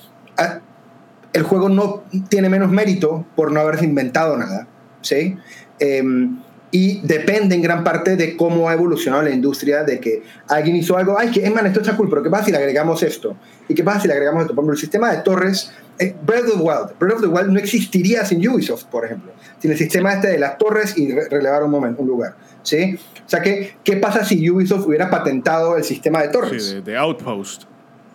[1.33, 4.67] el juego no tiene menos mérito por no haberse inventado nada.
[5.03, 5.37] ¿sí?
[5.81, 6.39] Em,
[6.71, 10.99] y depende en gran parte de cómo ha evolucionado la industria, de que alguien hizo
[10.99, 13.37] algo, ay, que, eh, man, esto está cool, pero ¿qué pasa si le agregamos esto?
[13.69, 14.55] ¿Y qué pasa si le agregamos esto?
[14.55, 17.49] Por ejemplo, el sistema de torres, eh, Breath of the Wild, Breath of the Wild
[17.53, 21.29] no existiría sin Ubisoft, por ejemplo, sin el sistema este de las torres y re-
[21.31, 22.99] relevar un momento, un lugar, ¿sí?
[23.27, 26.63] O sea, ¿qué, ¿qué pasa si Ubisoft hubiera patentado el sistema de torres?
[26.67, 27.63] Sí, de, de Outpost.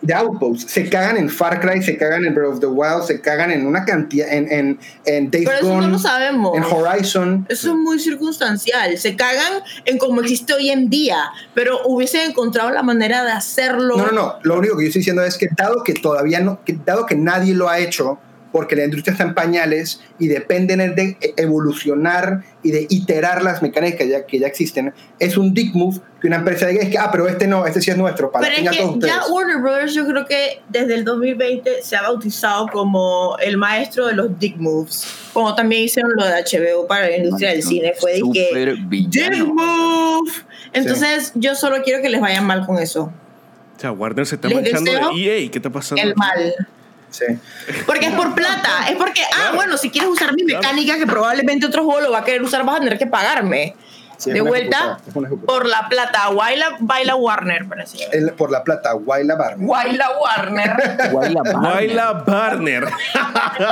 [0.04, 0.68] De Outpost.
[0.68, 3.66] Se cagan en Far Cry, se cagan en Breath of the Wild, se cagan en
[3.66, 6.56] una cantidad, en, en, en Days Pero eso Gone, no lo sabemos.
[6.56, 7.46] en Horizon.
[7.48, 8.96] Eso es muy circunstancial.
[8.98, 13.96] Se cagan en cómo existe hoy en día, pero hubiesen encontrado la manera de hacerlo.
[13.96, 14.34] No, no, no.
[14.42, 17.16] Lo único que yo estoy diciendo es que dado que todavía no, que dado que
[17.16, 18.18] nadie lo ha hecho,
[18.54, 23.62] porque la industria está en pañales y dependen de e- evolucionar y de iterar las
[23.62, 26.88] mecánicas que ya, que ya existen, es un dick move que una empresa diga, es
[26.88, 28.98] que, ah, pero este no, este sí es nuestro, para Pero que es todos que
[28.98, 29.14] ustedes.
[29.26, 34.06] ya Warner Brothers yo creo que desde el 2020 se ha bautizado como el maestro
[34.06, 35.04] de los dick moves.
[35.32, 37.92] Como también hicieron lo de HBO para la industria del cine.
[37.98, 39.46] Fue de que Súper dick villano.
[39.52, 40.30] move.
[40.72, 43.12] Entonces yo solo quiero que les vaya mal con eso.
[43.76, 44.98] O sea, Warner se está Les manchando de
[45.44, 45.50] EA.
[45.50, 46.00] ¿Qué está pasando?
[46.00, 46.54] El mal.
[47.14, 47.26] Sí.
[47.86, 48.86] Porque es por plata.
[48.90, 49.54] Es porque, ah, Claro.
[49.56, 50.62] bueno, si quieres usar mi Claro.
[50.62, 53.76] mecánica que probablemente otro juego lo va a querer usar, vas a tener que pagarme.
[54.16, 54.98] Sí, de vuelta
[55.44, 56.28] por la plata.
[56.30, 57.66] Baila, baila Warner.
[58.12, 59.66] El- por la plata, Waila Barney.
[59.66, 60.70] Baila Warner.
[61.10, 61.74] Guayla Barner.
[61.74, 62.84] Waila Barner.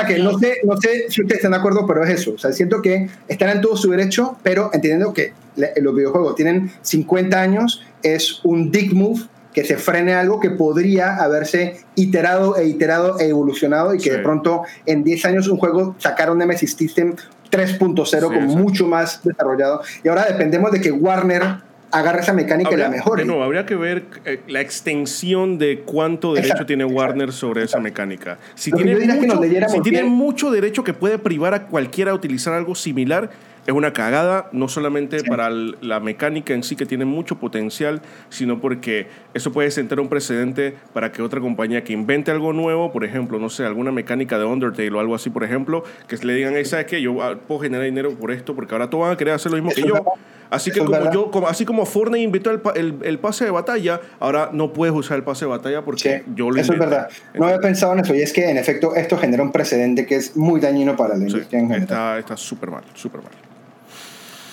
[0.07, 2.32] Que no sé, no sé si ustedes están de acuerdo, pero es eso.
[2.34, 5.32] O sea, siento que están en todo su derecho, pero entendiendo que
[5.80, 9.22] los videojuegos tienen 50 años, es un dick move
[9.53, 14.11] que se frene algo que podría haberse iterado e iterado e evolucionado y que Sí.
[14.11, 17.15] de pronto en 10 años un juego sacaron Nemesis System
[17.51, 21.43] 3.0 Sí, con mucho más desarrollado y ahora dependemos de que Warner
[21.91, 23.27] agarre esa mecánica y la mejore.
[23.27, 27.65] nuevo, habría que ver eh, la extensión de cuánto derecho Exacto, tiene Warner exacto, sobre
[27.65, 28.39] esa mecánica.
[28.55, 32.75] Si tiene, mucho, si tiene mucho derecho que puede privar a cualquiera a utilizar algo
[32.75, 33.29] similar,
[33.67, 38.61] es una cagada, no solamente para la mecánica en sí, que tiene mucho potencial, sino
[38.61, 43.05] porque eso puede sentar un precedente para que otra compañía que invente algo nuevo, por
[43.05, 46.55] ejemplo, no sé, alguna mecánica de Undertale o algo así, por ejemplo, que le digan,
[46.57, 47.01] "Ey, ¿sabes qué?
[47.01, 49.57] Yo ah, puedo generar dinero por esto, porque ahora todos van a querer hacer lo
[49.59, 50.03] mismo que es yo.
[50.51, 53.51] Así que es como yo, como, así como Fortnite inventó el, el, el pase de
[53.51, 56.78] batalla, ahora no puedes usar el pase de batalla porque Sí, yo lo eso es
[56.78, 57.09] verdad.
[57.32, 60.16] No había pensado en eso y es que en efecto esto genera un precedente que
[60.16, 62.19] es muy dañino para la Sí, industria en general.
[62.19, 63.32] está súper mal, súper mal.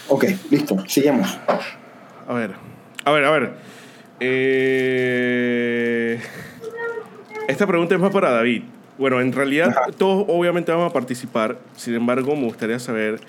[0.10, 1.38] Ok, listo, sigamos.
[2.28, 2.52] A ver,
[3.06, 3.52] a ver, a ver.
[4.20, 6.20] Eh,
[7.48, 8.64] esta pregunta es más para David.
[8.98, 9.92] Bueno, en realidad Ajá.
[9.98, 11.58] todos obviamente vamos a participar.
[11.76, 13.20] Sin embargo, me gustaría saber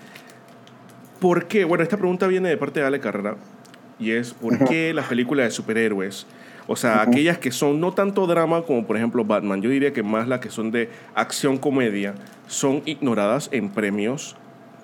[1.20, 1.64] por qué.
[1.64, 3.36] Bueno, esta pregunta viene de parte de Ale Carrera
[3.98, 4.64] y es por Ajá.
[4.64, 6.26] qué las películas de superhéroes,
[6.66, 7.02] o sea, Ajá.
[7.02, 10.40] aquellas que son no tanto drama como por ejemplo Batman, yo diría que más las
[10.40, 12.14] que son de acción comedia,
[12.48, 14.36] son ignoradas en premios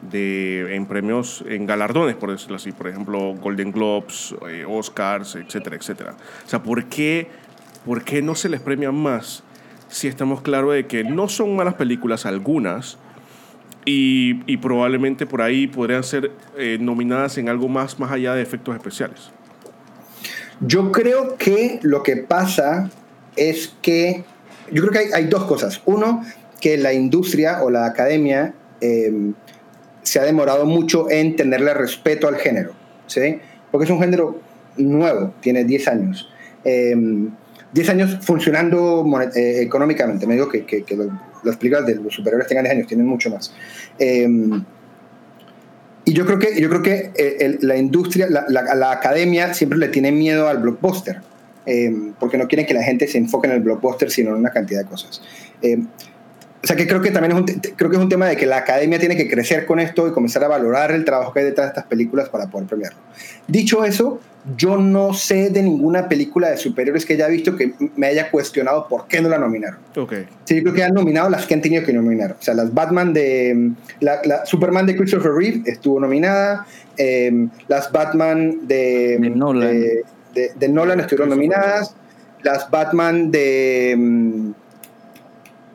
[0.03, 2.73] de en premios en galardones por decirlo así.
[2.73, 6.15] Por ejemplo Golden Globes eh, Oscars etcétera etcétera.
[6.45, 7.29] O sea por qué
[7.85, 9.43] por qué no se les premia más
[9.89, 12.99] si estamos claros de que no son malas películas algunas
[13.85, 18.43] y, y probablemente por ahí podrían ser eh, nominadas en algo más más allá de
[18.43, 19.31] efectos especiales
[20.61, 22.91] Yo creo que lo que pasa
[23.37, 24.25] es que,
[24.73, 25.83] yo creo que hay, hay dos cosas.
[25.85, 26.23] Uno,
[26.61, 29.33] que la industria o la academia eh,
[30.07, 32.73] se ha demorado mucho en tenerle respeto al género,
[33.07, 33.41] ¿sí?
[33.73, 34.41] Porque es un género
[34.77, 36.29] nuevo, tiene 10 años.
[36.65, 39.05] 10 años funcionando
[39.35, 40.27] económicamente.
[40.27, 40.97] Me digo que, que, que
[41.43, 43.53] las películas de los superhéroes tengan 10 años, tienen mucho más.
[46.09, 50.13] Y yo creo que, yo creo que eh, la industria, la, academia siempre le tiene
[50.13, 51.21] miedo al blockbuster,
[51.67, 54.51] eh, porque no quieren que la gente se enfoque en el blockbuster, sino en una
[54.51, 55.21] cantidad de cosas.
[56.63, 58.47] O sea que creo que también es un, creo que es un tema de que
[58.47, 61.47] la academia tiene que crecer con esto y comenzar a valorar el trabajo que hay
[61.47, 62.99] detrás de estas películas para poder premiarlo.
[63.47, 64.21] Dicho eso,
[64.57, 68.87] yo no sé de ninguna película de superhéroes que haya visto que me haya cuestionado
[68.89, 69.81] por qué no la nominaron.
[69.97, 70.27] Okay.
[70.45, 72.37] Sí, yo creo que han nominado las que han tenido que nominar.
[72.39, 73.73] O sea, las Batman de...
[74.01, 76.67] La, Superman de Christopher Reeve estuvo nominada.
[76.97, 79.81] Em, las Batman de, de Nolan,
[80.35, 81.95] de, de, Nolan estuvieron nominadas.
[82.43, 84.55] Las Batman de em,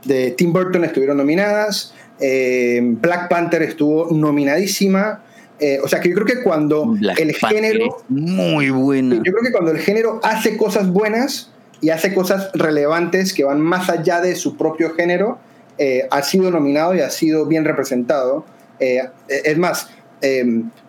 [0.06, 5.24] de Tim Burton estuvieron nominadas, eh, Black Panther estuvo nominadísima.
[5.60, 7.98] Eh, o sea que yo creo que cuando el género.
[8.10, 9.16] Muy buena.
[9.16, 11.52] Yo creo que cuando el género hace cosas buenas
[11.82, 15.40] y hace cosas relevantes que van más allá de su propio género,
[15.78, 18.46] eh, ha sido nominado y ha sido bien representado.
[18.80, 19.90] es más,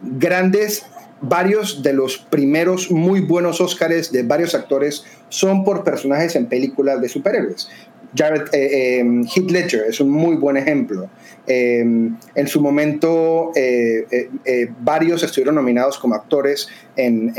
[0.01, 0.87] grandes,
[1.21, 7.01] varios de los primeros muy buenos Óscares de varios actores son por personajes en películas
[7.03, 7.69] de superhéroes.
[8.15, 9.03] Jared, eh,
[9.49, 11.09] Ledger es un muy buen ejemplo.
[11.47, 17.33] Em, en su momento, eh, eh, varios estuvieron nominados como actores en,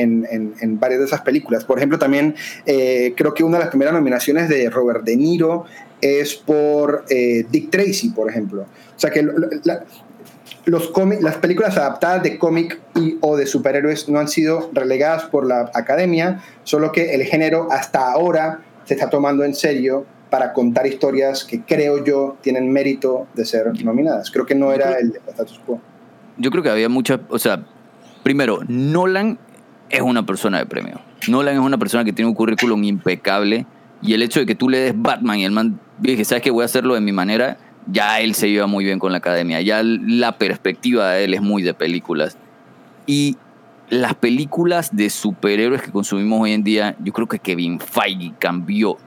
[0.80, 1.64] varias de esas películas.
[1.64, 2.36] Por ejemplo, también
[2.66, 5.66] creo que una de las primeras nominaciones de Robert De Niro
[6.02, 8.64] es por Dick Tracy, por ejemplo.
[8.64, 9.22] O sea que
[10.66, 10.92] los
[11.22, 12.80] las películas adaptadas de cómic
[13.22, 18.12] o de superhéroes no han sido relegadas por la academia, solo que el género hasta
[18.12, 23.46] ahora se está tomando en serio para contar historias que creo yo tienen mérito de
[23.46, 24.32] ser nominadas.
[24.32, 25.80] Creo que no era el status quo.
[26.40, 27.64] Yo creo que había muchas, o sea,
[28.24, 29.38] primero, Nolan
[29.92, 31.00] es una persona de premio.
[31.28, 33.68] Nolan es una persona que tiene un currículum impecable
[34.02, 36.50] y el hecho de que tú le des Batman y el man dije, ¿sabes que
[36.50, 37.58] voy a hacerlo de mi manera?
[37.92, 41.44] Ya él se lleva muy bien con la academia, ya la perspectiva de él es
[41.44, 42.40] muy de películas.
[43.06, 43.38] Y
[43.88, 48.98] las películas de superhéroes que consumimos hoy en día, yo creo que Kevin Feige cambió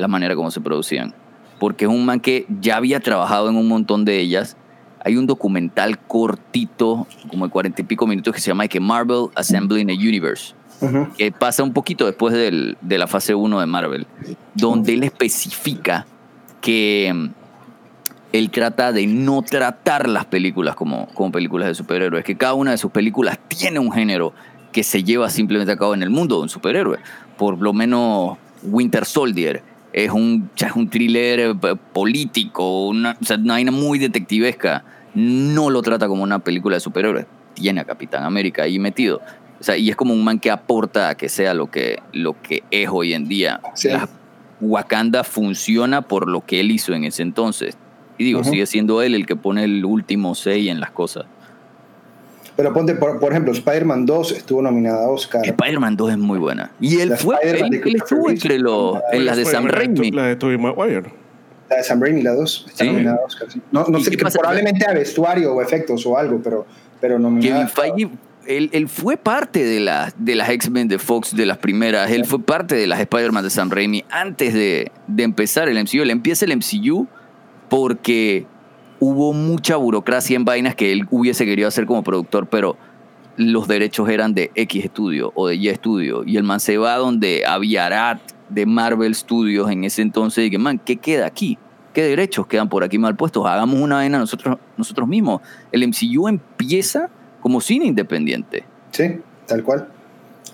[0.00, 1.14] la manera como se producían.
[1.58, 4.56] Porque es un man que ya había trabajado en un montón de ellas.
[5.04, 9.26] Hay un documental cortito, como de cuarenta y pico minutos, que se llama que Marvel
[9.34, 10.54] Assembling a Universe.
[11.18, 14.06] Que pasa un poquito después del, de la fase 1 de Marvel,
[14.54, 16.06] donde él especifica
[16.62, 17.28] que mm,
[18.32, 22.70] él trata de no tratar las películas como, como películas de superhéroes, que cada una
[22.70, 24.32] de sus películas tiene un género
[24.72, 26.98] que se lleva simplemente a cabo en el mundo de un superhéroe.
[27.36, 31.54] Por lo menos Winter Soldier es un, es un thriller eh,
[31.92, 34.84] político, una, o sea, una vaina muy detectivesca.
[35.14, 37.26] No lo trata como una película de superhéroes.
[37.54, 39.20] Tiene a Capitán América ahí metido.
[39.60, 42.40] O sea, y es como un man que aporta a que sea lo que, lo
[42.40, 43.60] que es hoy en día.
[44.60, 47.76] Wakanda funciona por lo que él hizo en ese entonces.
[48.18, 51.24] Y digo, sigue siendo él el que pone el último 6 en las cosas.
[52.56, 55.42] Pero ponte, por, ejemplo, Spider-Man 2 estuvo nominada a Oscar.
[55.44, 56.70] Spider-Man 2 es muy buena.
[56.80, 60.10] Y él fue, él, estuvo entre los, en las de Sam Raimi.
[60.10, 61.12] La de Tobey Maguire.
[61.68, 63.48] La de Sam Raimi, la 2, está nominada a Oscar.
[63.70, 66.66] No, no sé, probablemente a vestuario o efectos o algo, pero,
[67.00, 67.66] pero nominada.
[67.66, 68.10] Kevin Feige,
[68.46, 72.10] él, él, fue parte de, la, de las X-Men de Fox, de las primeras.
[72.10, 76.02] Él fue parte de las Spider-Man de Sam Raimi antes de, de empezar el MCU.
[76.02, 77.06] Él empieza el MCU
[77.68, 78.46] porque
[79.00, 82.76] hubo mucha burocracia en vainas que él hubiese querido hacer como productor, pero
[83.36, 86.22] los derechos eran de X Studio o de Y Studio.
[86.24, 88.20] Y el man se va donde había Arat
[88.50, 91.58] de Marvel Studios en ese entonces y que, man, ¿qué queda aquí?
[91.94, 93.44] ¿Qué derechos quedan por aquí mal puestos?
[93.46, 95.40] Hagamos una vaina nosotros, nosotros mismos.
[95.72, 97.08] El MCU empieza
[97.40, 98.64] como cine independiente.
[98.92, 99.88] Sí, tal cual.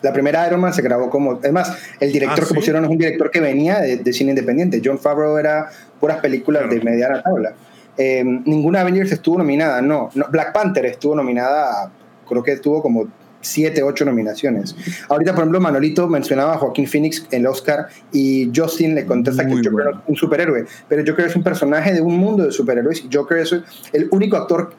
[0.03, 1.41] La primera Iron Man se grabó como.
[1.43, 4.81] Es más, el director ah, que pusieron es un director que venía de, cine independiente.
[4.85, 7.55] John Favreau era puras películas de mediana tabla.
[7.99, 10.11] Eh, ninguna Avengers estuvo nominada, no.
[10.31, 11.91] Black Panther estuvo nominada,
[12.29, 13.07] creo que estuvo como
[13.41, 14.75] siete, ocho nominaciones.
[15.09, 19.47] Ahorita, por ejemplo, Manolito mencionaba a Joaquín Phoenix en el Oscar y Justin le contesta
[19.47, 23.05] que Joker es un superhéroe, pero Joker es un personaje de un mundo de superhéroes
[23.05, 23.55] y Joker es
[23.93, 24.73] el único actor,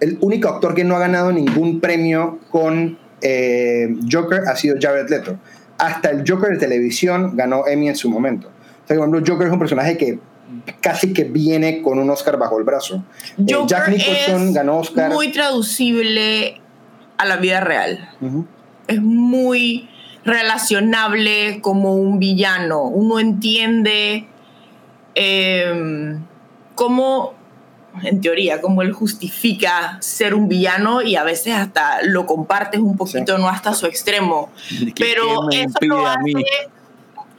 [0.00, 5.08] el único actor que no ha ganado ningún premio con eh, Joker ha sido Jared
[5.08, 5.36] Leto.
[5.78, 8.48] Hasta el Joker de televisión ganó Emmy en su momento.
[8.48, 10.18] O sea, por ejemplo, Joker es un personaje que
[10.80, 13.04] casi que viene con un Oscar bajo el brazo.
[13.38, 15.12] Eh, Jack Nicholson ganó Oscar.
[15.12, 16.60] Muy traducible
[17.16, 18.10] a la vida real.
[18.86, 19.88] Es muy
[20.24, 22.82] relacionable como un villano.
[22.82, 24.26] Uno entiende
[25.14, 26.24] em,
[26.74, 27.34] cómo
[28.02, 32.96] en teoría, cómo él justifica ser un villano y a veces hasta lo compartes un
[32.96, 34.50] poquito, no hasta su extremo.
[34.98, 36.44] Pero eso lo hace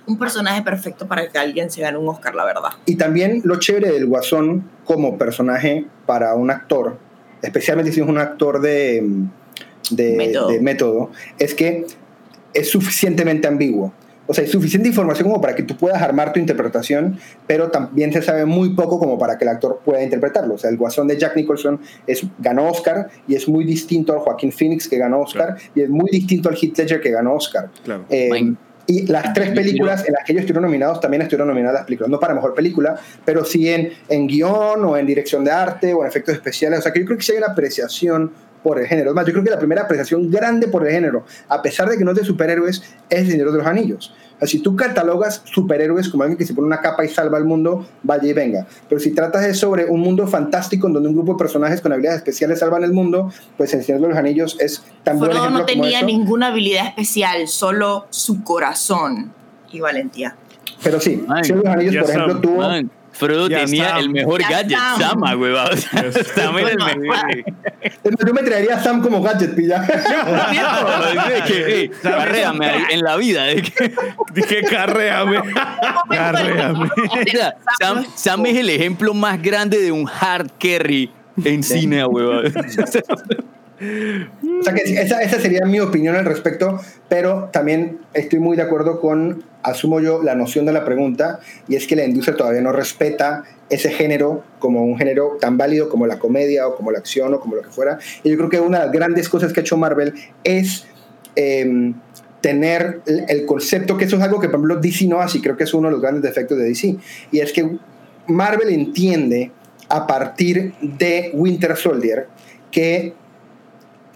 [0.07, 2.69] un personaje perfecto para que alguien se gane un Oscar, la verdad.
[2.85, 6.97] Y también lo chévere del Guasón como personaje para un actor,
[7.41, 9.03] especialmente si es un actor de,
[9.91, 11.85] de método, es que
[12.53, 13.93] es suficientemente ambiguo.
[14.27, 18.11] O sea, hay suficiente información como para que tú puedas armar tu interpretación, pero también
[18.11, 20.55] se sabe muy poco como para que el actor pueda interpretarlo.
[20.55, 24.19] O sea, el guasón de Jack Nicholson es, ganó Oscar y es muy distinto al
[24.19, 27.69] Joaquín Phoenix que ganó Oscar y es muy distinto al Heath Ledger que ganó Oscar.
[27.83, 28.05] Claro.
[28.09, 28.55] Eh,
[28.87, 32.09] y las tres películas en las que ellos estuvieron nominados también estuvieron nominadas las películas,
[32.09, 36.01] no para mejor película, pero sí en, en guion o en dirección de arte o
[36.01, 36.79] en efectos especiales.
[36.79, 38.31] O sea, que yo creo que sí hay una apreciación
[38.63, 39.11] por el género.
[39.11, 42.03] Además, yo creo que la primera apreciación grande por el género, a pesar de que
[42.03, 44.13] no es de superhéroes, es el dinero de los Anillos.
[44.41, 47.85] Si tú catalogas superhéroes como alguien que se pone una capa y salva al mundo,
[48.03, 48.67] vaya y venga.
[48.89, 51.91] Pero si tratas de sobre un mundo fantástico en donde un grupo de personajes con
[51.91, 55.59] habilidades especiales salvan el mundo, pues el Señor de los Anillos es tan buen ejemplo
[55.59, 59.31] no tenía ninguna habilidad especial, solo su corazón
[59.71, 60.35] y valentía.
[60.83, 62.63] Pero sí, el Señor de los Anillos, por ejemplo, tuvo...
[63.15, 65.53] Frodo tenía el mejor gadget, Sam, güey.
[66.35, 67.17] Sam era el mejor.
[68.27, 69.87] Yo me traería a Sam como gadget, pilla.
[72.01, 73.45] carréame en la vida.
[74.33, 75.39] Dije, carréame.
[76.09, 76.89] carréame.
[77.79, 81.09] Sam, Sam es el ejemplo más grande de un hard carry
[81.43, 82.51] en cine, güey.
[83.81, 86.79] O sea que esa, esa, sería mi opinión al respecto,
[87.09, 91.75] pero también estoy muy de acuerdo con, asumo yo, la noción de la pregunta, y
[91.75, 96.07] es que la industria todavía no respeta ese género como un género tan válido como
[96.07, 97.99] la comedia o como la acción o como lo que fuera.
[98.23, 100.85] Y yo creo que una de las grandes cosas que ha hecho Marvel es
[101.35, 101.95] em,
[102.39, 105.57] tener el concepto, que eso es algo que por ejemplo DC no hace, y creo
[105.57, 106.95] que es uno de los grandes defectos de DC,
[107.31, 107.77] y es que
[108.27, 109.51] Marvel entiende
[109.89, 112.27] a partir de Winter Soldier
[112.71, 113.13] que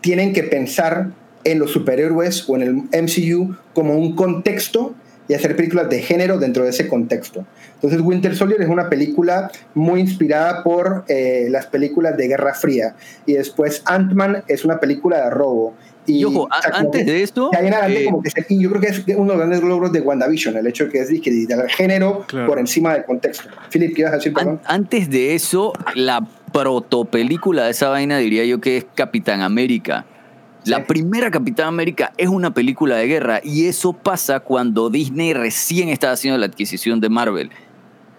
[0.01, 1.09] tienen que pensar
[1.43, 4.95] en los superhéroes o en el MCU como un contexto
[5.27, 7.45] y hacer películas de género dentro de ese contexto.
[7.76, 12.95] Entonces Winter Soldier es una película muy inspirada por eh, las películas de Guerra Fría
[13.26, 15.76] y después Ant-Man es una película de robo.
[16.07, 17.51] Y, ojo, antes de esto...
[17.53, 20.65] Eh, como que yo creo que es uno de los grandes logros de WandaVision, el
[20.65, 23.47] hecho de que es de género por encima del contexto.
[23.71, 24.34] Philip, ¿qué ibas a decir?
[24.65, 30.05] antes de eso, la protopelícula de esa vaina diría yo que es Capitán América.
[30.65, 35.89] La primera Capitán América es una película de guerra y eso pasa cuando Disney recién
[35.89, 37.49] está haciendo la adquisición de Marvel,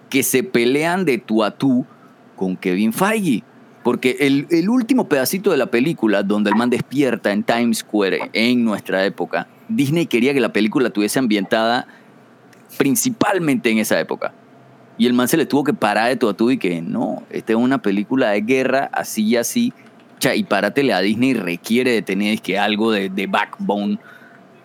[0.09, 1.85] que se pelean de tú a tú
[2.35, 3.43] con Kevin Feige.
[3.83, 8.29] Porque el, el último pedacito de la película, donde el man despierta en Times Square
[8.33, 11.87] en nuestra época, Disney quería que la película tuviese ambientada
[12.77, 14.33] principalmente en esa época.
[15.01, 17.23] Y el man se le tuvo que parar de todo a todo y que no,
[17.31, 19.73] esta es una película de guerra, así y así.
[20.19, 23.97] Cha, y páratele a Disney requiere de tener que algo de, backbone,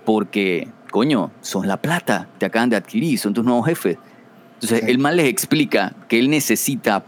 [0.04, 3.96] porque, coño, son la plata, te acaban de adquirir, son tus nuevos jefes.
[4.60, 7.02] Entonces, el man les explica que él necesita,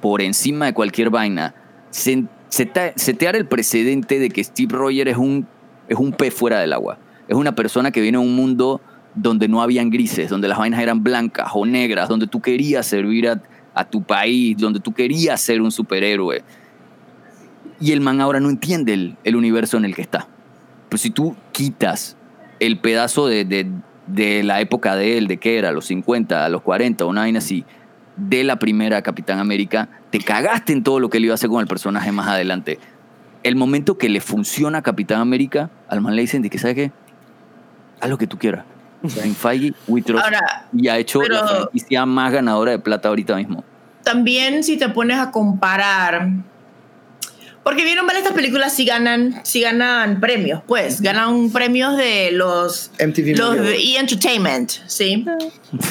[0.00, 1.54] por encima de cualquier vaina,
[1.90, 5.46] setear el precedente de que Steve Rogers es un,
[5.86, 6.98] es un pez fuera del agua.
[7.28, 8.80] Es una persona que viene a un mundo
[9.14, 13.28] donde no habían grises, donde las vainas eran blancas o negras, donde tú querías servir
[13.28, 16.42] a, tu país, donde tú querías ser un superhéroe.
[17.80, 20.28] Y el man ahora no entiende el, universo en el que está.
[20.88, 22.16] Pues si tú quitas
[22.60, 23.68] el pedazo de,
[24.44, 27.64] la época de él, de que era, los 50, a los 40, una vaina así,
[28.16, 31.50] de la primera Capitán América, te cagaste en todo lo que él iba a hacer
[31.50, 32.78] con el personaje más adelante.
[33.42, 36.74] El momento que le funciona a Capitán América, al man le dicen de que, ¿sabe
[36.76, 36.92] qué?
[38.00, 38.64] Haz lo que tú quieras
[39.22, 39.74] en Feige,
[40.72, 43.64] y ha hecho la franquicia más ganadora de plata ahorita mismo.
[44.02, 46.28] También si te pones a comparar,
[47.62, 52.90] porque vieron mal estas películas si ganan, si ganan premios, pues ganan premios de los
[52.98, 55.24] MTV los de E Entertainment, sí.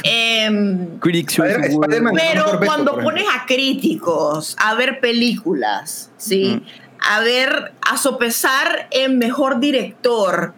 [0.03, 6.61] Em, pero cuando pones a críticos a ver películas, sí,
[6.99, 10.53] a ver a sopesar en mejor director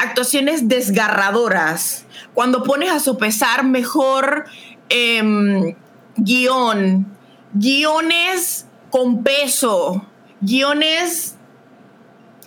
[0.00, 4.46] actuaciones desgarradoras, cuando pones a sopesar mejor
[4.88, 5.74] em,
[6.16, 7.06] guion,
[7.52, 10.06] guiones con peso,
[10.40, 11.36] guiones,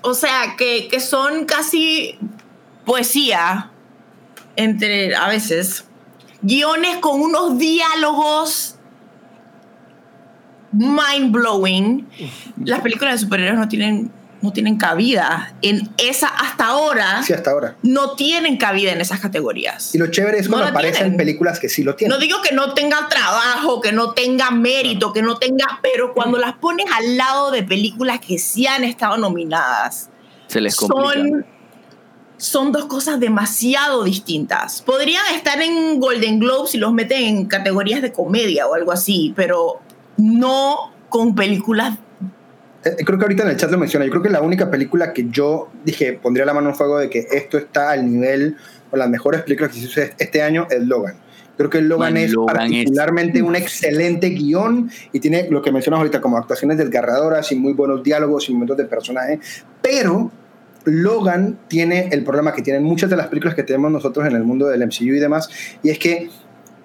[0.01, 2.17] o sea, que, que son casi
[2.85, 3.71] poesía,
[4.55, 5.85] entre a veces,
[6.41, 8.77] guiones con unos diálogos
[10.73, 12.07] mind blowing.
[12.63, 14.11] Las películas de superhéroes no tienen
[14.44, 17.24] no tienen cabida en esa hasta ahora.
[17.24, 17.76] Sí, hasta ahora.
[17.82, 19.95] No tienen cabida en esas categorías.
[19.95, 21.18] Y lo chévere es No cuando aparecen tienen.
[21.18, 22.14] películas que sí lo tienen.
[22.15, 26.38] No digo que no tenga trabajo, que no tenga mérito, que no tenga, pero cuando
[26.38, 30.10] las pones al lado de películas que sí han estado nominadas,
[30.48, 31.14] Se les complica.
[31.14, 31.45] son,
[32.38, 34.82] son dos cosas demasiado distintas.
[34.82, 39.32] Podrían estar en Golden Globes si los meten en categorías de comedia o algo así,
[39.38, 39.80] pero
[40.18, 41.98] no con películas.
[42.85, 44.05] Eh, Creo que ahorita en el chat lo menciona.
[44.05, 47.10] Yo creo que la única película que yo dije, pondría la mano en fuego de
[47.10, 48.57] que esto está al nivel
[48.91, 51.15] o las mejores películas que se hizo este año es Logan.
[51.55, 55.72] Creo que Logan Man, es Logan es- particularmente un excelente guion y tiene lo que
[55.72, 59.39] mencionas ahorita como actuaciones desgarradoras y muy buenos diálogos y momentos de personaje.
[59.81, 60.31] Pero
[60.85, 64.43] Logan tiene el problema que tienen muchas de las películas que tenemos nosotros en el
[64.43, 65.49] mundo del MCU y demás,
[65.81, 66.30] y es que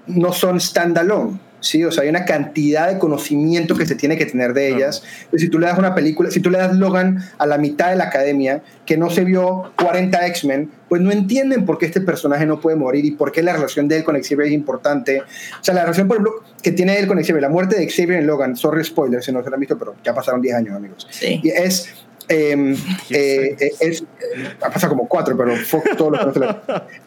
[0.06, 1.38] no son standalone.
[1.60, 5.02] Sí, o sea, hay una cantidad de conocimiento que se tiene que tener de ellas.
[5.24, 7.90] Entonces, si tú le das una película, si tú le das Logan a la mitad
[7.90, 12.00] de la academia que no se vio 40 X-Men, pues no entienden por qué este
[12.00, 15.20] personaje no puede morir y por qué la relación de él con Xavier es importante.
[15.20, 18.20] O sea, la relación, por ejemplo, que tiene él con Xavier, la muerte de Xavier
[18.20, 20.76] en Logan, sorry spoiler si no se lo han visto, pero ya pasaron 10 años,
[20.76, 21.06] amigos.
[21.10, 21.40] Sí.
[21.42, 21.88] Y es.
[22.30, 22.76] eh,
[23.08, 24.04] eh, eh, es eh,
[24.62, 26.56] ha pasado como cuatro, pero fuck todo lo que no se le-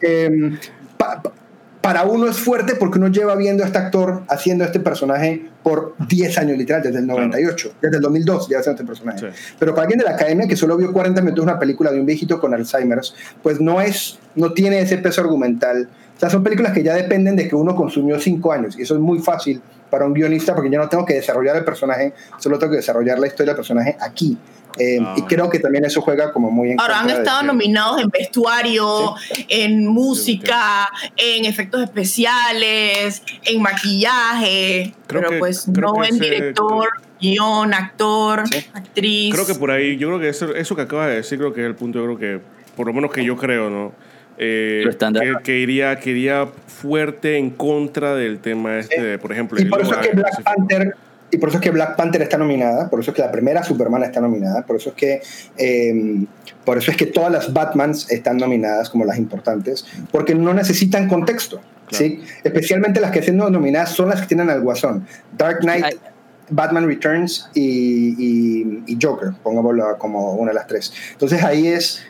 [0.02, 0.58] Eh,
[0.98, 1.32] pa- pa-
[1.82, 5.94] para uno es fuerte porque uno lleva viendo a este actor haciendo este personaje por
[6.08, 9.18] 10 años, literal, desde el 98, desde el 2002 ya haciendo este personaje.
[9.18, 9.54] Sí.
[9.58, 12.06] Pero para alguien de la academia que solo vio 40 minutos una película de un
[12.06, 15.88] viejito con Alzheimer's, pues no es, no tiene ese peso argumental.
[16.16, 18.94] O sea, son películas que ya dependen de que uno consumió 5 años y eso
[18.94, 19.60] es muy fácil
[19.92, 23.18] para un guionista porque yo no tengo que desarrollar el personaje, solo tengo que desarrollar
[23.18, 24.38] la historia del personaje aquí.
[24.78, 25.14] Eh, Ah.
[25.18, 28.08] y creo que también eso juega como muy en Ahora han de estado nominados en
[28.08, 29.14] vestuario,
[29.48, 30.88] en música,
[31.18, 36.88] en efectos especiales, en maquillaje, Creo pero que- pues creo no en director,
[37.20, 38.66] guion, actor, Sí.
[38.72, 39.34] actriz.
[39.34, 41.60] Creo que por ahí, yo creo que eso, eso que acabas de decir, creo que
[41.60, 42.40] es el punto, yo creo que,
[42.74, 43.92] por lo menos que yo creo, ¿no?
[44.44, 49.60] Eh, que, que iría, que iría fuerte en contra del tema este, de, por ejemplo,
[49.60, 50.42] Y por eso es que Black.
[50.42, 50.94] Panther
[51.30, 53.62] y por eso es que Black Panther está nominada, por eso es que la primera
[53.62, 55.22] Superman está nominada, por eso es que
[55.56, 56.24] eh,
[56.64, 61.08] por eso es que todas las Batmans están nominadas como las importantes, porque no necesitan
[61.08, 61.60] contexto,
[61.90, 62.20] ¿sí?
[62.44, 65.06] Especialmente las que están nominadas son las que tienen al Guasón,
[65.38, 65.96] Dark Knight.
[66.54, 70.92] Batman Returns y, y- y Joker, pongámoslo como una de las tres.
[71.12, 72.04] Entonces ahí es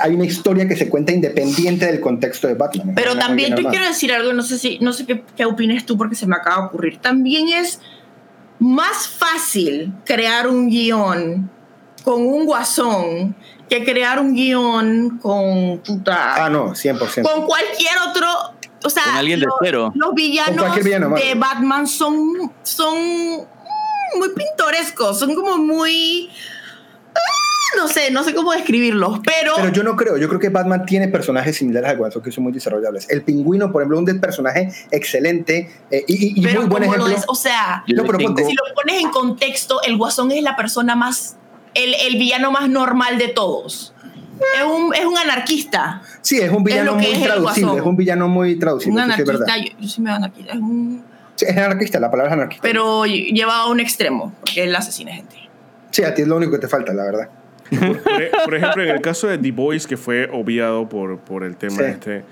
[0.00, 2.94] hay una historia que se cuenta independiente del contexto de Batman.
[2.94, 3.70] Pero también armada.
[3.70, 6.36] quiero decir algo, no sé si, no sé qué, qué opinas tú porque se me
[6.36, 6.98] acaba de ocurrir.
[6.98, 7.80] También es
[8.58, 11.50] más fácil crear un guion
[12.04, 13.34] con un guasón
[13.68, 16.44] que crear un guion con puta.
[16.44, 17.22] Ah, no, 100%.
[17.22, 18.26] con cualquier otro.
[18.82, 19.92] O sea, Con alguien de lo- cero.
[19.94, 21.34] los villanos villano, de.
[21.34, 26.30] Batman son, son muy pintorescos, son como muy.
[27.76, 29.52] No sé, no sé cómo describirlos, pero.
[29.56, 32.44] Pero yo no creo, yo creo que Batman tiene personajes similares al Guasón que son
[32.44, 33.08] muy desarrollables.
[33.10, 36.82] El pingüino, por ejemplo, un del personaje excelente eh, y, y- y pero muy buen
[36.84, 37.22] como lo ejemplo.
[37.22, 40.56] es, o sea, No, pero tengo- si lo pones en contexto, el guasón es la
[40.56, 41.36] persona más.
[41.74, 43.94] El, el villano más normal de todos.
[44.58, 46.02] Es un, es un anarquista.
[46.22, 49.12] Sí, es un villano lo que muy es traducible, es un villano muy traducible, Un
[49.12, 49.46] sí es verdad.
[49.58, 50.52] Yo, yo sí me anarquista.
[50.54, 51.04] Es un,
[51.36, 52.62] Sí, es anarquista, la palabra es anarquista.
[52.62, 55.36] pero lleva a un extremo, porque él asesina gente.
[55.90, 57.28] Sí, a ti es lo único que te falta, la verdad.
[57.70, 58.02] Por,
[58.44, 61.76] por ejemplo, en el caso de The Boys, que fue obviado por, por el tema
[61.76, 61.84] Sí.
[61.84, 62.24] este,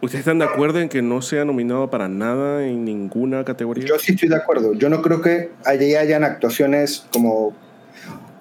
[0.00, 3.84] ¿ustedes están de acuerdo en que no sea nominado para nada en ninguna categoría?
[3.84, 4.74] Yo sí estoy de acuerdo.
[4.74, 7.54] Yo no creo que allí hayan actuaciones como.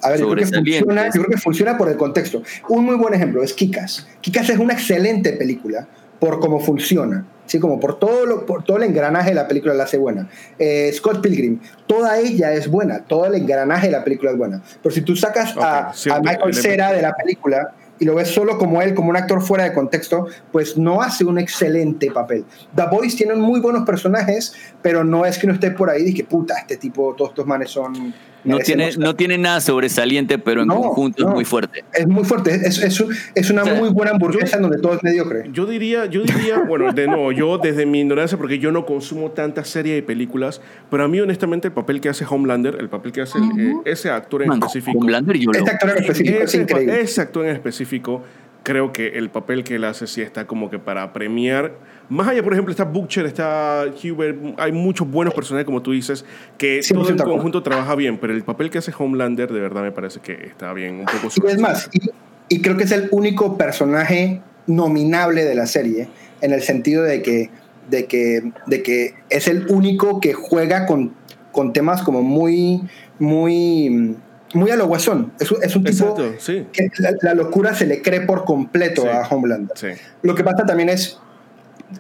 [0.02, 2.44] A ver, yo creo, que funciona, yo creo que funciona por el contexto.
[2.70, 4.08] Un muy buen ejemplo es Kikas.
[4.22, 5.88] Kikas es una excelente película
[6.20, 7.26] por cómo funciona.
[7.48, 7.60] ¿Sí?
[7.60, 10.30] Como por todo, lo, por todo el engranaje de la película la hace buena.
[10.60, 14.62] Eh, Scott Pilgrim, toda ella es buena, todo el engranaje de la película es buena.
[14.82, 15.92] Pero si tú sacas a,
[16.22, 16.54] Michael.
[16.54, 19.74] Cera de la película y lo ves solo como él, como un actor fuera de
[19.74, 22.46] contexto, pues no hace un excelente papel.
[22.76, 26.14] The Boys tienen muy buenos personajes, pero no es que no esté por ahí y
[26.14, 28.14] que puta, este tipo, todos estos manes son...
[28.48, 29.04] No tiene, Oscar".
[29.04, 31.30] no tiene nada sobresaliente, pero en No, conjunto no.
[31.30, 31.84] es muy fuerte.
[31.94, 33.04] Es muy fuerte, es, es,
[33.36, 35.50] es una O sea, muy buena hamburguesa en donde todo es mediocre.
[35.52, 39.32] Yo diría, yo diría, bueno, de nuevo, yo desde mi ignorancia, porque yo no consumo
[39.32, 43.12] tantas series y películas, pero a mí honestamente el papel que hace Homelander, el papel
[43.12, 46.38] que hace eh, ese actor en Man, específico, Homelander yo lo- Este actor en específico
[46.40, 47.02] es ese, increíble.
[47.02, 48.24] ese actor en específico,
[48.64, 51.74] creo que el papel que él hace sí está como que para premiar.
[52.10, 56.26] Más allá, por ejemplo, está Butcher, está Hubert, hay muchos buenos personajes, como tú dices,
[56.58, 59.82] que 100% todo en conjunto trabaja bien, pero el papel que hace Homelander, de verdad
[59.82, 62.10] me parece que está bien, un poco Y es más, y,
[62.50, 66.08] y creo que es el único personaje nominable de la serie,
[66.42, 67.50] en el sentido de que,
[67.90, 71.14] de que, de que es el único que juega con,
[71.52, 72.82] con temas como muy,
[73.20, 74.16] muy,
[74.54, 75.32] muy a lo guasón.
[75.40, 76.66] Es, un- es un tipo Exacto, sí.
[76.72, 79.08] que la, la locura se le cree por completo Sí.
[79.10, 79.78] a Homelander.
[79.78, 79.88] Sí.
[80.22, 81.20] Lo que pasa también es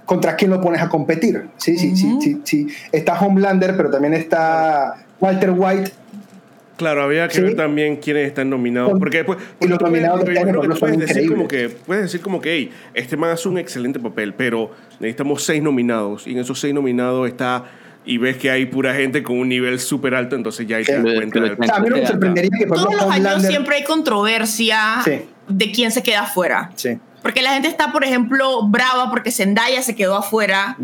[0.05, 1.47] contra quién lo pones a competir.
[1.57, 2.21] Sí, sí, sí, Ujú.
[2.21, 2.67] sí, sí.
[2.91, 5.91] Está Homelander, pero también está Walter White.
[6.77, 7.41] Claro, había que Sí.
[7.41, 8.91] ver también quiénes están nominados.
[8.91, 12.03] Con- Porque después, y los nominados me de este que puedes decir como que puedes
[12.03, 14.69] decir como que hey, este man hace un excelente papel, pero
[14.99, 17.63] necesitamos seis nominados y en esos seis nominados está
[18.07, 20.93] y ves que hay pura gente con un nivel súper alto, entonces ya ahí te
[20.93, 21.39] das cuenta.
[21.41, 23.83] del- O sea, a mí no me sorprendería que, por Todos los años siempre hay
[23.83, 25.21] controversia Sí.
[25.47, 26.71] de quién se queda afuera.
[26.75, 26.97] Sí.
[27.21, 30.77] Porque la gente está, por ejemplo, brava porque Zendaya se quedó afuera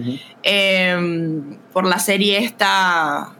[0.43, 1.39] eh,
[1.71, 3.27] por la serie esta.
[3.29, 3.33] Ay,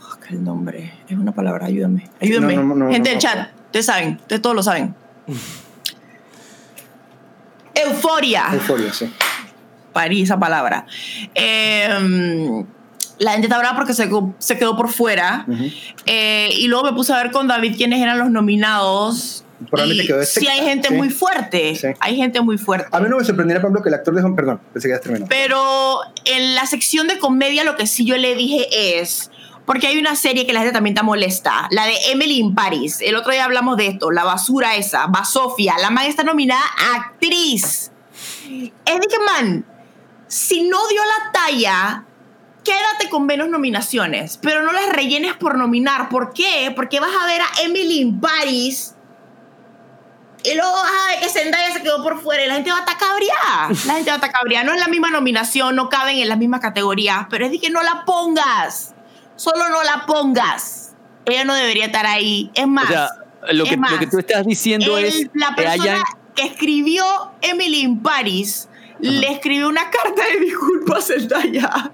[0.00, 0.94] fuck el nombre.
[1.08, 2.08] Es una palabra, ayúdame.
[2.20, 2.56] Ayúdame.
[2.56, 3.20] No, no, no, gente no, del no.
[3.20, 4.94] chat, ustedes saben, ustedes todos lo saben.
[7.74, 8.46] Euforia.
[8.52, 9.12] Euforia, sí.
[9.96, 10.84] Parí esa palabra.
[11.34, 11.88] Eh,
[13.18, 15.46] la gente está brava porque se, se quedó por fuera.
[16.04, 19.42] Eh, y luego me puse a ver con David quiénes eran los nominados.
[19.70, 20.94] Probablemente quedó sí hay gente sí.
[20.94, 21.74] muy fuerte.
[21.76, 21.86] Sí.
[22.00, 22.88] Hay gente muy fuerte.
[22.92, 24.36] A mí no me sorprendería, por ejemplo, que el actor de Home...
[24.36, 25.26] Perdón, pensé que ya terminó.
[25.30, 29.30] Pero en la sección de comedia lo que sí yo le dije es,
[29.64, 32.98] porque hay una serie que la gente también está molesta, la de Emily in Paris.
[33.00, 35.76] El otro día hablamos de esto, la basura esa, Basofia.
[35.80, 37.92] La man está nominada a actriz.
[38.44, 39.64] Es de que, man,
[40.28, 42.04] si no dio la talla,
[42.64, 46.08] quédate con menos nominaciones, pero no las rellenes por nominar.
[46.08, 46.72] ¿Por qué?
[46.74, 48.94] Porque vas a ver a Emily in Paris
[50.44, 52.76] y luego vas a ver que Zendaya se quedó por fuera y la gente va
[52.78, 53.68] a estar cabreada.
[53.86, 54.64] La gente va a estar cabreada.
[54.64, 57.70] No es la misma nominación, no caben en las mismas categorías, pero es de que
[57.70, 58.94] no la pongas.
[59.36, 60.94] Solo no la pongas.
[61.24, 62.50] Ella no debería estar ahí.
[62.54, 63.08] Es más, O sea,
[63.52, 66.02] lo es que, más, lo que tú estás diciendo el- es la que persona hayan...
[66.36, 67.04] que escribió
[67.42, 68.68] Emily in Paris
[69.00, 71.90] le escribió una carta de disculpas a Zendaya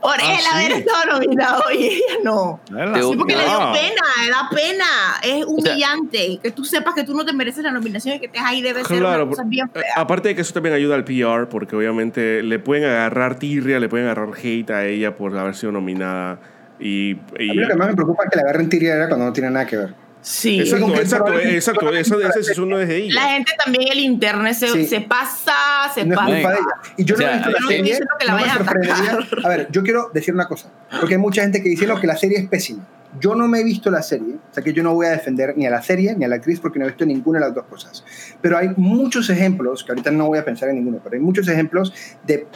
[0.00, 2.60] por Ah, él haber estado nominado y ella no.
[2.68, 4.84] Sí, porque le dio pena, da pena.
[5.24, 6.38] Es sea- humillante.
[6.40, 8.84] que tú sepas que tú no te mereces la nominación y que estés ahí debe
[8.84, 9.94] ser Claro, una cosa por- bien eh, fea.
[9.96, 13.88] aparte de que eso también ayuda al PR, porque obviamente le pueden agarrar tirria, le
[13.88, 16.38] pueden agarrar hate a ella por haber sido nominada.
[16.78, 19.08] Y, y- A mí lo que más me preocupa es que la agarren tiria era
[19.08, 19.94] cuando no tiene nada que ver.
[20.20, 20.56] Sí.
[20.58, 23.14] que exacto, exacto, decisión no es de ella.
[23.14, 24.86] La gente también, el internet se, Sí.
[24.86, 25.54] se pasa,
[25.94, 26.32] se No es pasa.
[26.32, 26.92] culpa de ella.
[26.96, 27.98] Y yo O sea, no he visto la serie.
[28.18, 29.12] que la no me a sorprendería.
[29.12, 29.46] atacar.
[29.46, 30.70] A ver, yo quiero decir una cosa.
[31.00, 32.86] Porque hay mucha gente que dice no, que la serie es pésima.
[33.20, 34.34] Yo no me he visto la serie.
[34.50, 36.36] O sea que yo no voy a defender ni a la serie ni a la
[36.36, 38.04] actriz porque no he visto ninguna de las dos cosas.
[38.42, 41.48] Pero hay muchos ejemplos, que ahorita no voy a pensar en ninguno, pero hay muchos
[41.48, 41.92] ejemplos
[42.26, 42.46] de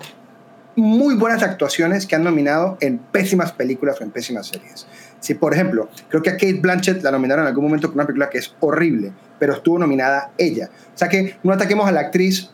[0.76, 4.86] muy buenas actuaciones que han nominado en pésimas películas o en pésimas series.
[5.22, 8.04] Si, por ejemplo, creo que a Kate Blanchett la nominaron en algún momento con una
[8.06, 10.68] película que es horrible, pero estuvo nominada ella.
[10.94, 12.50] O sea que no ataquemos a la actriz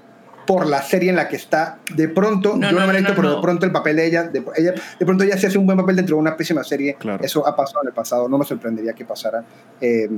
[0.47, 1.79] por la serie en la que está.
[1.95, 3.37] De pronto, No, yo no, no, me no, visto, pero no.
[3.37, 5.77] de pronto el papel de ella de, ella, de pronto ella se hace un buen
[5.79, 6.95] papel dentro de una pésima serie.
[6.99, 7.23] Claro.
[7.25, 9.45] Eso ha pasado en el pasado, no me sorprendería que pasara.
[9.81, 10.09] Eh,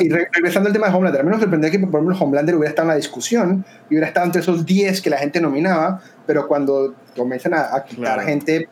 [0.00, 2.54] y re- regresando al tema de Homelander, a mí me sorprendería que, por ejemplo, Homelander
[2.56, 6.00] hubiera estado en la discusión y hubiera estado entre esos 10 que la gente nominaba,
[6.26, 8.22] pero cuando comienzan a, a quitar Claro.
[8.22, 8.68] gente,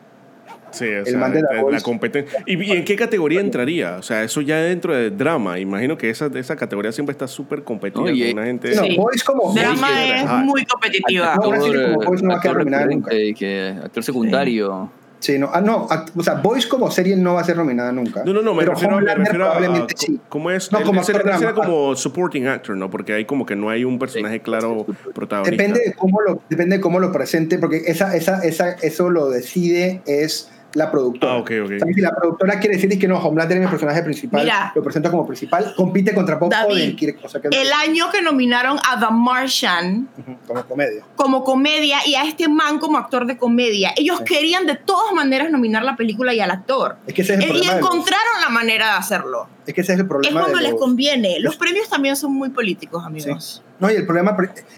[0.77, 2.43] Sí, o El sea, man de la la, competencia.
[2.45, 3.95] ¿Y, y en qué categoría entraría?
[3.97, 5.59] O sea, eso ya dentro de drama.
[5.59, 8.75] Imagino que esa, esa categoría siempre está súper competida Oye, con una gente.
[8.75, 8.95] no, Sí.
[8.97, 10.37] Boys como Drama Sí, es ajá.
[10.37, 11.35] muy competitiva.
[11.41, 14.91] No, una serie como Boys no va a quedar actor nominada recurrente, que actor secundario.
[15.19, 18.23] Sí, no, ah, no, o sea, Boys como serie no va a ser nominada nunca.
[18.23, 20.19] No, no, no, me pero refiero, me refiero a, probablemente a- sí.
[20.29, 20.71] ¿Cómo es?
[20.71, 21.55] No, Él- como actor refiere drama.
[21.55, 22.91] como supporting actor, ¿no?
[22.91, 24.85] Porque hay como que no hay un personaje claro
[25.15, 25.49] protagonista.
[25.63, 29.27] Depende de cómo lo, depende de cómo lo presente, porque esa, esa, esa, eso lo
[29.29, 31.33] decide es la productora.
[31.37, 34.71] Ah, si la productora quiere decir que no, Homelander es mi personaje principal, Mira.
[34.75, 38.21] lo presenta como principal, compite contra Bob David, Odenkirk, o sea que El año que
[38.21, 40.07] nominaron a The Martian
[40.47, 41.03] como comedia.
[41.15, 44.25] como comedia y a este man como actor de comedia, ellos Sí.
[44.25, 46.97] querían de todas maneras nominar la película y al actor.
[47.07, 47.73] Es que ese es el Y problema.
[47.75, 49.47] de los- encontraron la manera de hacerlo.
[49.65, 50.39] es que ese es el Es problema.
[50.41, 51.39] cuando de les conviene.
[51.39, 53.61] Los premios también son muy políticos, amigos.
[53.79, 54.35] No, y el problema,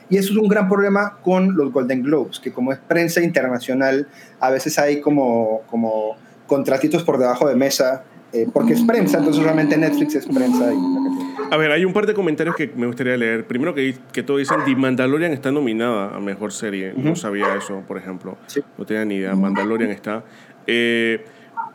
[0.10, 4.08] y eso es un gran problema con los Golden Globes, que como es prensa internacional,
[4.40, 6.18] a veces hay como, como
[6.48, 8.04] contratitos por debajo de mesa,
[8.34, 10.72] eh, porque es prensa, entonces realmente Netflix es prensa.
[10.74, 13.48] Y, A ver, hay un par de comentarios que me gustaría leer.
[13.48, 16.94] Primero que, que todos dicen, The Mandalorian está nominada a Mejor Serie.
[16.96, 18.38] No sabía eso, por ejemplo.
[18.48, 18.62] Sí.
[18.78, 19.34] No tenía ni idea.
[19.34, 20.24] Mandalorian está.
[20.68, 21.26] Eh,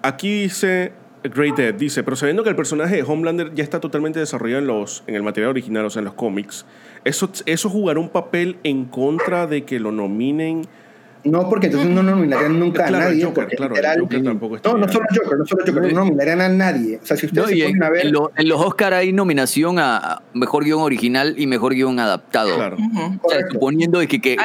[0.03, 0.93] aquí dice,
[1.25, 4.67] Great Dead, dice, pero sabiendo que el personaje de Homelander ya está totalmente desarrollado en,
[4.67, 6.67] los, en el material original, o sea, en los cómics,
[7.05, 10.63] ¿eso, ¿eso jugará un papel en contra de que lo nominen?
[11.27, 13.25] no, porque entonces no nominarían nunca Claro, a nadie.
[13.25, 14.79] Joker, claro, el Joker tampoco no, estaría.
[14.87, 17.01] no solo Joker, no solo Joker, no nominarían a nadie.
[17.03, 18.07] O sea, si ustedes No, se en, ponen a ver...
[18.07, 22.55] en lo- en los Oscar hay nominación a mejor guion original y mejor guion adaptado.
[22.57, 22.77] Claro.
[22.77, 23.21] Ujú.
[23.23, 24.37] O sea, suponiendo de que, que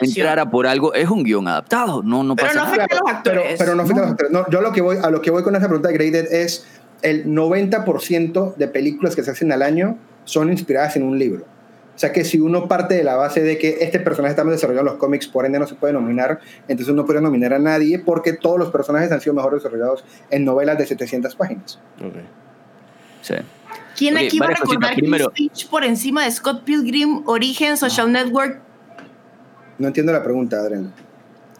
[0.00, 2.84] entrara por algo, es un guion adaptado, no, no Pero pasa no nada.
[2.84, 3.58] afecta a los pero, actores.
[3.58, 4.32] pero no afecta a los actores.
[4.32, 6.32] No, yo a lo que voy, a lo que voy con esa pregunta de Graded
[6.32, 6.66] es
[7.02, 11.44] el 90% de películas que se hacen al año son inspiradas en un libro.
[11.94, 14.54] O sea que si uno parte de la base de que este personaje está más
[14.54, 17.58] desarrollado en los cómics, por ende no se puede nominar, entonces no puede nominar a
[17.58, 21.78] nadie porque todos los personajes han sido mejor desarrollados en novelas de 700 páginas.
[22.00, 22.16] Ok.
[23.22, 23.34] Sí.
[23.96, 28.60] ¿Quién Ok, aquí va a recordar Speech por encima de Scott Pilgrim, Origen, Social Network?
[29.78, 30.92] No entiendo la pregunta, Adrián.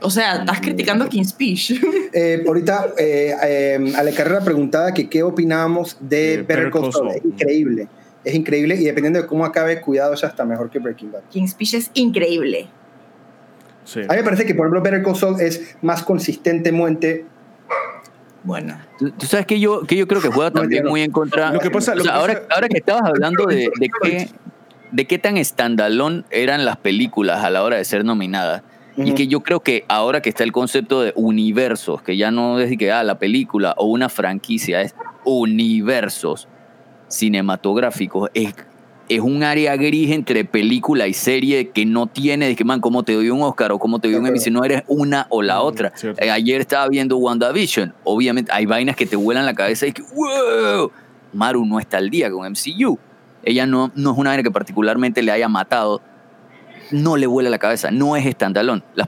[0.00, 1.80] O sea, estás criticando King's Speech.
[2.16, 7.88] Eh, ahorita, eh, eh, Ale Carrera preguntaba que qué opinábamos de Better Saul.
[8.24, 8.74] Es increíble.
[8.76, 11.22] Y dependiendo de cómo acabe, cuidado, es hasta mejor que Breaking Bad.
[11.30, 12.68] King's Speech es increíble.
[13.84, 14.00] Sí.
[14.00, 17.26] A mí me parece que, por ejemplo, Better Call Saul es más consistentemente.
[18.42, 18.78] Bueno.
[18.98, 21.52] Tú, tú sabes que yo, que yo creo que juega No, también muy en contra.
[21.52, 23.88] Lo que pasa- o lo sea, que ahora, pasa- ahora que estabas hablando de, de
[24.02, 24.28] qué,
[24.92, 28.62] de qué tan standalone eran las películas a la hora de ser nominadas.
[28.96, 32.60] Y que yo creo que ahora que está el concepto de universos, que ya no
[32.60, 34.94] es de que ah, la película o una franquicia, es
[35.24, 36.46] universos
[37.14, 38.54] cinematográficos, es,
[39.08, 43.02] es un área gris entre película y serie que no tiene, de que man, como
[43.02, 45.42] te doy un Oscar o como te doy un Emmy, si no eres una o
[45.42, 45.92] la Mm, otra.
[46.18, 50.02] Eh, ayer estaba viendo WandaVision, obviamente hay vainas que te vuelan la cabeza y que,
[50.14, 50.90] wow,
[51.32, 52.98] Maru no está al día con MCU.
[53.42, 56.00] Ella no, no es una vaina que particularmente le haya matado,
[56.90, 58.24] no le vuela la cabeza, no es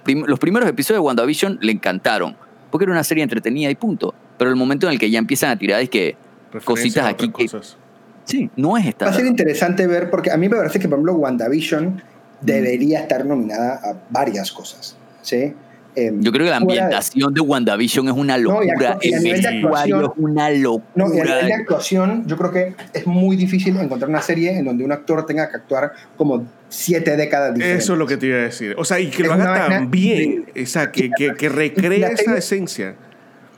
[0.01, 2.37] prim- los primeros episodios de WandaVision le encantaron,
[2.71, 4.15] porque era una serie entretenida y punto.
[4.37, 6.17] Pero el momento en el que ya empiezan a tirar es que,
[6.65, 7.79] cositas aquí que- cosas.
[8.27, 10.99] Sí, no es Va a ser interesante ver, porque a mí me parece que, por
[10.99, 12.03] ejemplo, WandaVision
[12.43, 14.97] debería estar nominada a varias cosas.
[15.23, 15.55] ¿sí?
[15.99, 18.97] Em, Yo creo que la fuera de- ambientación de WandaVision es una No, y locura,
[18.97, 21.25] actu- y a el nivel de vestuario actuación- es una No, y a locura.
[21.25, 24.93] nivel de actuación, yo creo que es muy difícil encontrar una serie en donde un
[24.93, 27.85] actor tenga que actuar como siete décadas diferentes.
[27.85, 28.75] Eso es lo que te iba a decir.
[28.77, 30.23] O sea, y que Es lo haga vaina tan bien.
[30.33, 30.63] increíble.
[30.63, 32.95] O sea, que, que, que recree esa esencia.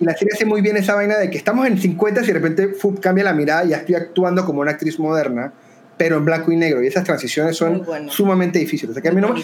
[0.00, 2.32] Y la serie hace muy bien esa vaina de que estamos en 50 y de
[2.32, 5.52] repente fu, cambia la mirada y ya estoy actuando como una actriz moderna,
[5.96, 6.82] pero en blanco y negro.
[6.82, 8.10] Y esas transiciones son bueno.
[8.10, 8.90] sumamente difíciles.
[8.90, 9.34] O sea, que a mí no-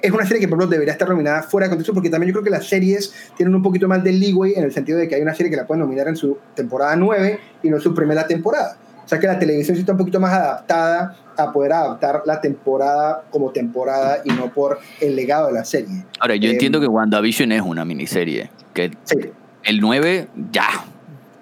[0.00, 2.32] es una serie que, por ejemplo, debería estar nominada fuera de contexto, porque también yo
[2.40, 5.14] creo que las series tienen un poquito más de leeway en el sentido de que
[5.14, 7.94] hay una serie que la pueden nominar en su temporada 9 y no en su
[7.94, 8.76] primera temporada.
[9.04, 12.40] O sea que la televisión sí está un poquito más adaptada a poder adaptar la
[12.40, 16.04] temporada como temporada y no por el legado de la serie.
[16.18, 19.18] Ahora, yo Em, entiendo que WandaVision es una miniserie, que Sí.
[19.64, 20.68] El 9 ya.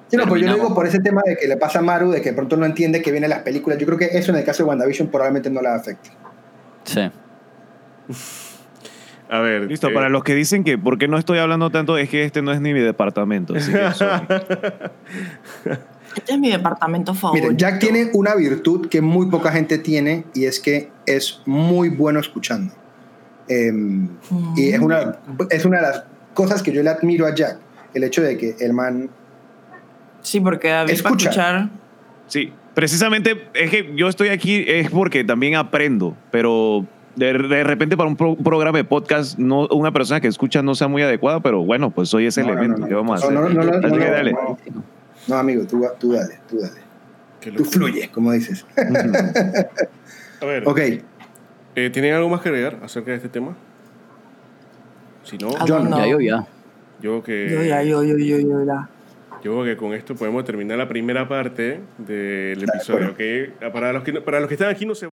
[0.08, 2.10] Sí, no, pero yo lo digo por ese tema de que le pasa a Maru,
[2.10, 3.78] de que de pronto no entiende que vienen las películas.
[3.78, 6.10] Yo creo que eso en el caso de WandaVision probablemente no la afecte.
[6.84, 7.10] Sí.
[9.28, 9.62] A ver.
[9.62, 12.24] Listo, eh, para los que dicen que por qué no estoy hablando tanto, es que
[12.24, 13.54] este no es ni mi departamento.
[13.54, 14.26] Así que, sorry.
[16.16, 17.44] Este es mi departamento favorito.
[17.44, 21.88] Miren, Jack tiene una virtud que muy poca gente tiene y es que es muy
[21.88, 22.74] bueno escuchando.
[23.46, 24.08] Em,
[24.56, 25.18] Y es una,
[25.50, 27.58] es una de las cosas que yo le admiro a Jack.
[27.94, 29.10] El hecho de que el man...
[30.22, 31.30] Sí, porque David Escucha.
[31.30, 31.68] escuchar.
[32.26, 36.84] Sí, precisamente es que yo estoy aquí es porque también aprendo, pero
[37.16, 40.74] de, de repente para un pro- programa de podcast, no, una persona que escucha no
[40.74, 42.76] sea muy adecuada, pero bueno, pues soy ese No, no, elemento.
[42.78, 42.88] no, no.
[42.88, 43.54] ¿Qué vamos a No, hacer?
[43.54, 44.32] no, no, no, Así no, que no, dale.
[44.32, 44.58] no.
[45.26, 46.80] No, amigo, tú, tú dale, tú dale.
[47.40, 48.64] qué Tú fluyes, como dices.
[50.40, 50.62] A ver.
[50.68, 50.78] ok,
[51.76, 53.56] eh, ¿Tienen algo más que agregar acerca de este tema?
[55.24, 55.66] Si no, no.
[55.66, 55.98] know.
[55.98, 56.46] Ya, yo ya.
[57.02, 57.50] Yo que.
[57.50, 58.88] Yo ya, yo, yo, yo, yo, ya.
[59.42, 63.10] Yo creo que con esto podemos terminar la primera parte del episodio.
[63.10, 63.72] ¿ok?
[63.72, 65.08] Para, los que, no- para los que están aquí, no se